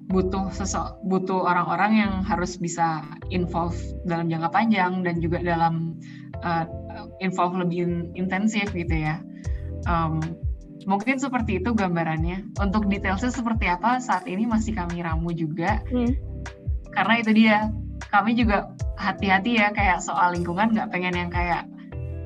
butuh 0.05 0.53
sesok 0.53 1.01
butuh 1.01 1.49
orang-orang 1.49 1.97
yang 1.97 2.13
harus 2.21 2.61
bisa 2.61 3.01
involve 3.33 3.77
dalam 4.05 4.29
jangka 4.29 4.53
panjang 4.53 5.01
dan 5.01 5.17
juga 5.17 5.41
dalam 5.41 5.97
uh, 6.45 6.65
involve 7.21 7.57
lebih 7.57 8.13
intensif 8.13 8.69
gitu 8.73 8.93
ya. 8.93 9.21
Um, 9.89 10.21
mungkin 10.85 11.17
seperti 11.17 11.61
itu 11.61 11.73
gambarannya. 11.73 12.53
Untuk 12.61 12.85
detailnya 12.87 13.33
seperti 13.33 13.65
apa 13.65 13.97
saat 13.97 14.29
ini 14.29 14.45
masih 14.45 14.77
kami 14.77 15.01
ramu 15.01 15.33
juga. 15.33 15.81
Hmm. 15.89 16.13
Karena 16.93 17.13
itu 17.19 17.31
dia, 17.33 17.73
kami 18.13 18.37
juga 18.37 18.71
hati-hati 18.95 19.59
ya 19.59 19.73
kayak 19.75 19.99
soal 19.99 20.37
lingkungan 20.37 20.71
nggak 20.71 20.89
pengen 20.93 21.15
yang 21.17 21.31
kayak 21.33 21.67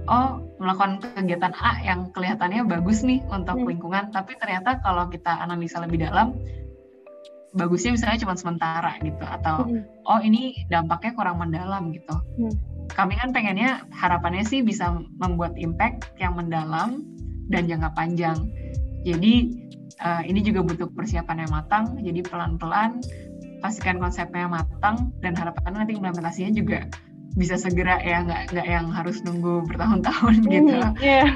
oh 0.10 0.42
melakukan 0.58 1.00
kegiatan 1.00 1.54
A 1.62 1.80
yang 1.86 2.10
kelihatannya 2.10 2.66
bagus 2.66 3.06
nih 3.06 3.22
untuk 3.30 3.62
hmm. 3.62 3.70
lingkungan, 3.70 4.10
tapi 4.10 4.34
ternyata 4.36 4.82
kalau 4.82 5.06
kita 5.08 5.38
analisa 5.38 5.78
lebih 5.80 6.10
dalam 6.10 6.34
bagusnya 7.54 7.94
misalnya 7.94 8.22
cuma 8.22 8.34
sementara 8.38 8.98
gitu 9.02 9.26
atau 9.26 9.66
hmm. 9.66 10.06
oh 10.06 10.20
ini 10.22 10.66
dampaknya 10.70 11.14
kurang 11.14 11.38
mendalam 11.42 11.94
gitu. 11.94 12.18
Hmm 12.38 12.54
kami 12.94 13.14
kan 13.18 13.30
pengennya 13.30 13.86
harapannya 13.94 14.42
sih 14.46 14.66
bisa 14.66 14.90
membuat 15.22 15.54
impact 15.56 16.10
yang 16.18 16.34
mendalam 16.34 17.06
dan 17.50 17.70
jangka 17.70 17.94
panjang. 17.94 18.38
Jadi 19.06 19.56
uh, 20.02 20.24
ini 20.26 20.42
juga 20.42 20.66
butuh 20.66 20.90
persiapan 20.92 21.46
yang 21.46 21.52
matang. 21.54 21.98
Jadi 22.02 22.26
pelan-pelan 22.26 23.02
pastikan 23.60 24.00
konsepnya 24.00 24.48
matang 24.48 25.12
dan 25.20 25.36
harapannya 25.36 25.86
nanti 25.86 25.94
implementasinya 26.00 26.52
juga 26.56 26.88
bisa 27.38 27.56
segera 27.58 28.02
ya 28.02 28.26
nggak 28.26 28.56
nggak 28.56 28.68
yang 28.68 28.88
harus 28.90 29.22
nunggu 29.26 29.66
bertahun-tahun 29.70 30.36
mm, 30.42 30.50
gitu. 30.56 30.78
Yeah. 31.04 31.28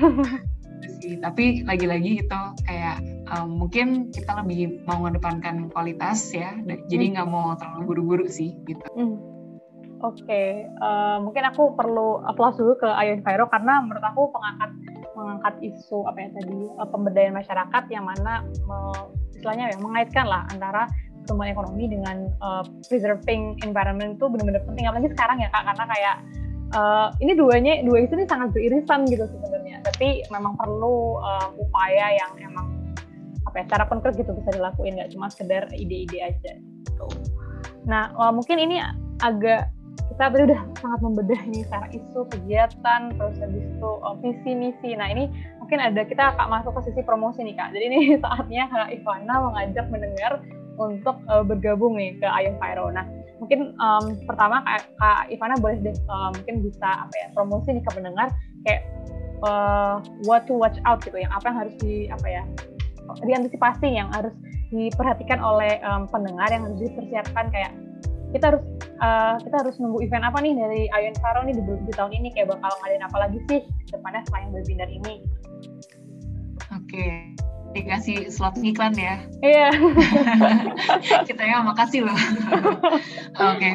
Tapi 1.19 1.67
lagi-lagi 1.67 2.23
itu 2.23 2.41
kayak 2.63 3.03
um, 3.35 3.63
mungkin 3.65 4.09
kita 4.09 4.39
lebih 4.43 4.83
mau 4.87 5.03
mengedepankan 5.03 5.69
kualitas 5.71 6.31
ya. 6.31 6.55
Jadi 6.89 7.05
mm. 7.09 7.11
nggak 7.17 7.27
mm. 7.27 7.33
mau 7.33 7.53
terlalu 7.59 7.81
buru-buru 7.85 8.25
sih 8.29 8.55
gitu. 8.65 8.85
Mm 8.95 9.33
Oke, 10.03 10.19
okay. 10.27 10.67
uh, 10.83 11.15
eh, 11.15 11.17
mungkin 11.23 11.47
aku 11.47 11.79
perlu 11.79 12.19
applause 12.27 12.59
dulu 12.59 12.75
ke 12.75 12.91
Ayo 12.91 13.15
Enviro 13.15 13.47
karena 13.47 13.79
menurut 13.79 14.03
aku 14.03 14.35
pengangkat 14.35 14.75
mengangkat 15.15 15.55
isu 15.63 16.03
apa 16.03 16.27
ya 16.27 16.29
tadi 16.35 16.59
uh, 16.75 16.87
pemberdayaan 16.91 17.39
masyarakat 17.39 17.83
yang 17.87 18.03
mana 18.03 18.43
me, 18.67 18.77
istilahnya 19.31 19.71
ya 19.71 19.79
mengaitkan 19.79 20.27
lah 20.27 20.43
antara 20.51 20.91
pertumbuhan 21.23 21.55
ekonomi 21.55 21.87
dengan 21.87 22.27
uh, 22.43 22.67
preserving 22.91 23.63
environment 23.63 24.19
itu 24.19 24.27
benar-benar 24.27 24.61
penting. 24.67 24.85
Apalagi 24.91 25.09
sekarang 25.15 25.39
ya 25.39 25.49
kak 25.49 25.63
karena 25.71 25.85
kayak 25.87 26.15
uh, 26.75 27.07
ini 27.23 27.31
duanya 27.33 27.79
dua 27.87 28.03
isu 28.03 28.13
ini 28.19 28.25
sangat 28.27 28.51
beririsan 28.51 29.07
gitu 29.07 29.23
sebenarnya. 29.31 29.79
Tapi 29.87 30.27
memang 30.29 30.59
perlu 30.59 31.23
uh, 31.23 31.49
upaya 31.55 32.19
yang 32.19 32.31
emang 32.43 32.67
apa 33.47 33.55
ya 33.59 33.63
secara 33.67 33.85
konkret 33.87 34.13
gitu 34.19 34.31
bisa 34.35 34.49
dilakuin 34.55 34.99
nggak 34.99 35.11
cuma 35.15 35.31
sekedar 35.31 35.67
ide-ide 35.71 36.19
aja 36.19 36.51
gitu. 36.59 37.07
Nah 37.87 38.11
uh, 38.19 38.31
mungkin 38.35 38.59
ini 38.59 38.83
agak 39.23 39.71
kita 40.13 40.29
tadi 40.29 40.45
udah 40.45 40.61
sangat 40.77 40.99
membedah 41.01 41.41
ini 41.49 41.65
secara 41.65 41.87
isu 41.89 42.21
kegiatan 42.29 43.01
terus 43.17 43.37
habis 43.41 43.65
itu 43.65 43.91
uh, 44.03 44.15
visi 44.21 44.51
misi. 44.53 44.93
Nah 44.93 45.09
ini 45.09 45.29
mungkin 45.57 45.79
ada 45.81 46.05
kita 46.05 46.37
akan 46.37 46.61
masuk 46.61 46.77
ke 46.77 46.91
sisi 46.91 47.01
promosi 47.01 47.41
nih 47.41 47.55
kak. 47.57 47.73
Jadi 47.73 47.85
ini 47.89 47.99
saatnya 48.23 48.69
kak 48.69 48.93
Ivana 48.93 49.35
mengajak 49.49 49.85
mendengar 49.89 50.43
untuk 50.77 51.15
uh, 51.29 51.45
bergabung 51.45 51.97
nih 51.97 52.17
ke 52.17 52.27
Ayun 52.27 52.55
Pyro 52.57 52.89
nah 52.89 53.05
mungkin 53.41 53.75
um, 53.77 54.15
pertama 54.23 54.63
kak, 54.63 54.87
kak 54.97 55.27
Ivana 55.27 55.59
boleh 55.59 55.77
deh 55.83 55.95
uh, 56.07 56.31
mungkin 56.31 56.63
bisa 56.63 57.07
apa 57.07 57.13
ya 57.13 57.27
promosi 57.35 57.75
nih 57.75 57.83
ke 57.83 57.91
pendengar 57.91 58.27
kayak 58.63 58.81
uh, 59.43 59.99
what 60.23 60.47
to 60.47 60.55
watch 60.55 60.79
out 60.87 61.03
gitu 61.03 61.19
yang 61.19 61.31
apa 61.33 61.51
yang 61.51 61.57
harus 61.67 61.75
di 61.83 62.07
apa 62.07 62.27
ya 62.27 62.43
diantisipasi 63.27 63.87
yang 63.91 64.07
harus 64.15 64.31
diperhatikan 64.71 65.37
oleh 65.43 65.77
um, 65.83 66.07
pendengar 66.07 66.49
yang 66.49 66.63
harus 66.65 66.79
dipersiapkan 66.81 67.51
kayak 67.51 67.71
kita 68.33 68.55
harus 68.55 68.63
uh, 69.03 69.37
kita 69.43 69.55
harus 69.61 69.75
nunggu 69.77 70.01
event 70.01 70.25
apa 70.25 70.41
nih 70.41 70.57
dari 70.57 70.81
Ayun 70.97 71.15
Faro 71.21 71.45
nih 71.45 71.53
di, 71.53 71.61
di 71.61 71.93
tahun 71.93 72.11
ini 72.15 72.33
kayak 72.33 72.49
bakal 72.57 72.71
ngadain 72.81 73.05
apa 73.05 73.17
lagi 73.21 73.37
sih 73.51 73.61
depannya 73.93 74.25
selain 74.31 74.49
webinar 74.49 74.89
ini 74.89 75.21
oke 76.73 76.81
okay. 76.89 77.37
Dikasih 77.73 78.29
slot 78.29 78.57
iklan 78.61 78.93
ya. 78.95 79.19
Iya. 79.41 79.69
Kita 81.29 81.43
ya 81.43 81.65
makasih 81.65 82.07
loh. 82.07 82.15
Oke. 82.53 83.59
Okay. 83.59 83.73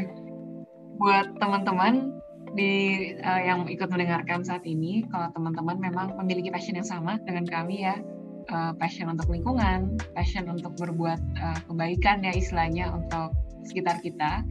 buat 0.99 1.31
teman-teman 1.39 2.11
di 2.59 3.15
uh, 3.23 3.39
yang 3.39 3.71
ikut 3.71 3.87
mendengarkan 3.87 4.43
saat 4.43 4.67
ini 4.67 5.07
kalau 5.15 5.31
teman-teman 5.31 5.79
memang 5.79 6.19
memiliki 6.19 6.51
passion 6.51 6.75
yang 6.75 6.83
sama 6.91 7.15
dengan 7.23 7.47
kami 7.47 7.87
ya 7.87 8.03
uh, 8.51 8.75
passion 8.75 9.07
untuk 9.07 9.31
lingkungan 9.31 9.95
passion 10.17 10.51
untuk 10.51 10.75
berbuat 10.75 11.21
uh, 11.39 11.59
kebaikan 11.71 12.25
ya 12.25 12.35
istilahnya 12.35 12.91
untuk 12.91 13.31
sekitar 13.69 14.01
kita, 14.01 14.43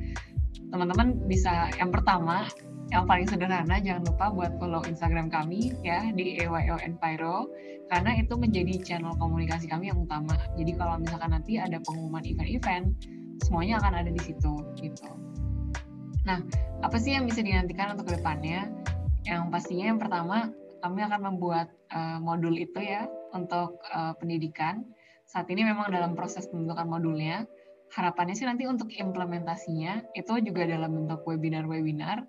teman-teman 0.69 1.25
bisa 1.25 1.73
yang 1.81 1.89
pertama 1.89 2.45
yang 2.87 3.03
paling 3.03 3.27
sederhana 3.27 3.83
jangan 3.83 4.07
lupa 4.07 4.31
buat 4.31 4.55
follow 4.59 4.79
Instagram 4.87 5.27
kami 5.27 5.75
ya 5.83 6.07
di 6.15 6.39
EYO 6.39 6.79
Pyro 7.03 7.51
karena 7.91 8.15
itu 8.19 8.33
menjadi 8.35 8.73
channel 8.83 9.15
komunikasi 9.19 9.67
kami 9.67 9.91
yang 9.91 9.99
utama. 10.03 10.35
Jadi 10.55 10.71
kalau 10.75 10.99
misalkan 10.99 11.31
nanti 11.35 11.59
ada 11.59 11.79
pengumuman 11.83 12.23
event-event 12.23 12.95
semuanya 13.43 13.79
akan 13.79 13.93
ada 14.03 14.11
di 14.11 14.21
situ 14.23 14.53
gitu. 14.79 15.07
Nah, 16.27 16.43
apa 16.83 16.97
sih 16.99 17.15
yang 17.15 17.23
bisa 17.23 17.39
dinantikan 17.39 17.95
untuk 17.95 18.11
ke 18.11 18.19
depannya? 18.19 18.67
Yang 19.23 19.41
pastinya 19.51 19.85
yang 19.95 19.99
pertama 19.99 20.51
kami 20.83 20.99
akan 21.03 21.21
membuat 21.33 21.71
uh, 21.91 22.19
modul 22.19 22.55
itu 22.55 22.79
ya 22.79 23.07
untuk 23.31 23.79
uh, 23.91 24.15
pendidikan. 24.19 24.83
Saat 25.27 25.51
ini 25.51 25.63
memang 25.67 25.91
dalam 25.91 26.15
proses 26.15 26.47
pembentukan 26.47 26.87
modulnya 26.87 27.43
harapannya 27.95 28.35
sih 28.35 28.43
nanti 28.43 28.67
untuk 28.67 28.91
implementasinya 28.91 30.11
itu 30.11 30.31
juga 30.43 30.67
dalam 30.67 30.91
bentuk 30.91 31.23
webinar-webinar. 31.23 32.27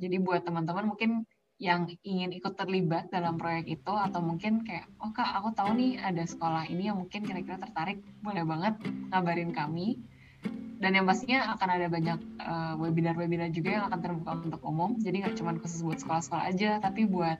Jadi 0.00 0.16
buat 0.18 0.42
teman-teman 0.42 0.88
mungkin 0.88 1.28
yang 1.60 1.92
ingin 2.00 2.32
ikut 2.32 2.56
terlibat 2.56 3.12
dalam 3.12 3.36
proyek 3.36 3.68
itu 3.68 3.92
atau 3.92 4.24
mungkin 4.24 4.64
kayak 4.64 4.88
oh 4.96 5.12
kak 5.12 5.28
aku 5.28 5.52
tahu 5.52 5.76
nih 5.76 6.00
ada 6.00 6.24
sekolah 6.24 6.64
ini 6.72 6.88
yang 6.88 6.96
mungkin 6.96 7.20
kira-kira 7.20 7.60
tertarik 7.60 8.00
boleh 8.24 8.48
banget 8.48 8.80
ngabarin 9.12 9.52
kami 9.52 10.00
dan 10.80 10.96
yang 10.96 11.04
pastinya 11.04 11.52
akan 11.52 11.68
ada 11.68 11.86
banyak 11.92 12.16
uh, 12.40 12.80
webinar-webinar 12.80 13.52
juga 13.52 13.76
yang 13.76 13.84
akan 13.92 14.00
terbuka 14.00 14.32
untuk 14.40 14.64
umum 14.64 14.96
jadi 15.04 15.20
nggak 15.20 15.36
cuma 15.36 15.52
khusus 15.60 15.84
buat 15.84 16.00
sekolah-sekolah 16.00 16.48
aja 16.48 16.80
tapi 16.80 17.04
buat 17.04 17.36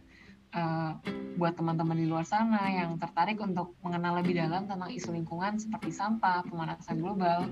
uh, 0.52 0.92
buat 1.40 1.56
teman-teman 1.56 1.96
di 1.96 2.04
luar 2.04 2.28
sana 2.28 2.68
yang 2.68 3.00
tertarik 3.00 3.40
untuk 3.40 3.72
mengenal 3.80 4.20
lebih 4.20 4.36
dalam 4.36 4.68
tentang 4.68 4.92
isu 4.92 5.16
lingkungan 5.16 5.56
seperti 5.56 5.94
sampah, 5.94 6.44
pemanasan 6.44 7.00
global, 7.00 7.48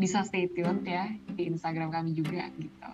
bisa 0.00 0.24
stay 0.24 0.48
tune 0.48 0.80
ya 0.88 1.12
di 1.36 1.52
Instagram 1.52 1.92
kami 1.92 2.16
juga 2.16 2.48
gitu. 2.56 2.90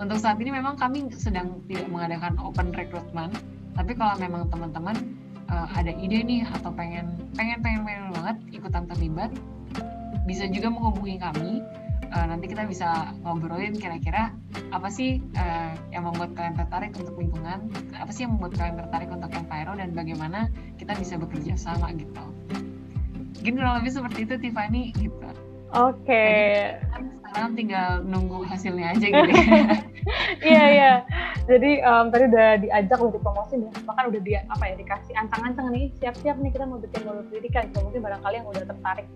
Untuk 0.00 0.16
saat 0.16 0.40
ini 0.40 0.48
memang 0.48 0.80
kami 0.80 1.12
sedang 1.12 1.60
tidak 1.68 1.92
mengadakan 1.92 2.40
open 2.40 2.72
recruitment, 2.72 3.36
tapi 3.76 3.92
kalau 3.92 4.16
memang 4.16 4.48
teman-teman 4.48 4.96
uh, 5.52 5.68
ada 5.76 5.92
ide 5.92 6.24
nih 6.24 6.48
atau 6.56 6.72
pengen 6.72 7.20
pengen 7.36 7.60
pengen 7.60 7.84
pengen 7.84 8.08
banget 8.16 8.36
ikutan 8.48 8.88
terlibat, 8.88 9.28
bisa 10.24 10.48
juga 10.48 10.72
menghubungi 10.72 11.20
kami 11.20 11.60
uh, 12.16 12.24
nanti 12.32 12.48
kita 12.48 12.64
bisa 12.64 13.12
ngobrolin 13.28 13.76
kira-kira 13.76 14.32
apa 14.72 14.88
sih 14.88 15.20
uh, 15.36 15.76
yang 15.92 16.08
membuat 16.08 16.32
kalian 16.32 16.56
tertarik 16.56 16.96
untuk 16.96 17.20
lingkungan, 17.20 17.68
apa 17.92 18.08
sih 18.08 18.24
yang 18.24 18.40
membuat 18.40 18.56
kalian 18.56 18.80
tertarik 18.80 19.08
untuk 19.12 19.30
Enviro 19.36 19.76
dan 19.76 19.92
bagaimana 19.92 20.48
kita 20.80 20.96
bisa 20.96 21.20
bekerja 21.20 21.60
sama 21.60 21.92
gitu. 21.92 22.24
Mungkin 23.36 23.52
kurang 23.52 23.84
lebih 23.84 23.92
seperti 23.92 24.24
itu 24.24 24.34
Tiffany 24.40 24.96
gitu. 24.96 25.28
Oke. 25.76 26.08
Okay. 26.08 26.80
Sekarang 27.30 27.52
tinggal 27.54 28.02
nunggu 28.02 28.42
hasilnya 28.46 28.96
aja 28.96 29.06
gitu. 29.06 29.30
iya 30.50 30.64
iya. 30.70 30.92
Jadi 31.46 31.82
um, 31.82 32.10
tadi 32.10 32.24
udah 32.30 32.48
diajak 32.62 32.98
udah 32.98 33.14
dipromosi 33.14 33.54
bahkan 33.86 34.10
udah 34.10 34.20
di 34.22 34.32
apa 34.36 34.64
ya 34.66 34.74
dikasih 34.78 35.14
ancang-ancang 35.18 35.70
nih 35.70 35.92
siap-siap 36.02 36.36
nih 36.42 36.50
kita 36.50 36.64
mau 36.66 36.78
bikin 36.82 37.00
modul 37.06 37.24
pendidikan. 37.30 37.70
So, 37.70 37.86
mungkin 37.86 38.02
barangkali 38.02 38.34
yang 38.42 38.48
udah 38.50 38.64
tertarik 38.66 39.06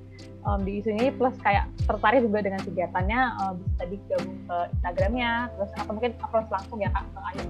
um, 0.46 0.60
di 0.62 0.80
isu 0.80 0.94
ini 0.94 1.10
plus 1.14 1.34
kayak 1.40 1.68
tertarik 1.88 2.22
juga 2.22 2.44
dengan 2.44 2.60
kegiatannya 2.62 3.20
uh, 3.40 3.52
bisa 3.58 3.74
tadi 3.80 3.96
gabung 4.08 4.38
ke 4.46 4.56
Instagramnya 4.78 5.32
terus 5.56 5.70
atau 5.76 5.92
mungkin 5.92 6.12
approach 6.20 6.48
langsung 6.52 6.78
ya 6.80 6.90
kak 6.92 7.04
ke 7.10 7.20
ayat 7.34 7.48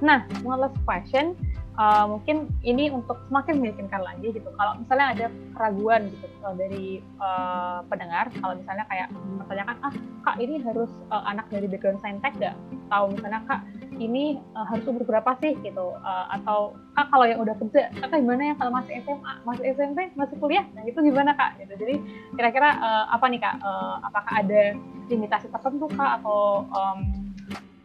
Nah, 0.00 0.24
one 0.40 0.64
last 0.64 0.80
question 0.88 1.36
uh, 1.76 2.06
mungkin 2.08 2.50
ini 2.66 2.90
untuk 2.90 3.20
semakin 3.28 3.60
meyakinkan 3.62 4.02
lagi 4.02 4.34
gitu. 4.34 4.48
Kalau 4.56 4.72
misalnya 4.80 5.06
ada 5.14 5.26
keraguan 5.54 6.10
gitu 6.10 6.26
uh, 6.42 6.54
dari 6.56 7.04
uh, 7.20 7.84
pendengar, 7.86 8.32
kalau 8.40 8.54
misalnya 8.56 8.84
kayak 8.88 9.08
mempertanyakan, 9.12 9.76
ah 9.84 9.94
kak 10.26 10.36
ini 10.42 10.58
harus 10.64 10.90
uh, 11.12 11.22
anak 11.28 11.46
dari 11.52 11.66
background 11.70 12.00
saintek 12.02 12.34
nggak? 12.40 12.56
Tahu 12.90 13.04
misalnya 13.14 13.40
kak 13.46 13.60
ini 14.00 14.40
uh, 14.56 14.66
harus 14.66 14.84
umur 14.88 15.04
berapa 15.06 15.30
sih? 15.38 15.52
gitu. 15.60 15.86
Uh, 16.00 16.26
atau 16.34 16.74
kak 16.96 17.06
kalau 17.12 17.26
yang 17.28 17.38
udah 17.42 17.54
kerja 17.60 17.92
kak 18.00 18.18
gimana 18.18 18.50
ya 18.50 18.54
kalau 18.56 18.72
masih 18.74 19.02
SMA 19.04 19.32
masih 19.46 19.64
SMP 19.76 19.98
masih 20.16 20.36
kuliah? 20.40 20.64
Nah 20.74 20.82
itu 20.88 20.98
gimana 20.98 21.36
kak? 21.36 21.60
gitu. 21.62 21.74
Jadi 21.76 21.94
kira-kira 22.34 22.80
uh, 22.80 23.04
apa 23.14 23.26
nih 23.28 23.40
kak? 23.42 23.56
Uh, 23.60 23.94
apakah 24.02 24.32
ada 24.42 24.74
limitasi 25.10 25.46
tertentu 25.50 25.86
kak? 25.94 26.22
Atau 26.22 26.66
um, 26.70 27.00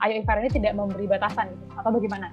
Ayo 0.03 0.21
Ivar 0.21 0.37
ini 0.43 0.51
tidak 0.51 0.75
memberi 0.75 1.07
batasan 1.07 1.49
gitu 1.55 1.65
atau 1.71 1.89
bagaimana? 1.89 2.27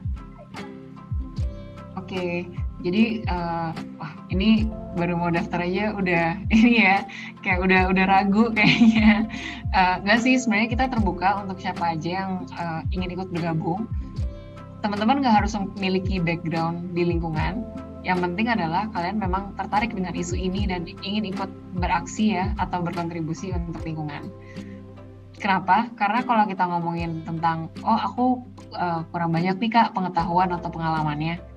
Okay. 2.13 2.45
jadi 2.85 3.25
uh, 3.25 3.73
wah 3.97 4.13
ini 4.29 4.69
baru 5.01 5.17
mau 5.17 5.33
daftar 5.33 5.65
aja 5.65 5.97
udah 5.97 6.37
ini 6.53 6.85
ya 6.85 7.09
kayak 7.41 7.65
udah 7.65 7.89
udah 7.89 8.05
ragu 8.05 8.53
kayaknya. 8.57 9.33
Uh, 9.73 9.97
nggak 10.05 10.21
sih 10.21 10.37
sebenarnya 10.37 10.69
kita 10.77 10.85
terbuka 10.93 11.41
untuk 11.41 11.57
siapa 11.57 11.97
aja 11.97 12.21
yang 12.21 12.45
uh, 12.61 12.85
ingin 12.93 13.17
ikut 13.17 13.33
bergabung. 13.33 13.89
Teman-teman 14.85 15.25
nggak 15.25 15.41
harus 15.41 15.57
memiliki 15.57 16.21
background 16.21 16.93
di 16.93 17.01
lingkungan. 17.01 17.65
Yang 18.05 18.29
penting 18.29 18.47
adalah 18.53 18.93
kalian 18.93 19.17
memang 19.17 19.57
tertarik 19.57 19.97
dengan 19.97 20.13
isu 20.13 20.37
ini 20.37 20.69
dan 20.69 20.85
ingin 20.85 21.33
ikut 21.33 21.49
beraksi 21.81 22.37
ya 22.37 22.53
atau 22.61 22.85
berkontribusi 22.85 23.57
untuk 23.57 23.81
lingkungan. 23.89 24.29
Kenapa? 25.41 25.89
Karena 25.97 26.21
kalau 26.29 26.45
kita 26.45 26.69
ngomongin 26.69 27.25
tentang 27.25 27.73
oh 27.89 27.97
aku 27.97 28.45
uh, 28.77 29.01
kurang 29.09 29.33
banyak 29.33 29.57
nih 29.57 29.71
kak 29.73 29.97
pengetahuan 29.97 30.53
atau 30.53 30.69
pengalamannya 30.69 31.52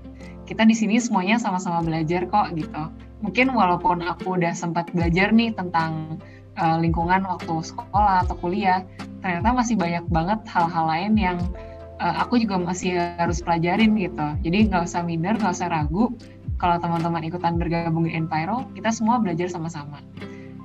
kita 0.45 0.63
di 0.63 0.77
sini 0.77 1.01
semuanya 1.01 1.41
sama-sama 1.41 1.81
belajar 1.81 2.29
kok 2.29 2.53
gitu. 2.53 2.83
Mungkin 3.25 3.51
walaupun 3.51 4.05
aku 4.05 4.37
udah 4.37 4.53
sempat 4.53 4.93
belajar 4.93 5.33
nih 5.33 5.51
tentang 5.57 6.21
uh, 6.61 6.77
lingkungan 6.77 7.25
waktu 7.25 7.65
sekolah 7.65 8.25
atau 8.25 8.37
kuliah, 8.37 8.85
ternyata 9.25 9.49
masih 9.51 9.75
banyak 9.75 10.05
banget 10.13 10.39
hal-hal 10.45 10.85
lain 10.85 11.13
yang 11.17 11.37
uh, 11.97 12.15
aku 12.21 12.37
juga 12.37 12.61
masih 12.61 12.95
harus 13.17 13.41
pelajarin 13.41 13.97
gitu. 13.97 14.27
Jadi 14.45 14.69
nggak 14.69 14.85
usah 14.85 15.01
minder, 15.01 15.33
nggak 15.35 15.53
usah 15.53 15.69
ragu. 15.73 16.13
Kalau 16.55 16.79
teman-teman 16.79 17.25
ikutan 17.27 17.59
bergabung 17.59 18.07
di 18.07 18.15
Enviro, 18.15 18.63
kita 18.77 18.93
semua 18.93 19.19
belajar 19.19 19.51
sama-sama. 19.51 19.99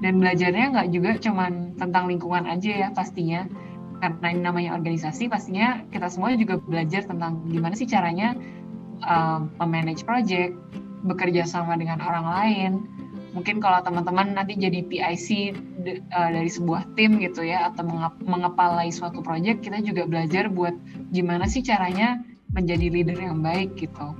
Dan 0.00 0.22
belajarnya 0.22 0.70
nggak 0.76 0.88
juga 0.94 1.10
cuman 1.18 1.74
tentang 1.76 2.06
lingkungan 2.06 2.46
aja 2.46 2.86
ya 2.86 2.88
pastinya. 2.94 3.48
Karena 4.00 4.32
ini 4.32 4.40
namanya 4.40 4.70
organisasi, 4.80 5.28
pastinya 5.28 5.84
kita 5.92 6.08
semua 6.08 6.32
juga 6.32 6.56
belajar 6.56 7.04
tentang 7.04 7.44
gimana 7.52 7.76
sih 7.76 7.84
caranya 7.84 8.32
uh, 9.04 9.44
memanage 9.62 10.04
project, 10.04 10.56
bekerja 11.04 11.48
sama 11.48 11.76
dengan 11.76 12.00
orang 12.00 12.26
lain. 12.26 12.72
Mungkin 13.30 13.62
kalau 13.62 13.78
teman-teman 13.86 14.34
nanti 14.34 14.58
jadi 14.58 14.82
PIC 14.82 15.54
de, 15.86 16.02
uh, 16.10 16.30
dari 16.34 16.50
sebuah 16.50 16.82
tim 16.98 17.22
gitu 17.22 17.46
ya, 17.46 17.70
atau 17.70 17.86
mengep 17.86 18.14
mengepalai 18.26 18.90
suatu 18.90 19.22
project, 19.22 19.62
kita 19.62 19.78
juga 19.86 20.04
belajar 20.04 20.50
buat 20.50 20.74
gimana 21.14 21.46
sih 21.46 21.62
caranya 21.62 22.18
menjadi 22.50 22.90
leader 22.90 23.18
yang 23.18 23.38
baik 23.38 23.78
gitu. 23.78 24.18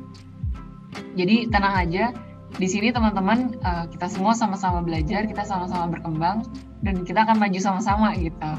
Jadi 1.19 1.51
tenang 1.51 1.75
aja, 1.75 2.05
di 2.55 2.67
sini 2.71 2.95
teman-teman 2.95 3.59
uh, 3.67 3.91
kita 3.91 4.07
semua 4.07 4.35
sama-sama 4.35 4.79
belajar, 4.83 5.27
kita 5.27 5.43
sama-sama 5.43 5.91
berkembang, 5.91 6.47
dan 6.87 7.03
kita 7.03 7.27
akan 7.27 7.43
maju 7.43 7.59
sama-sama 7.59 8.15
gitu. 8.15 8.53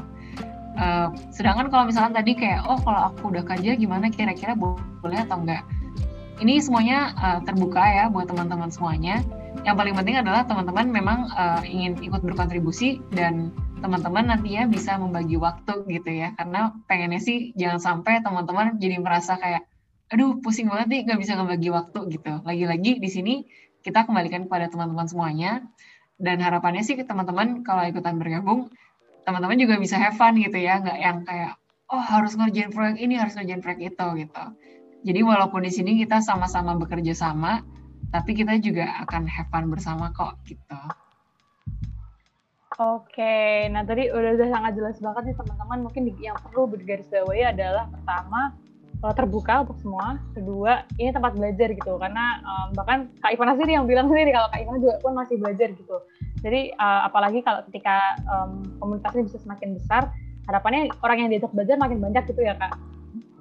Uh, 0.72 1.12
sedangkan 1.28 1.68
kalau 1.68 1.84
misalnya 1.84 2.24
tadi 2.24 2.32
kayak 2.32 2.64
oh 2.64 2.80
kalau 2.80 3.12
aku 3.12 3.28
udah 3.28 3.44
kerja 3.44 3.76
gimana 3.76 4.08
kira-kira 4.08 4.56
boleh 4.56 5.20
atau 5.20 5.44
enggak 5.44 5.60
ini 6.40 6.62
semuanya 6.62 7.12
uh, 7.18 7.40
terbuka 7.44 7.82
ya 7.82 8.04
buat 8.08 8.30
teman-teman 8.30 8.72
semuanya. 8.72 9.20
yang 9.62 9.78
paling 9.78 9.94
penting 9.94 10.18
adalah 10.18 10.42
teman-teman 10.48 10.90
memang 10.90 11.30
uh, 11.38 11.62
ingin 11.62 11.94
ikut 12.02 12.24
berkontribusi 12.24 12.98
dan 13.14 13.54
teman-teman 13.78 14.26
nantinya 14.26 14.66
bisa 14.66 14.98
membagi 14.98 15.38
waktu 15.38 15.86
gitu 15.86 16.10
ya. 16.10 16.34
Karena 16.34 16.72
pengennya 16.90 17.20
sih 17.22 17.52
jangan 17.54 17.78
sampai 17.78 18.24
teman-teman 18.24 18.80
jadi 18.82 18.98
merasa 18.98 19.38
kayak 19.38 19.62
aduh 20.10 20.40
pusing 20.42 20.66
banget 20.66 20.88
nih 20.88 21.00
nggak 21.06 21.20
bisa 21.20 21.32
ngebagi 21.38 21.68
waktu 21.70 22.00
gitu. 22.10 22.32
Lagi-lagi 22.42 22.98
di 22.98 23.10
sini 23.12 23.34
kita 23.86 24.08
kembalikan 24.08 24.48
kepada 24.50 24.66
teman-teman 24.72 25.06
semuanya. 25.06 25.62
Dan 26.18 26.42
harapannya 26.42 26.82
sih 26.82 26.98
teman-teman 26.98 27.62
kalau 27.62 27.86
ikutan 27.86 28.18
bergabung 28.18 28.72
teman-teman 29.22 29.54
juga 29.60 29.78
bisa 29.78 29.94
have 30.00 30.18
fun 30.18 30.34
gitu 30.42 30.58
ya. 30.58 30.82
Nggak 30.82 30.98
yang 30.98 31.18
kayak 31.22 31.52
oh 31.92 32.02
harus 32.02 32.34
ngerjain 32.34 32.72
proyek 32.72 32.98
ini 32.98 33.14
harus 33.20 33.36
ngerjain 33.36 33.62
proyek 33.62 33.94
itu 33.94 34.06
gitu 34.26 34.44
jadi 35.02 35.20
walaupun 35.26 35.66
di 35.66 35.72
sini 35.74 35.98
kita 35.98 36.22
sama-sama 36.22 36.78
bekerja 36.78 37.14
sama 37.14 37.62
tapi 38.10 38.34
kita 38.34 38.58
juga 38.58 39.02
akan 39.06 39.28
have 39.28 39.48
fun 39.50 39.70
bersama 39.70 40.10
kok 40.14 40.38
gitu 40.46 40.78
Oke, 42.80 43.68
nah 43.68 43.84
tadi 43.84 44.08
udah, 44.08 44.32
udah 44.32 44.48
sangat 44.48 44.72
jelas 44.80 44.96
banget 44.96 45.22
nih 45.28 45.36
teman-teman. 45.36 45.78
Mungkin 45.84 46.02
yang 46.24 46.40
perlu 46.40 46.72
bawahi 46.72 47.44
adalah 47.44 47.84
pertama 47.92 48.56
terbuka 49.12 49.66
untuk 49.66 49.76
semua. 49.82 50.16
Kedua, 50.32 50.86
ini 50.96 51.10
tempat 51.10 51.34
belajar 51.34 51.68
gitu. 51.74 51.98
Karena 52.00 52.38
um, 52.40 52.66
bahkan 52.72 53.10
Kak 53.18 53.34
Ivana 53.34 53.58
sendiri 53.58 53.76
yang 53.76 53.84
bilang 53.90 54.06
sendiri 54.06 54.30
kalau 54.30 54.48
Kak 54.48 54.62
Ivana 54.62 54.78
juga 54.78 54.94
pun 55.04 55.12
masih 55.12 55.36
belajar 55.42 55.68
gitu. 55.74 55.96
Jadi 56.40 56.70
uh, 56.78 57.00
apalagi 57.10 57.42
kalau 57.42 57.60
ketika 57.68 58.16
um, 58.30 58.62
komunitasnya 58.78 59.26
bisa 59.26 59.38
semakin 59.42 59.76
besar, 59.76 60.08
harapannya 60.46 60.88
orang 61.04 61.26
yang 61.26 61.28
diajak 61.34 61.52
belajar 61.52 61.76
makin 61.76 61.98
banyak 61.98 62.24
gitu 62.30 62.40
ya 62.40 62.54
Kak. 62.56 62.72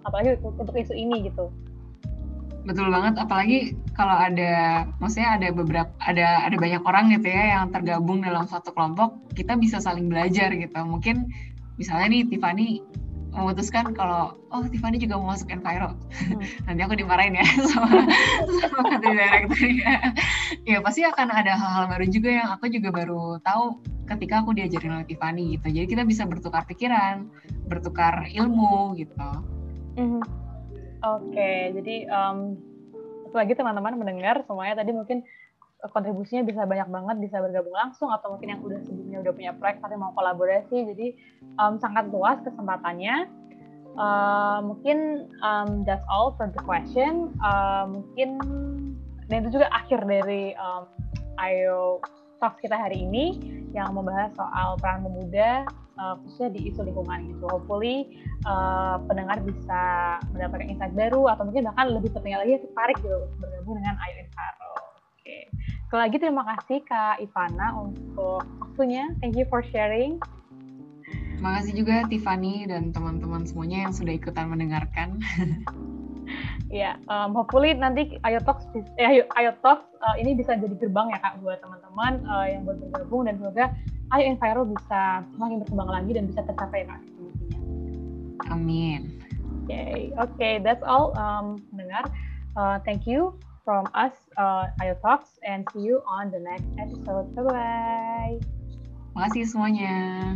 Apalagi 0.07 0.39
untuk 0.41 0.73
isu 0.73 0.93
ini 0.93 1.29
gitu. 1.29 1.51
Betul 2.61 2.93
banget, 2.93 3.17
apalagi 3.17 3.73
kalau 3.97 4.13
ada, 4.13 4.85
maksudnya 5.01 5.33
ada 5.33 5.49
beberapa, 5.49 5.89
ada 5.97 6.45
ada 6.45 6.55
banyak 6.61 6.81
orang 6.85 7.09
gitu 7.09 7.25
ya 7.25 7.57
yang 7.57 7.73
tergabung 7.73 8.21
dalam 8.21 8.45
satu 8.45 8.69
kelompok, 8.69 9.17
kita 9.33 9.57
bisa 9.57 9.81
saling 9.81 10.13
belajar 10.13 10.53
gitu. 10.53 10.77
Mungkin 10.85 11.25
misalnya 11.81 12.13
nih 12.13 12.23
Tiffany 12.29 12.85
memutuskan 13.31 13.95
kalau 13.95 14.35
oh 14.51 14.63
Tiffany 14.67 14.99
juga 14.99 15.15
mau 15.15 15.31
masuk 15.31 15.47
Enviro 15.55 15.95
hmm. 15.95 16.43
nanti 16.67 16.81
aku 16.83 16.95
dimarahin 16.99 17.39
ya 17.39 17.45
sama 17.71 18.03
sama 18.59 18.81
country 18.91 19.15
director 19.15 19.69
ya 19.71 19.95
ya 20.67 20.77
pasti 20.83 21.07
akan 21.07 21.31
ada 21.31 21.55
hal-hal 21.55 21.85
baru 21.87 22.05
juga 22.11 22.29
yang 22.29 22.49
aku 22.51 22.67
juga 22.67 22.91
baru 22.91 23.39
tahu 23.39 23.79
ketika 24.11 24.43
aku 24.43 24.51
diajarin 24.51 24.99
oleh 24.99 25.07
Tiffany 25.07 25.55
gitu 25.55 25.67
jadi 25.71 25.87
kita 25.87 26.03
bisa 26.03 26.27
bertukar 26.27 26.67
pikiran 26.67 27.31
bertukar 27.71 28.27
ilmu 28.27 28.99
gitu 28.99 29.27
hmm. 29.97 30.21
oke 31.01 31.31
okay, 31.31 31.71
jadi 31.75 31.95
um, 32.11 32.55
lagi 33.31 33.55
teman-teman 33.55 33.95
mendengar 33.95 34.43
semuanya 34.43 34.83
tadi 34.83 34.91
mungkin 34.91 35.23
kontribusinya 35.89 36.45
bisa 36.45 36.61
banyak 36.69 36.85
banget 36.93 37.15
bisa 37.17 37.41
bergabung 37.41 37.73
langsung 37.73 38.13
atau 38.13 38.37
mungkin 38.37 38.53
yang 38.53 38.61
udah 38.61 38.77
sebelumnya 38.85 39.17
udah 39.25 39.33
punya 39.33 39.51
proyek 39.57 39.81
tapi 39.81 39.97
mau 39.97 40.13
kolaborasi. 40.13 40.77
Jadi 40.93 41.07
um, 41.57 41.81
sangat 41.81 42.13
luas 42.13 42.37
kesempatannya. 42.45 43.25
Uh, 43.91 44.61
mungkin 44.63 45.27
um, 45.41 45.81
that's 45.83 46.05
all 46.05 46.37
for 46.37 46.45
the 46.53 46.61
question. 46.61 47.33
Uh, 47.41 47.89
mungkin 47.89 48.37
dan 49.25 49.41
itu 49.41 49.57
juga 49.57 49.73
akhir 49.73 50.05
dari 50.05 50.53
um, 50.61 50.85
Ayo 51.41 51.97
Talks 52.41 52.57
kita 52.57 52.73
hari 52.73 53.05
ini 53.05 53.37
yang 53.69 53.93
membahas 53.93 54.33
soal 54.33 54.73
peran 54.81 55.05
pemuda 55.05 55.61
uh, 56.01 56.17
khususnya 56.25 56.57
di 56.57 56.73
isu 56.73 56.89
lingkungan 56.89 57.29
gitu. 57.29 57.45
Hopefully 57.45 58.09
uh, 58.49 58.97
pendengar 59.05 59.37
bisa 59.45 60.17
mendapatkan 60.33 60.65
insight 60.65 60.97
baru 60.97 61.29
atau 61.29 61.45
mungkin 61.45 61.69
bahkan 61.69 61.93
lebih 61.93 62.09
penting 62.17 62.33
lagi 62.33 62.57
tertarik 62.65 62.97
gitu 62.97 63.29
bergabung 63.37 63.77
dengan 63.77 63.93
Ayo 64.01 64.25
Infaro. 64.25 64.73
Oke. 64.73 65.21
Okay. 65.21 65.41
Sekali 65.85 66.01
lagi 66.01 66.17
terima 66.17 66.43
kasih 66.49 66.77
Kak 66.81 67.15
Ivana 67.21 67.67
untuk 67.77 68.41
waktunya. 68.57 69.13
Thank 69.21 69.37
you 69.37 69.45
for 69.45 69.61
sharing. 69.69 70.17
Terima 71.37 71.61
kasih 71.61 71.77
juga 71.77 72.09
Tiffany 72.09 72.65
dan 72.65 72.89
teman-teman 72.89 73.45
semuanya 73.45 73.85
yang 73.85 73.93
sudah 73.93 74.17
ikutan 74.17 74.49
mendengarkan. 74.49 75.21
Ya, 76.71 76.95
yeah, 76.95 76.95
um, 77.11 77.35
hopefully 77.35 77.75
nanti 77.75 78.15
Ayo 78.23 78.39
Talks, 78.47 78.63
eh, 78.95 79.03
Ayo, 79.03 79.27
Ayo 79.35 79.51
Talks 79.59 79.91
uh, 79.99 80.15
ini 80.15 80.39
bisa 80.39 80.55
jadi 80.55 80.71
gerbang 80.79 81.11
ya 81.11 81.19
kak 81.19 81.43
buat 81.43 81.59
teman-teman 81.59 82.23
uh, 82.23 82.47
yang 82.47 82.63
buat 82.63 82.79
bergabung 82.79 83.27
dan 83.27 83.35
semoga 83.35 83.75
Ayo 84.15 84.23
Enviro 84.31 84.63
bisa 84.63 85.19
semakin 85.35 85.67
berkembang 85.67 85.91
lagi 85.91 86.11
dan 86.15 86.31
bisa 86.31 86.41
tercapai 86.47 86.87
kak 86.87 87.01
Amin. 88.51 89.19
Oke, 89.63 89.71
okay. 89.71 89.99
oke, 90.17 90.31
okay, 90.35 90.53
that's 90.59 90.83
all 90.83 91.15
um, 91.15 91.61
mendengar. 91.71 92.03
Uh, 92.57 92.81
thank 92.83 93.07
you 93.07 93.37
from 93.63 93.87
us, 93.93 94.11
uh, 94.35 94.67
Ayo 94.81 94.99
Talks, 94.99 95.39
and 95.47 95.63
see 95.71 95.85
you 95.85 96.03
on 96.03 96.31
the 96.31 96.41
next 96.41 96.67
episode. 96.81 97.31
Bye-bye. 97.37 98.41
Makasih 99.15 99.43
semuanya. 99.47 100.35